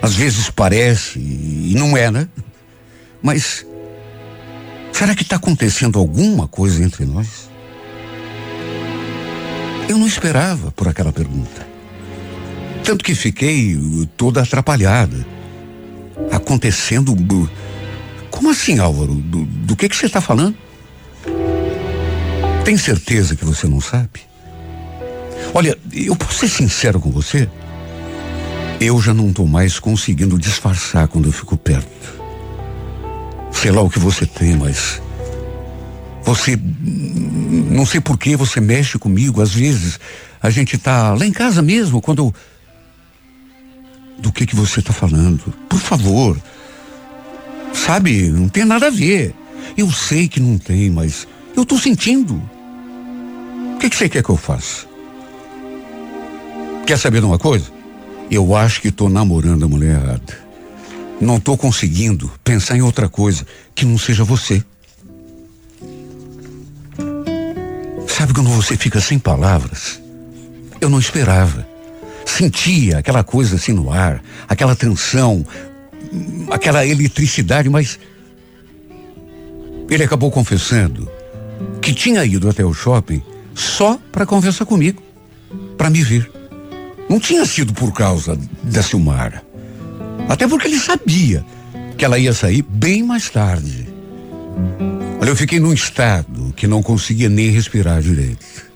às 0.00 0.14
vezes 0.14 0.48
parece, 0.48 1.18
e 1.18 1.74
não 1.76 1.96
é, 1.96 2.10
né? 2.10 2.28
Mas 3.20 3.66
será 4.92 5.14
que 5.14 5.22
está 5.22 5.36
acontecendo 5.36 5.98
alguma 5.98 6.46
coisa 6.46 6.82
entre 6.82 7.04
nós? 7.04 7.50
Eu 9.88 9.98
não 9.98 10.06
esperava 10.06 10.70
por 10.72 10.86
aquela 10.86 11.12
pergunta. 11.12 11.66
Tanto 12.84 13.04
que 13.04 13.14
fiquei 13.14 13.76
toda 14.16 14.42
atrapalhada. 14.42 15.37
Acontecendo. 16.30 17.16
Como 18.30 18.50
assim, 18.50 18.78
Álvaro? 18.78 19.14
Do, 19.14 19.44
do 19.44 19.76
que, 19.76 19.88
que 19.88 19.96
você 19.96 20.06
está 20.06 20.20
falando? 20.20 20.56
Tem 22.64 22.76
certeza 22.76 23.34
que 23.34 23.44
você 23.44 23.66
não 23.66 23.80
sabe? 23.80 24.20
Olha, 25.54 25.76
eu 25.92 26.14
posso 26.14 26.40
ser 26.40 26.48
sincero 26.48 27.00
com 27.00 27.10
você? 27.10 27.48
Eu 28.80 29.00
já 29.00 29.14
não 29.14 29.30
estou 29.30 29.46
mais 29.46 29.80
conseguindo 29.80 30.38
disfarçar 30.38 31.08
quando 31.08 31.26
eu 31.26 31.32
fico 31.32 31.56
perto. 31.56 31.88
Sei 33.50 33.72
lá 33.72 33.80
o 33.80 33.90
que 33.90 33.98
você 33.98 34.26
tem, 34.26 34.56
mas 34.56 35.00
Você, 36.24 36.58
não 36.60 37.86
sei 37.86 38.00
por 38.00 38.18
que 38.18 38.36
você 38.36 38.60
mexe 38.60 38.98
comigo, 38.98 39.40
às 39.40 39.54
vezes 39.54 39.98
a 40.42 40.50
gente 40.50 40.76
tá 40.76 41.14
lá 41.14 41.24
em 41.24 41.32
casa 41.32 41.62
mesmo, 41.62 42.02
quando 42.02 42.18
eu, 42.22 42.34
do 44.18 44.32
que 44.32 44.46
que 44.46 44.56
você 44.56 44.80
está 44.80 44.92
falando? 44.92 45.54
Por 45.68 45.78
favor. 45.78 46.36
Sabe, 47.72 48.28
não 48.28 48.48
tem 48.48 48.64
nada 48.64 48.88
a 48.88 48.90
ver. 48.90 49.34
Eu 49.76 49.90
sei 49.92 50.28
que 50.28 50.40
não 50.40 50.58
tem, 50.58 50.90
mas 50.90 51.26
eu 51.56 51.62
estou 51.62 51.78
sentindo. 51.78 52.34
O 53.74 53.78
que, 53.78 53.88
que 53.88 53.96
você 53.96 54.08
quer 54.08 54.22
que 54.22 54.30
eu 54.30 54.36
faça? 54.36 54.86
Quer 56.86 56.98
saber 56.98 57.20
de 57.20 57.26
uma 57.26 57.38
coisa? 57.38 57.70
Eu 58.30 58.56
acho 58.56 58.80
que 58.80 58.88
estou 58.88 59.08
namorando 59.08 59.64
a 59.64 59.68
mulher 59.68 60.02
errada. 60.02 60.48
Não 61.20 61.36
estou 61.36 61.56
conseguindo 61.56 62.30
pensar 62.42 62.76
em 62.76 62.82
outra 62.82 63.08
coisa 63.08 63.46
que 63.74 63.84
não 63.84 63.98
seja 63.98 64.24
você. 64.24 64.62
Sabe 68.06 68.34
quando 68.34 68.50
você 68.50 68.76
fica 68.76 69.00
sem 69.00 69.18
palavras? 69.18 70.00
Eu 70.80 70.88
não 70.88 70.98
esperava. 70.98 71.66
Sentia 72.28 72.98
aquela 72.98 73.24
coisa 73.24 73.56
assim 73.56 73.72
no 73.72 73.90
ar, 73.90 74.22
aquela 74.46 74.76
tensão, 74.76 75.44
aquela 76.50 76.86
eletricidade, 76.86 77.70
mas 77.70 77.98
ele 79.90 80.04
acabou 80.04 80.30
confessando 80.30 81.10
que 81.80 81.94
tinha 81.94 82.24
ido 82.24 82.48
até 82.48 82.62
o 82.64 82.74
shopping 82.74 83.22
só 83.54 83.98
para 84.12 84.26
conversar 84.26 84.66
comigo, 84.66 85.02
para 85.78 85.88
me 85.88 86.02
ver. 86.02 86.30
Não 87.08 87.18
tinha 87.18 87.46
sido 87.46 87.72
por 87.72 87.92
causa 87.92 88.38
da 88.62 88.82
Silmara. 88.82 89.42
Até 90.28 90.46
porque 90.46 90.68
ele 90.68 90.78
sabia 90.78 91.44
que 91.96 92.04
ela 92.04 92.18
ia 92.18 92.34
sair 92.34 92.62
bem 92.62 93.02
mais 93.02 93.30
tarde. 93.30 93.88
Olha, 95.18 95.30
eu 95.30 95.36
fiquei 95.36 95.58
num 95.58 95.72
estado 95.72 96.52
que 96.54 96.66
não 96.66 96.82
conseguia 96.82 97.30
nem 97.30 97.48
respirar 97.50 98.02
direito. 98.02 98.67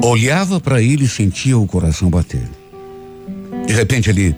Olhava 0.00 0.60
para 0.60 0.80
ele 0.80 1.04
e 1.04 1.08
sentia 1.08 1.58
o 1.58 1.66
coração 1.66 2.08
bater. 2.08 2.48
De 3.66 3.72
repente 3.72 4.10
ele 4.10 4.34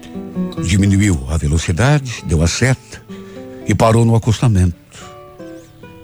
diminuiu 0.67 1.27
a 1.29 1.37
velocidade, 1.37 2.25
deu 2.27 2.43
a 2.43 2.47
seta 2.47 3.03
e 3.67 3.75
parou 3.75 4.05
no 4.05 4.17
acostamento. 4.17 4.75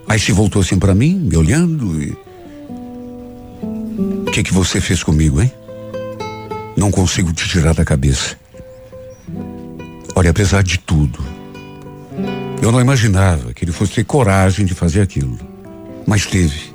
Aí 0.08 0.18
se 0.18 0.32
voltou 0.32 0.62
assim 0.62 0.78
para 0.78 0.94
mim, 0.94 1.14
me 1.14 1.36
olhando 1.36 2.02
e. 2.02 2.16
O 4.26 4.30
que 4.32 4.42
que 4.42 4.52
você 4.52 4.80
fez 4.80 5.02
comigo, 5.02 5.40
hein? 5.40 5.52
Não 6.76 6.90
consigo 6.90 7.32
te 7.32 7.48
tirar 7.48 7.74
da 7.74 7.84
cabeça. 7.84 8.36
Olha, 10.14 10.30
apesar 10.30 10.62
de 10.62 10.78
tudo, 10.78 11.18
eu 12.62 12.70
não 12.70 12.80
imaginava 12.80 13.52
que 13.52 13.64
ele 13.64 13.72
fosse 13.72 13.94
ter 13.94 14.04
coragem 14.04 14.64
de 14.66 14.74
fazer 14.74 15.00
aquilo. 15.00 15.38
Mas 16.06 16.26
teve. 16.26 16.72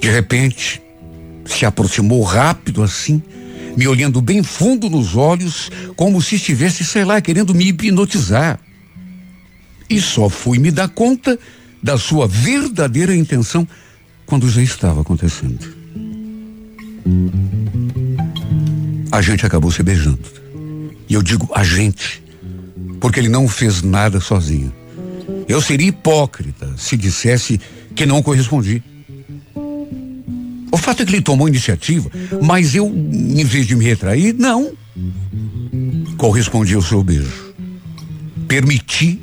De 0.00 0.10
repente, 0.10 0.82
se 1.44 1.66
aproximou 1.66 2.22
rápido 2.22 2.82
assim, 2.82 3.22
me 3.76 3.86
olhando 3.86 4.20
bem 4.20 4.42
fundo 4.42 4.88
nos 4.88 5.16
olhos, 5.16 5.70
como 5.96 6.22
se 6.22 6.36
estivesse, 6.36 6.84
sei 6.84 7.04
lá, 7.04 7.20
querendo 7.20 7.54
me 7.54 7.68
hipnotizar. 7.68 8.58
E 9.88 10.00
só 10.00 10.28
fui 10.28 10.58
me 10.58 10.70
dar 10.70 10.88
conta 10.88 11.38
da 11.82 11.98
sua 11.98 12.26
verdadeira 12.26 13.14
intenção 13.14 13.66
quando 14.24 14.48
já 14.48 14.62
estava 14.62 15.02
acontecendo. 15.02 15.74
A 19.12 19.20
gente 19.20 19.44
acabou 19.44 19.70
se 19.70 19.82
beijando. 19.82 20.44
E 21.08 21.14
eu 21.14 21.22
digo 21.22 21.48
a 21.54 21.62
gente, 21.62 22.22
porque 23.00 23.20
ele 23.20 23.28
não 23.28 23.46
fez 23.46 23.82
nada 23.82 24.20
sozinho. 24.20 24.72
Eu 25.46 25.60
seria 25.60 25.88
hipócrita 25.88 26.72
se 26.76 26.96
dissesse 26.96 27.60
que 27.94 28.06
não 28.06 28.22
correspondi. 28.22 28.82
O 30.74 30.76
fato 30.76 31.04
é 31.04 31.06
que 31.06 31.14
ele 31.14 31.22
tomou 31.22 31.46
iniciativa, 31.46 32.10
mas 32.42 32.74
eu, 32.74 32.88
em 32.88 33.44
vez 33.44 33.64
de 33.64 33.76
me 33.76 33.84
retrair, 33.84 34.34
não. 34.34 34.72
Correspondi 36.18 36.74
ao 36.74 36.82
seu 36.82 37.00
beijo. 37.00 37.54
Permiti 38.48 39.20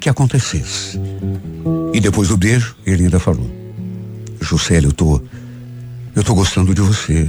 que 0.00 0.08
acontecesse. 0.08 0.98
E 1.94 2.00
depois 2.00 2.26
do 2.26 2.36
beijo, 2.36 2.74
ele 2.84 3.04
ainda 3.04 3.20
falou: 3.20 3.48
Juscelio, 4.40 4.88
eu 4.88 4.92
tô. 4.92 5.22
Eu 6.16 6.24
tô 6.24 6.34
gostando 6.34 6.74
de 6.74 6.80
você. 6.80 7.28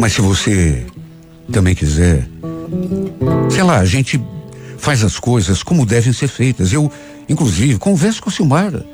Mas 0.00 0.14
se 0.14 0.20
você 0.20 0.84
também 1.52 1.76
quiser, 1.76 2.28
sei 3.48 3.62
lá, 3.62 3.78
a 3.78 3.84
gente 3.86 4.20
faz 4.78 5.04
as 5.04 5.16
coisas 5.20 5.62
como 5.62 5.86
devem 5.86 6.12
ser 6.12 6.26
feitas. 6.26 6.72
Eu, 6.72 6.90
inclusive, 7.28 7.78
converso 7.78 8.20
com 8.20 8.30
a 8.30 8.32
Silmara. 8.32 8.84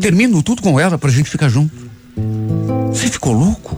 Termino 0.00 0.42
tudo 0.42 0.62
com 0.62 0.80
ela 0.80 0.96
pra 0.96 1.10
gente 1.10 1.28
ficar 1.28 1.50
junto. 1.50 1.89
Você 2.88 3.08
ficou 3.08 3.32
louco? 3.32 3.76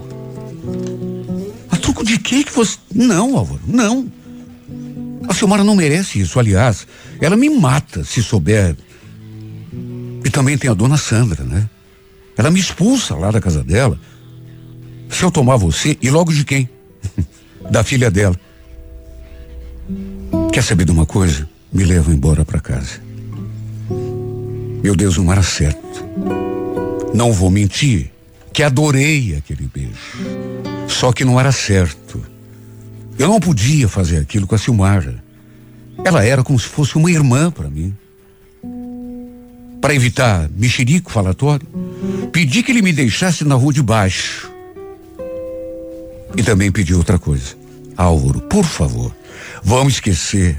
A 1.69 1.77
truco 1.77 2.05
de 2.05 2.17
quê 2.17 2.43
que 2.43 2.51
você. 2.51 2.77
Não, 2.93 3.37
Álvaro, 3.37 3.61
não. 3.67 4.11
A 5.27 5.33
Silmara 5.33 5.63
não 5.63 5.75
merece 5.75 6.19
isso. 6.19 6.39
Aliás, 6.39 6.87
ela 7.21 7.35
me 7.35 7.49
mata 7.49 8.03
se 8.03 8.21
souber. 8.21 8.75
E 10.23 10.29
também 10.29 10.57
tem 10.57 10.69
a 10.69 10.73
dona 10.73 10.97
Sandra, 10.97 11.43
né? 11.43 11.69
Ela 12.37 12.49
me 12.49 12.59
expulsa 12.59 13.15
lá 13.15 13.31
da 13.31 13.41
casa 13.41 13.63
dela. 13.63 13.99
Se 15.09 15.23
eu 15.23 15.31
tomar 15.31 15.57
você, 15.57 15.97
e 16.01 16.09
logo 16.09 16.33
de 16.33 16.43
quem? 16.43 16.69
da 17.69 17.83
filha 17.83 18.09
dela. 18.09 18.39
Quer 20.51 20.63
saber 20.63 20.85
de 20.85 20.91
uma 20.91 21.05
coisa? 21.05 21.47
Me 21.71 21.83
leva 21.83 22.11
embora 22.11 22.45
para 22.45 22.59
casa. 22.59 23.01
Meu 24.83 24.95
Deus, 24.95 25.17
não 25.17 25.31
era 25.31 25.43
certo. 25.43 26.03
Não 27.13 27.31
vou 27.31 27.49
mentir 27.49 28.12
que 28.53 28.61
adorei 28.61 29.35
aquele 29.35 29.69
beijo. 29.73 29.97
Só 30.87 31.11
que 31.11 31.25
não 31.25 31.39
era 31.39 31.51
certo. 31.51 32.23
Eu 33.17 33.27
não 33.27 33.39
podia 33.39 33.87
fazer 33.87 34.17
aquilo 34.17 34.45
com 34.45 34.55
a 34.55 34.57
Silmara. 34.57 35.23
Ela 36.05 36.23
era 36.23 36.43
como 36.43 36.59
se 36.59 36.67
fosse 36.67 36.95
uma 36.95 37.11
irmã 37.11 37.49
para 37.49 37.69
mim. 37.69 37.95
Para 39.81 39.95
evitar 39.95 40.49
mexerico 40.55 41.11
falatório, 41.11 41.67
pedi 42.31 42.63
que 42.63 42.71
ele 42.71 42.81
me 42.81 42.93
deixasse 42.93 43.43
na 43.43 43.55
rua 43.55 43.73
de 43.73 43.81
baixo. 43.81 44.51
E 46.37 46.43
também 46.43 46.71
pedi 46.71 46.93
outra 46.93 47.19
coisa. 47.19 47.55
Álvaro, 47.97 48.41
por 48.41 48.63
favor, 48.63 49.13
vamos 49.63 49.95
esquecer 49.95 50.57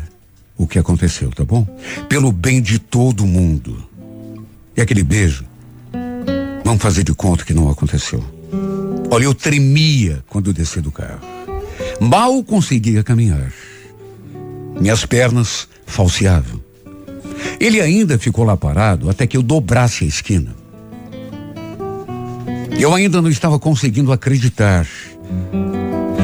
o 0.57 0.67
que 0.67 0.79
aconteceu, 0.79 1.31
tá 1.31 1.45
bom? 1.45 1.67
Pelo 2.09 2.31
bem 2.31 2.61
de 2.61 2.79
todo 2.79 3.27
mundo. 3.27 3.85
E 4.77 4.81
aquele 4.81 5.03
beijo, 5.03 5.45
vamos 6.65 6.83
fazer 6.83 7.05
de 7.05 7.15
conta 7.15 7.45
que 7.45 7.55
não 7.55 7.71
aconteceu. 7.71 8.25
Olha, 9.11 9.25
eu 9.25 9.35
tremia 9.35 10.25
quando 10.29 10.53
desci 10.53 10.81
do 10.81 10.91
carro. 10.91 11.21
Mal 12.01 12.43
conseguia 12.43 13.05
caminhar. 13.05 13.53
Minhas 14.81 15.07
pernas 15.07 15.69
falseavam. 15.87 16.61
Ele 17.61 17.81
ainda 17.81 18.19
ficou 18.19 18.45
lá 18.45 18.57
parado 18.57 19.09
até 19.09 19.27
que 19.27 19.37
eu 19.37 19.43
dobrasse 19.43 20.05
a 20.05 20.07
esquina. 20.09 20.55
Eu 22.79 22.93
ainda 22.93 23.23
não 23.23 23.29
estava 23.29 23.59
conseguindo 23.59 24.13
acreditar 24.13 24.87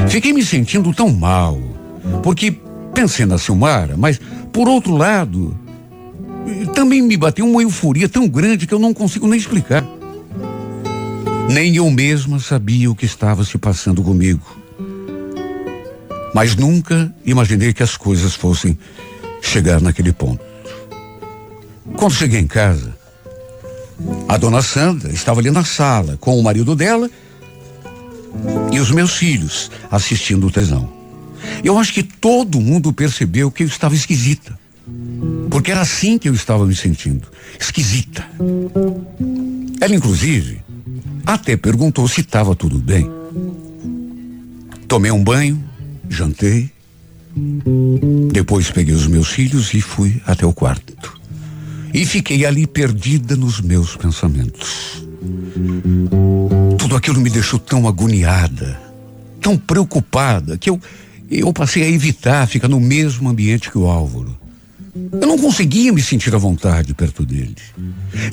Fiquei 0.09 0.33
me 0.33 0.43
sentindo 0.43 0.93
tão 0.93 1.09
mal, 1.09 1.57
porque 2.21 2.53
pensei 2.93 3.25
na 3.25 3.37
Silmara, 3.37 3.95
mas, 3.97 4.19
por 4.51 4.67
outro 4.67 4.95
lado, 4.95 5.57
também 6.73 7.01
me 7.01 7.15
bateu 7.15 7.47
uma 7.47 7.61
euforia 7.61 8.09
tão 8.09 8.27
grande 8.27 8.67
que 8.67 8.73
eu 8.73 8.79
não 8.79 8.93
consigo 8.93 9.25
nem 9.25 9.39
explicar. 9.39 9.85
Nem 11.51 11.75
eu 11.75 11.91
mesma 11.91 12.39
sabia 12.39 12.89
o 12.89 12.95
que 12.95 13.05
estava 13.05 13.43
se 13.43 13.57
passando 13.57 14.01
comigo. 14.01 14.57
Mas 16.33 16.55
nunca 16.55 17.13
imaginei 17.25 17.73
que 17.73 17.83
as 17.83 17.97
coisas 17.97 18.33
fossem 18.33 18.77
chegar 19.41 19.81
naquele 19.81 20.13
ponto. 20.13 20.41
Quando 21.97 22.13
cheguei 22.13 22.39
em 22.39 22.47
casa, 22.47 22.95
a 24.29 24.37
dona 24.37 24.61
Sandra 24.61 25.11
estava 25.11 25.41
ali 25.41 25.51
na 25.51 25.65
sala 25.65 26.15
com 26.21 26.39
o 26.39 26.41
marido 26.41 26.73
dela 26.73 27.11
e 28.71 28.79
os 28.79 28.89
meus 28.89 29.17
filhos 29.17 29.69
assistindo 29.91 30.47
o 30.47 30.51
tesão. 30.51 30.89
Eu 31.65 31.77
acho 31.77 31.91
que 31.91 32.01
todo 32.01 32.61
mundo 32.61 32.93
percebeu 32.93 33.51
que 33.51 33.63
eu 33.63 33.67
estava 33.67 33.93
esquisita. 33.93 34.57
Porque 35.49 35.69
era 35.69 35.81
assim 35.81 36.17
que 36.17 36.29
eu 36.29 36.33
estava 36.33 36.65
me 36.65 36.75
sentindo. 36.77 37.27
Esquisita. 37.59 38.25
Ela, 39.81 39.93
inclusive, 39.93 40.61
até 41.25 41.55
perguntou 41.55 42.07
se 42.07 42.21
estava 42.21 42.55
tudo 42.55 42.77
bem. 42.79 43.09
Tomei 44.87 45.11
um 45.11 45.23
banho, 45.23 45.63
jantei. 46.09 46.69
Depois 48.31 48.69
peguei 48.69 48.93
os 48.93 49.07
meus 49.07 49.29
filhos 49.29 49.73
e 49.73 49.81
fui 49.81 50.21
até 50.25 50.45
o 50.45 50.53
quarto. 50.53 51.19
E 51.93 52.05
fiquei 52.05 52.45
ali 52.45 52.67
perdida 52.67 53.35
nos 53.35 53.61
meus 53.61 53.95
pensamentos. 53.95 55.05
Tudo 56.77 56.95
aquilo 56.95 57.21
me 57.21 57.29
deixou 57.29 57.59
tão 57.59 57.87
agoniada, 57.87 58.79
tão 59.39 59.57
preocupada, 59.57 60.57
que 60.57 60.69
eu, 60.69 60.79
eu 61.29 61.53
passei 61.53 61.83
a 61.83 61.89
evitar 61.89 62.47
ficar 62.47 62.67
no 62.67 62.79
mesmo 62.79 63.29
ambiente 63.29 63.69
que 63.69 63.77
o 63.77 63.87
Álvaro. 63.87 64.37
Eu 65.13 65.27
não 65.27 65.37
conseguia 65.37 65.93
me 65.93 66.01
sentir 66.01 66.35
à 66.35 66.37
vontade 66.37 66.93
perto 66.93 67.25
dele. 67.25 67.55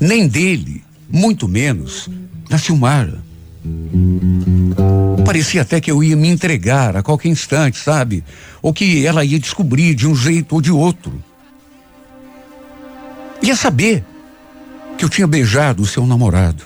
Nem 0.00 0.26
dele, 0.26 0.82
muito 1.08 1.46
menos 1.46 2.08
da 2.48 2.58
Silmara. 2.58 3.22
Parecia 5.24 5.62
até 5.62 5.80
que 5.80 5.90
eu 5.90 6.02
ia 6.02 6.16
me 6.16 6.28
entregar 6.28 6.96
a 6.96 7.02
qualquer 7.02 7.28
instante, 7.28 7.78
sabe? 7.78 8.24
Ou 8.62 8.72
que 8.72 9.06
ela 9.06 9.24
ia 9.24 9.38
descobrir 9.38 9.94
de 9.94 10.06
um 10.06 10.14
jeito 10.14 10.54
ou 10.54 10.60
de 10.60 10.72
outro. 10.72 11.22
Ia 13.42 13.54
saber 13.54 14.04
que 14.96 15.04
eu 15.04 15.08
tinha 15.08 15.26
beijado 15.26 15.82
o 15.82 15.86
seu 15.86 16.06
namorado. 16.06 16.64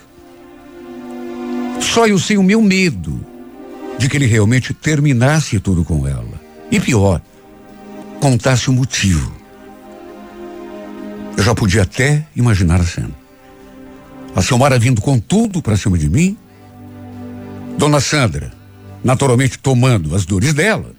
Só 1.81 2.07
eu 2.07 2.19
sei 2.19 2.37
o 2.37 2.43
meu 2.43 2.63
medo 2.63 3.25
de 3.99 4.09
que 4.09 4.17
ele 4.17 4.27
realmente 4.27 4.73
terminasse 4.73 5.59
tudo 5.61 5.85
com 5.85 6.07
ela. 6.07 6.41
E 6.71 6.81
pior, 6.81 7.21
contasse 8.21 8.71
o 8.71 8.73
motivo. 8.73 9.33
Eu 11.37 11.43
já 11.43 11.55
podia 11.55 11.83
até 11.83 12.27
imaginar 12.35 12.81
a 12.81 12.85
cena. 12.85 13.22
A 14.35 14.43
Silmara 14.43 14.79
vindo 14.79 15.01
com 15.01 15.19
tudo 15.19 15.63
para 15.63 15.77
cima 15.77 15.99
de 15.99 16.09
mim. 16.09 16.37
Dona 17.79 18.01
Sandra, 18.01 18.53
naturalmente 19.03 19.59
tomando 19.59 20.15
as 20.15 20.25
dores 20.25 20.55
dela 20.55 20.93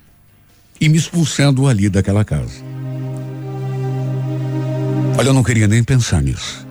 e 0.80 0.90
me 0.90 0.98
expulsando 0.98 1.68
ali 1.68 1.90
daquela 1.90 2.26
casa. 2.26 2.62
Olha, 5.18 5.30
eu 5.30 5.34
não 5.34 5.44
queria 5.44 5.68
nem 5.68 5.84
pensar 5.84 6.22
nisso. 6.22 6.68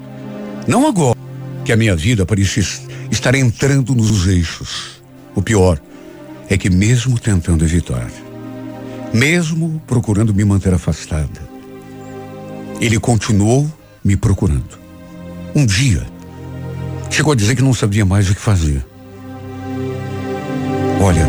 Não 0.66 0.86
agora 0.86 1.18
que 1.64 1.72
a 1.72 1.76
minha 1.76 1.96
vida 1.96 2.26
parecia 2.26 2.62
estar 3.10 3.34
entrando 3.34 3.94
nos 3.94 4.26
eixos. 4.26 5.02
O 5.34 5.42
pior 5.42 5.80
é 6.48 6.58
que 6.58 6.68
mesmo 6.68 7.18
tentando 7.18 7.64
evitar, 7.64 8.10
mesmo 9.12 9.80
procurando 9.86 10.34
me 10.34 10.44
manter 10.44 10.74
afastada, 10.74 11.40
ele 12.80 12.98
continuou 12.98 13.70
me 14.04 14.16
procurando. 14.16 14.78
Um 15.54 15.64
dia, 15.64 16.06
chegou 17.12 17.32
a 17.32 17.36
dizer 17.36 17.54
que 17.54 17.62
não 17.62 17.74
sabia 17.74 18.04
mais 18.04 18.28
o 18.28 18.34
que 18.34 18.40
fazer. 18.40 18.84
Olha, 21.00 21.26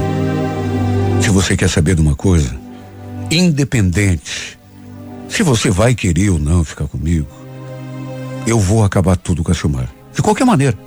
se 1.21 1.29
você 1.29 1.55
quer 1.55 1.69
saber 1.69 1.95
de 1.95 2.01
uma 2.01 2.15
coisa, 2.15 2.55
independente 3.29 4.57
se 5.33 5.41
você 5.41 5.71
vai 5.71 5.95
querer 5.95 6.29
ou 6.29 6.37
não 6.37 6.63
ficar 6.63 6.87
comigo, 6.87 7.27
eu 8.45 8.59
vou 8.59 8.83
acabar 8.83 9.17
tudo 9.17 9.43
com 9.43 9.51
a 9.51 9.55
Silmar. 9.55 9.89
De 10.13 10.21
qualquer 10.21 10.45
maneira. 10.45 10.77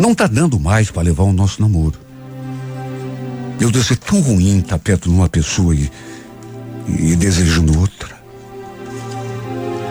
Não 0.00 0.14
tá 0.14 0.26
dando 0.26 0.58
mais 0.58 0.90
para 0.90 1.02
levar 1.02 1.24
o 1.24 1.32
nosso 1.34 1.60
namoro. 1.60 1.98
Meu 3.60 3.70
Deus, 3.70 3.90
é 3.90 3.96
tão 3.96 4.18
ruim 4.20 4.60
estar 4.60 4.78
tá 4.78 4.78
perto 4.78 5.10
de 5.10 5.14
uma 5.14 5.28
pessoa 5.28 5.74
e, 5.74 5.90
e 6.88 7.14
desejando 7.16 7.78
outra. 7.78 8.16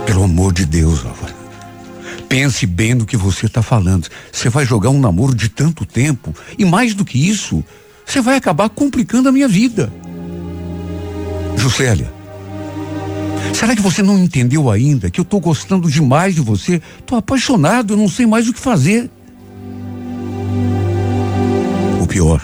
Pelo 0.07 0.23
amor 0.23 0.51
de 0.51 0.65
Deus, 0.65 1.05
Álvaro. 1.05 1.36
Pense 2.29 2.65
bem 2.65 2.93
no 2.93 3.05
que 3.05 3.15
você 3.15 3.45
está 3.45 3.61
falando. 3.61 4.07
Você 4.31 4.49
vai 4.49 4.65
jogar 4.65 4.89
um 4.89 4.99
namoro 4.99 5.33
de 5.33 5.49
tanto 5.49 5.85
tempo 5.85 6.33
e 6.57 6.65
mais 6.65 6.93
do 6.93 7.05
que 7.05 7.17
isso, 7.17 7.63
você 8.05 8.21
vai 8.21 8.35
acabar 8.35 8.69
complicando 8.69 9.29
a 9.29 9.31
minha 9.31 9.47
vida. 9.47 9.91
Juscelia, 11.55 12.11
será 13.53 13.75
que 13.75 13.81
você 13.81 14.03
não 14.03 14.19
entendeu 14.19 14.69
ainda 14.69 15.09
que 15.09 15.19
eu 15.19 15.23
estou 15.23 15.39
gostando 15.39 15.89
demais 15.89 16.35
de 16.35 16.41
você? 16.41 16.81
Estou 16.99 17.17
apaixonado, 17.17 17.93
eu 17.93 17.97
não 17.97 18.09
sei 18.09 18.25
mais 18.25 18.47
o 18.47 18.53
que 18.53 18.59
fazer. 18.59 19.09
O 22.01 22.07
pior 22.07 22.41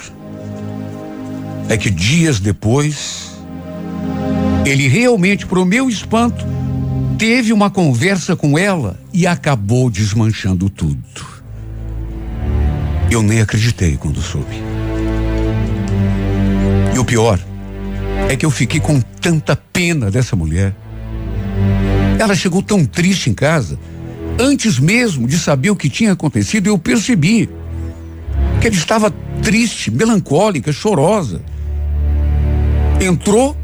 é 1.70 1.78
que 1.78 1.90
dias 1.90 2.40
depois, 2.40 3.32
ele 4.66 4.88
realmente, 4.88 5.46
para 5.46 5.60
o 5.60 5.66
meu 5.66 5.90
espanto, 5.90 6.46
teve 7.18 7.54
uma 7.54 7.70
conversa 7.70 8.36
com 8.36 8.58
ela 8.58 9.00
e 9.14 9.26
acabou 9.26 9.90
desmanchando 9.90 10.70
tudo. 10.70 11.04
Eu 13.10 13.22
nem 13.22 13.42
acreditei 13.42 13.98
quando 13.98 14.22
soube. 14.22 14.56
E 16.94 17.00
o 17.00 17.06
pior 17.06 17.40
é 18.30 18.36
que 18.36 18.46
eu 18.46 18.52
fiquei 18.52 18.80
com 18.80 19.00
tanta 19.00 19.56
pena 19.56 20.10
dessa 20.10 20.36
mulher. 20.36 20.76
Ela 22.20 22.36
chegou 22.36 22.62
tão 22.62 22.86
triste 22.86 23.30
em 23.30 23.34
casa, 23.34 23.78
antes 24.40 24.80
mesmo 24.80 25.28
de 25.28 25.38
saber 25.38 25.70
o 25.70 25.76
que 25.76 25.90
tinha 25.90 26.14
acontecido, 26.14 26.68
eu 26.68 26.78
percebi 26.78 27.50
que 28.62 28.68
ela 28.68 28.76
estava 28.76 29.12
triste, 29.42 29.92
melancólica, 29.92 30.72
chorosa. 30.72 31.42
Entrou, 33.02 33.58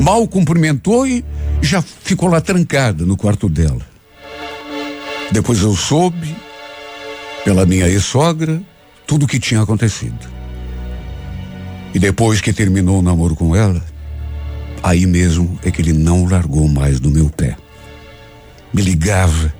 mal 0.00 0.26
cumprimentou 0.26 1.06
e 1.06 1.24
já 1.60 1.82
ficou 1.82 2.28
lá 2.28 2.40
trancada 2.40 3.04
no 3.04 3.16
quarto 3.16 3.48
dela. 3.48 3.86
Depois 5.30 5.60
eu 5.60 5.74
soube, 5.74 6.34
pela 7.44 7.66
minha 7.66 7.88
ex-sogra, 7.88 8.62
tudo 9.06 9.24
o 9.24 9.28
que 9.28 9.38
tinha 9.38 9.62
acontecido. 9.62 10.18
E 11.94 11.98
depois 11.98 12.40
que 12.40 12.52
terminou 12.52 12.98
o 12.98 13.02
namoro 13.02 13.34
com 13.34 13.54
ela, 13.54 13.82
aí 14.82 15.06
mesmo 15.06 15.58
é 15.64 15.70
que 15.70 15.82
ele 15.82 15.92
não 15.92 16.26
largou 16.26 16.68
mais 16.68 17.00
do 17.00 17.10
meu 17.10 17.28
pé. 17.28 17.56
Me 18.72 18.82
ligava, 18.82 19.52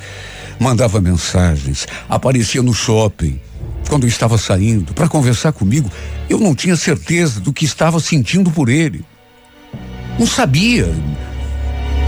mandava 0.61 1.01
mensagens, 1.01 1.87
aparecia 2.09 2.63
no 2.63 2.75
shopping, 2.75 3.41
quando 3.89 4.05
eu 4.05 4.09
estava 4.09 4.37
saindo 4.37 4.93
para 4.93 5.09
conversar 5.09 5.53
comigo, 5.53 5.91
eu 6.29 6.39
não 6.39 6.55
tinha 6.55 6.77
certeza 6.77 7.41
do 7.41 7.53
que 7.53 7.65
estava 7.65 7.99
sentindo 8.01 8.51
por 8.51 8.69
ele. 8.69 9.05
Não 10.19 10.27
sabia 10.27 10.93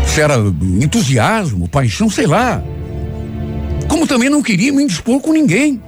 se 0.06 0.20
era 0.20 0.36
entusiasmo, 0.82 1.68
paixão, 1.68 2.10
sei 2.10 2.26
lá. 2.26 2.62
Como 3.88 4.06
também 4.06 4.28
não 4.28 4.42
queria 4.42 4.72
me 4.72 4.82
indispor 4.82 5.20
com 5.20 5.32
ninguém, 5.32 5.80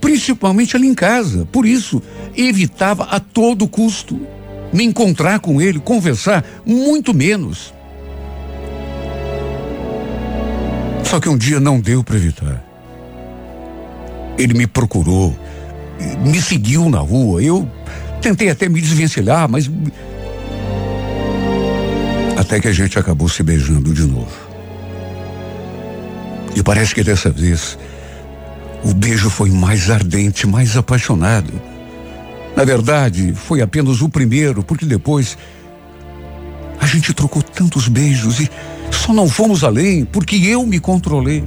principalmente 0.00 0.76
ali 0.76 0.86
em 0.86 0.94
casa. 0.94 1.46
Por 1.52 1.66
isso, 1.66 2.02
evitava 2.36 3.04
a 3.04 3.20
todo 3.20 3.68
custo 3.68 4.18
me 4.72 4.84
encontrar 4.84 5.40
com 5.40 5.60
ele, 5.60 5.78
conversar, 5.80 6.44
muito 6.64 7.12
menos. 7.12 7.74
Só 11.04 11.18
que 11.18 11.28
um 11.28 11.36
dia 11.36 11.58
não 11.58 11.80
deu 11.80 12.04
para 12.04 12.16
evitar. 12.16 12.64
Ele 14.38 14.54
me 14.54 14.66
procurou, 14.66 15.36
me 16.24 16.40
seguiu 16.40 16.88
na 16.88 17.00
rua. 17.00 17.42
Eu 17.42 17.68
tentei 18.22 18.48
até 18.48 18.68
me 18.68 18.80
desvencilhar, 18.80 19.48
mas. 19.48 19.68
Até 22.40 22.58
que 22.58 22.68
a 22.68 22.72
gente 22.72 22.98
acabou 22.98 23.28
se 23.28 23.42
beijando 23.42 23.92
de 23.92 24.04
novo. 24.04 24.32
E 26.56 26.62
parece 26.62 26.94
que 26.94 27.04
dessa 27.04 27.28
vez 27.30 27.78
o 28.82 28.94
beijo 28.94 29.28
foi 29.28 29.50
mais 29.50 29.90
ardente, 29.90 30.46
mais 30.46 30.74
apaixonado. 30.74 31.52
Na 32.56 32.64
verdade, 32.64 33.34
foi 33.34 33.60
apenas 33.60 34.00
o 34.00 34.08
primeiro, 34.08 34.62
porque 34.62 34.86
depois 34.86 35.36
a 36.80 36.86
gente 36.86 37.12
trocou 37.12 37.42
tantos 37.42 37.88
beijos 37.88 38.40
e 38.40 38.50
só 38.90 39.12
não 39.12 39.28
fomos 39.28 39.62
além 39.62 40.06
porque 40.06 40.36
eu 40.36 40.64
me 40.64 40.80
controlei. 40.80 41.44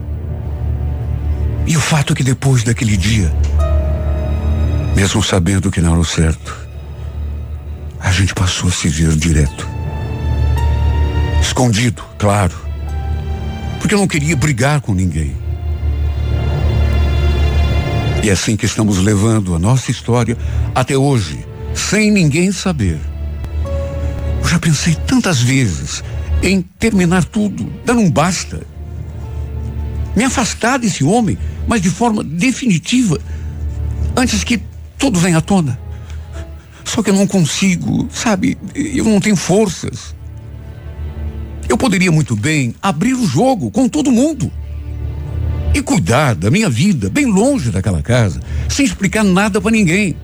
E 1.65 1.75
o 1.75 1.81
fato 1.81 2.13
é 2.13 2.15
que 2.15 2.23
depois 2.23 2.61
daquele 2.61 2.95
dia, 2.95 3.33
mesmo 4.95 5.23
sabendo 5.23 5.71
que 5.71 5.81
não 5.81 5.93
era 5.93 5.99
o 5.99 6.05
certo, 6.05 6.55
a 7.99 8.11
gente 8.11 8.35
passou 8.35 8.69
a 8.69 8.71
se 8.71 8.87
ver 8.87 9.15
direto. 9.15 9.72
Escondido, 11.43 12.03
claro. 12.17 12.55
Porque 13.79 13.93
eu 13.93 13.99
não 13.99 14.07
queria 14.07 14.35
brigar 14.35 14.81
com 14.81 14.95
ninguém. 14.95 15.35
E 18.23 18.29
é 18.29 18.33
assim 18.33 18.55
que 18.55 18.65
estamos 18.65 18.97
levando 18.97 19.53
a 19.53 19.59
nossa 19.59 19.91
história 19.91 20.35
até 20.73 20.97
hoje, 20.97 21.45
sem 21.75 22.09
ninguém 22.09 22.51
saber. 22.51 22.99
Eu 24.41 24.47
já 24.47 24.57
pensei 24.57 24.95
tantas 24.95 25.39
vezes 25.39 26.03
em 26.41 26.61
terminar 26.61 27.23
tudo, 27.25 27.71
dar 27.85 27.95
um 27.95 28.09
basta. 28.09 28.61
Me 30.15 30.23
afastar 30.23 30.79
desse 30.79 31.03
homem 31.03 31.37
mas 31.67 31.81
de 31.81 31.89
forma 31.89 32.23
definitiva, 32.23 33.19
antes 34.15 34.43
que 34.43 34.61
tudo 34.97 35.19
venha 35.19 35.37
à 35.37 35.41
tona. 35.41 35.79
Só 36.83 37.01
que 37.01 37.09
eu 37.09 37.15
não 37.15 37.25
consigo, 37.25 38.07
sabe? 38.11 38.57
Eu 38.75 39.05
não 39.05 39.19
tenho 39.19 39.35
forças. 39.35 40.15
Eu 41.73 41.77
poderia 41.77 42.11
muito 42.11 42.35
bem 42.35 42.75
abrir 42.79 43.15
o 43.15 43.25
jogo 43.25 43.71
com 43.71 43.89
todo 43.89 44.11
mundo 44.11 44.51
e 45.73 45.81
cuidar 45.81 46.35
da 46.35 46.51
minha 46.51 46.69
vida 46.69 47.09
bem 47.09 47.25
longe 47.25 47.71
daquela 47.71 47.99
casa, 47.99 48.39
sem 48.69 48.85
explicar 48.85 49.23
nada 49.23 49.59
para 49.59 49.71
ninguém. 49.71 50.15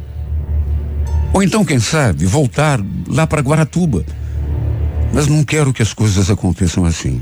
Ou 1.34 1.42
então, 1.42 1.66
quem 1.66 1.80
sabe, 1.80 2.24
voltar 2.28 2.80
lá 3.08 3.26
para 3.26 3.42
Guaratuba. 3.42 4.06
Mas 5.12 5.26
não 5.26 5.44
quero 5.44 5.74
que 5.74 5.82
as 5.82 5.92
coisas 5.92 6.30
aconteçam 6.30 6.86
assim. 6.86 7.20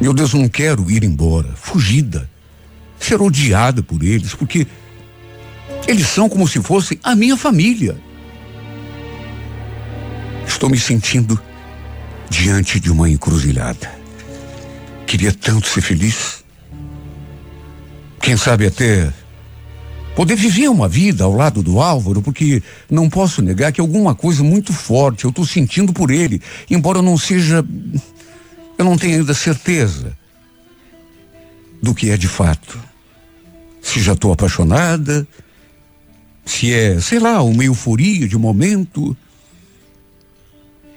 Meu 0.00 0.14
Deus, 0.14 0.32
não 0.32 0.48
quero 0.48 0.88
ir 0.88 1.02
embora, 1.02 1.48
fugida 1.56 2.30
ser 2.96 3.20
odiada 3.20 3.82
por 3.82 4.04
eles, 4.04 4.36
porque 4.36 4.68
eles 5.88 6.06
são 6.06 6.28
como 6.28 6.46
se 6.46 6.62
fossem 6.62 6.96
a 7.02 7.16
minha 7.16 7.36
família. 7.36 7.96
Estou 10.46 10.70
me 10.70 10.78
sentindo 10.78 11.42
diante 12.32 12.80
de 12.80 12.90
uma 12.90 13.10
encruzilhada. 13.10 13.92
Queria 15.06 15.32
tanto 15.32 15.68
ser 15.68 15.82
feliz. 15.82 16.42
Quem 18.20 18.38
sabe 18.38 18.66
até 18.66 19.12
poder 20.16 20.34
viver 20.34 20.68
uma 20.68 20.88
vida 20.88 21.24
ao 21.24 21.34
lado 21.34 21.62
do 21.62 21.78
Álvaro, 21.78 22.22
porque 22.22 22.62
não 22.90 23.10
posso 23.10 23.42
negar 23.42 23.70
que 23.70 23.82
alguma 23.82 24.14
coisa 24.14 24.42
muito 24.42 24.72
forte 24.72 25.24
eu 25.24 25.30
estou 25.30 25.46
sentindo 25.46 25.92
por 25.92 26.10
ele, 26.10 26.40
embora 26.70 27.02
não 27.02 27.18
seja. 27.18 27.62
Eu 28.78 28.84
não 28.84 28.96
tenho 28.96 29.18
ainda 29.18 29.34
certeza 29.34 30.16
do 31.82 31.94
que 31.94 32.08
é 32.08 32.16
de 32.16 32.28
fato. 32.28 32.80
Se 33.82 34.00
já 34.00 34.14
estou 34.14 34.32
apaixonada, 34.32 35.28
se 36.46 36.72
é, 36.72 36.98
sei 36.98 37.18
lá, 37.18 37.42
uma 37.42 37.62
euforia 37.62 38.26
de 38.26 38.38
momento. 38.38 39.14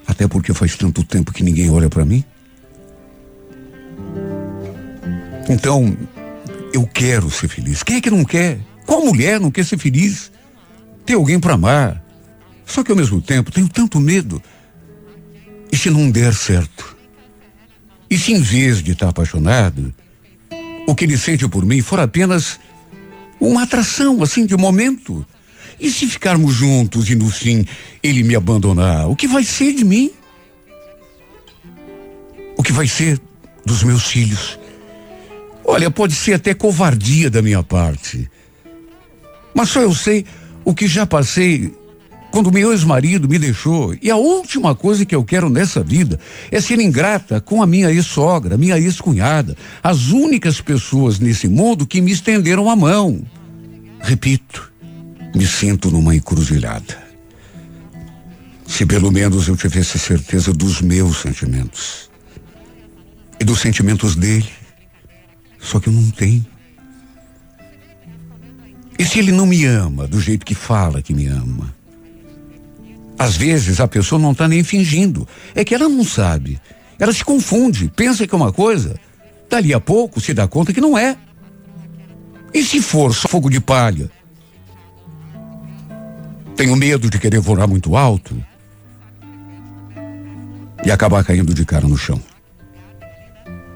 Até 0.08 0.28
porque 0.28 0.54
faz 0.54 0.76
tanto 0.76 1.04
tempo 1.04 1.34
que 1.34 1.44
ninguém 1.44 1.70
olha 1.70 1.90
para 1.90 2.06
mim. 2.06 2.24
Então, 5.50 5.96
eu 6.74 6.86
quero 6.88 7.30
ser 7.30 7.48
feliz. 7.48 7.84
Quem 7.84 7.98
é 7.98 8.02
que 8.02 8.10
não 8.10 8.24
quer? 8.24 8.60
Qual 8.86 9.06
mulher 9.06 9.40
não 9.40 9.52
quer 9.52 9.66
ser 9.66 9.78
feliz? 9.78 10.32
Ter 11.06 11.14
alguém 11.14 11.40
para 11.40 11.54
amar. 11.54 12.04
Só 12.66 12.84
que 12.84 12.92
ao 12.92 12.98
mesmo 12.98 13.22
tempo 13.22 13.52
tenho 13.52 13.70
tanto 13.70 14.00
medo. 14.00 14.42
E 15.72 15.78
se 15.78 15.90
não 15.90 16.10
der 16.10 16.34
certo? 16.34 16.96
E 18.10 18.18
se 18.18 18.34
em 18.34 18.42
vez 18.42 18.82
de 18.82 18.92
estar 18.92 19.10
apaixonado, 19.10 19.94
o 20.88 20.96
que 20.96 21.06
ele 21.06 21.18
sente 21.18 21.48
por 21.48 21.66
mim 21.66 21.82
for 21.82 22.00
apenas 22.00 22.60
uma 23.40 23.64
atração, 23.64 24.22
assim, 24.24 24.46
de 24.46 24.56
momento? 24.56 25.26
E 25.80 25.90
se 25.90 26.08
ficarmos 26.08 26.54
juntos 26.54 27.10
e 27.10 27.16
no 27.16 27.30
fim 27.30 27.66
ele 28.02 28.24
me 28.24 28.36
abandonar, 28.36 29.10
o 29.10 29.16
que 29.16 29.28
vai 29.28 29.44
ser 29.44 29.74
de 29.74 29.84
mim? 29.84 30.12
O 32.58 32.64
que 32.64 32.72
vai 32.72 32.88
ser 32.88 33.20
dos 33.66 33.84
meus 33.84 34.06
filhos? 34.06 34.58
Olha, 35.64 35.90
pode 35.90 36.14
ser 36.14 36.34
até 36.34 36.54
covardia 36.54 37.30
da 37.30 37.42
minha 37.42 37.64
parte. 37.64 38.30
Mas 39.54 39.70
só 39.70 39.82
eu 39.82 39.94
sei 39.94 40.26
o 40.64 40.74
que 40.74 40.88
já 40.88 41.06
passei 41.06 41.74
quando 42.36 42.52
meu 42.52 42.72
ex-marido 42.72 43.30
me 43.30 43.40
deixou. 43.40 43.96
E 44.02 44.12
a 44.12 44.18
última 44.18 44.76
coisa 44.76 45.06
que 45.06 45.16
eu 45.16 45.24
quero 45.24 45.50
nessa 45.50 45.82
vida 45.82 46.20
é 46.52 46.60
ser 46.60 46.80
ingrata 46.82 47.40
com 47.40 47.64
a 47.64 47.66
minha 47.66 47.90
ex-sogra, 47.90 48.58
minha 48.58 48.78
ex-cunhada, 48.78 49.56
as 49.82 50.10
únicas 50.10 50.60
pessoas 50.60 51.18
nesse 51.18 51.48
mundo 51.48 51.88
que 51.88 52.02
me 52.02 52.12
estenderam 52.12 52.70
a 52.70 52.76
mão. 52.76 53.26
Repito, 54.02 54.70
me 55.36 55.46
sinto 55.46 55.92
numa 55.92 56.16
encruzilhada. 56.16 56.98
Se 58.66 58.86
pelo 58.86 59.12
menos 59.12 59.48
eu 59.48 59.58
tivesse 59.58 60.00
certeza 60.00 60.54
dos 60.54 60.82
meus 60.82 61.22
sentimentos 61.22 62.10
e 63.40 63.44
dos 63.44 63.60
sentimentos 63.60 64.16
dele, 64.16 64.50
só 65.60 65.80
que 65.80 65.90
eu 65.90 65.94
não 65.94 66.10
tenho. 66.12 66.46
E 68.98 69.04
se 69.04 69.20
ele 69.20 69.34
não 69.34 69.46
me 69.46 69.66
ama 69.66 70.08
do 70.08 70.22
jeito 70.22 70.46
que 70.46 70.56
fala 70.56 71.02
que 71.02 71.14
me 71.14 71.28
ama? 71.28 71.76
Às 73.20 73.36
vezes 73.36 73.82
a 73.82 73.88
pessoa 73.88 74.20
não 74.20 74.32
está 74.32 74.48
nem 74.48 74.64
fingindo, 74.64 75.28
é 75.54 75.66
que 75.66 75.76
ela 75.76 75.90
não 75.90 76.06
sabe. 76.06 76.62
Ela 76.98 77.12
se 77.12 77.26
confunde, 77.26 77.92
pensa 77.94 78.26
que 78.26 78.34
é 78.34 78.38
uma 78.38 78.54
coisa, 78.54 78.98
dali 79.50 79.74
a 79.74 79.82
pouco 79.82 80.22
se 80.22 80.34
dá 80.34 80.48
conta 80.48 80.72
que 80.72 80.80
não 80.80 80.98
é. 80.98 81.18
E 82.54 82.64
se 82.64 82.82
for 82.82 83.14
só 83.14 83.28
fogo 83.28 83.50
de 83.50 83.60
palha? 83.60 84.10
Tenho 86.56 86.76
medo 86.76 87.10
de 87.10 87.20
querer 87.20 87.40
voar 87.40 87.68
muito 87.68 87.98
alto 87.98 88.42
e 90.86 90.92
acabar 90.92 91.24
caindo 91.24 91.54
de 91.54 91.66
cara 91.66 91.86
no 91.86 91.98
chão. 91.98 92.22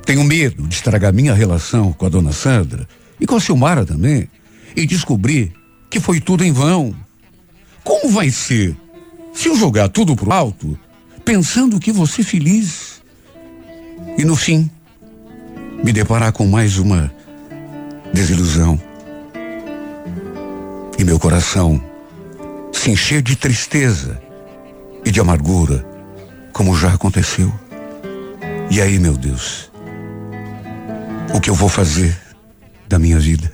Tenho 0.06 0.24
medo 0.24 0.66
de 0.66 0.76
estragar 0.76 1.14
minha 1.14 1.34
relação 1.34 1.92
com 1.92 2.06
a 2.06 2.10
dona 2.10 2.32
Sandra 2.32 2.88
e 3.20 3.28
com 3.28 3.36
a 3.36 3.40
Silmara 3.40 3.86
também 3.86 4.30
e 4.76 4.86
descobrir 4.86 5.52
que 5.90 6.00
foi 6.00 6.22
tudo 6.22 6.44
em 6.44 6.54
vão. 6.54 6.96
Como 7.84 8.10
vai 8.10 8.30
ser 8.30 8.76
se 9.34 9.50
eu 9.50 9.58
jogar 9.58 9.90
tudo 9.90 10.16
pro 10.16 10.32
alto, 10.32 10.80
pensando 11.26 11.80
que 11.80 11.92
você 11.92 12.24
feliz 12.24 13.02
e 14.18 14.24
no 14.24 14.36
fim 14.36 14.70
me 15.84 15.92
deparar 15.92 16.32
com 16.32 16.48
mais 16.48 16.78
uma 16.78 17.12
desilusão 18.14 18.80
e 20.98 21.04
meu 21.04 21.20
coração 21.20 21.89
se 22.72 22.92
encher 22.92 23.22
de 23.22 23.36
tristeza 23.36 24.22
e 25.06 25.12
de 25.12 25.20
amargura, 25.20 25.86
como 26.52 26.76
já 26.76 26.94
aconteceu. 26.94 27.52
E 28.70 28.82
aí, 28.82 29.00
meu 29.00 29.18
Deus, 29.18 29.72
o 31.34 31.40
que 31.40 31.50
eu 31.50 31.56
vou 31.56 31.70
fazer 31.70 32.18
da 32.88 33.00
minha 33.00 33.20
vida? 33.20 33.52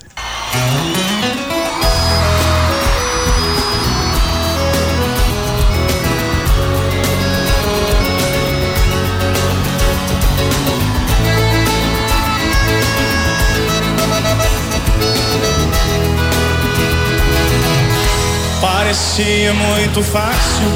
Parecia 18.96 19.54
muito 19.54 20.02
fácil. 20.02 20.72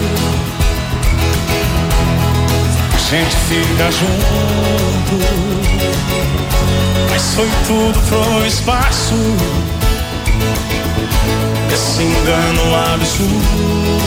A 2.94 2.98
gente 2.98 3.36
fica 3.48 3.90
junto, 3.92 5.20
mas 7.10 7.34
foi 7.34 7.50
tudo 7.66 7.98
pro 8.10 8.46
espaço. 8.46 9.16
Esse 11.74 12.04
engano 12.04 12.76
absurdo. 12.94 14.02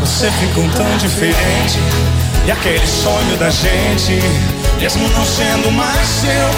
Você 0.00 0.30
ficou 0.30 0.68
tão 0.76 0.96
diferente. 0.98 1.78
E 2.46 2.50
aquele 2.50 2.86
sonho 2.86 3.36
da 3.38 3.48
gente, 3.48 4.20
mesmo 4.78 5.08
não 5.08 5.24
sendo 5.24 5.70
mais 5.72 6.06
seu, 6.08 6.50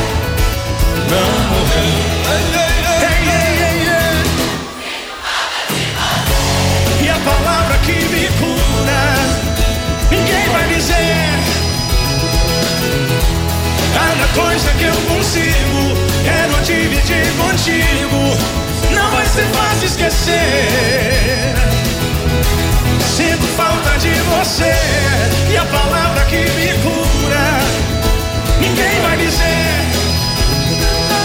não 1.08 1.30
morreu. 1.50 2.70
palavra 3.10 3.29
Cada 13.94 14.26
coisa 14.34 14.70
que 14.78 14.84
eu 14.84 14.94
consigo, 15.14 15.96
quero 16.24 16.62
dividir 16.62 17.26
contigo. 17.36 18.36
Não 18.94 19.10
vai 19.10 19.26
ser 19.26 19.46
fácil 19.52 19.86
esquecer. 19.86 21.54
Sinto 23.16 23.46
falta 23.56 23.98
de 23.98 24.10
você 24.10 24.74
e 25.50 25.56
a 25.56 25.64
palavra 25.64 26.24
que 26.26 26.36
me 26.36 26.72
cura. 26.82 27.60
Ninguém 28.60 29.00
vai 29.02 29.16
dizer. 29.16 29.80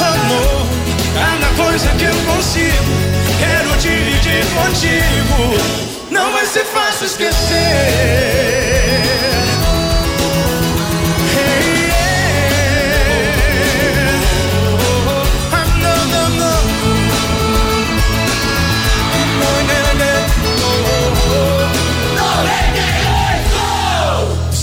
Amor, 0.02 0.66
cada 1.14 1.64
coisa 1.64 1.90
que 1.98 2.06
eu 2.06 2.34
consigo, 2.34 2.92
quero 3.40 3.78
dividir 3.78 4.46
contigo 4.54 5.86
não 6.16 6.32
vai 6.32 6.46
ser 6.46 6.64
fácil 6.66 7.08
esquecer. 7.08 8.65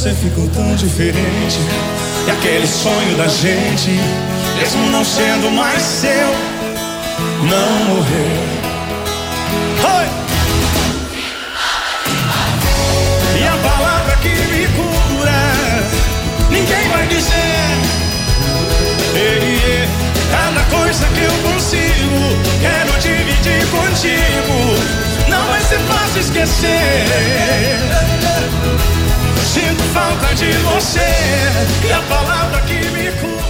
Você 0.03 0.13
ficou 0.15 0.49
tão 0.49 0.75
diferente. 0.75 1.61
E 2.27 2.31
aquele 2.33 2.67
sonho 2.67 3.17
da 3.17 3.29
gente, 3.29 3.91
mesmo 4.59 4.91
não 4.91 5.05
sendo 5.05 5.49
mais 5.53 5.81
seu, 5.81 6.29
não 7.49 7.85
morreu. 7.85 8.43
Oi! 9.95 10.07
que 14.23 14.29
me 14.29 14.67
cura. 14.75 15.41
Ninguém 16.51 16.89
vai 16.89 17.07
dizer. 17.07 17.79
Ei, 19.15 19.89
cada 20.33 20.65
coisa 20.65 21.07
que 21.15 21.23
eu 21.23 21.33
consigo, 21.49 22.19
quero 22.61 22.99
dividir 22.99 23.65
contigo. 23.71 25.12
Ser 25.73 25.79
fácil 25.79 26.21
esquecer. 26.21 27.07
Sinto 29.55 29.83
falta 29.95 30.35
de 30.35 30.53
você 30.53 31.01
e 31.89 31.93
a 31.93 32.03
palavra 32.03 32.61
que 32.61 32.75
me 32.91 33.11
cura. 33.13 33.42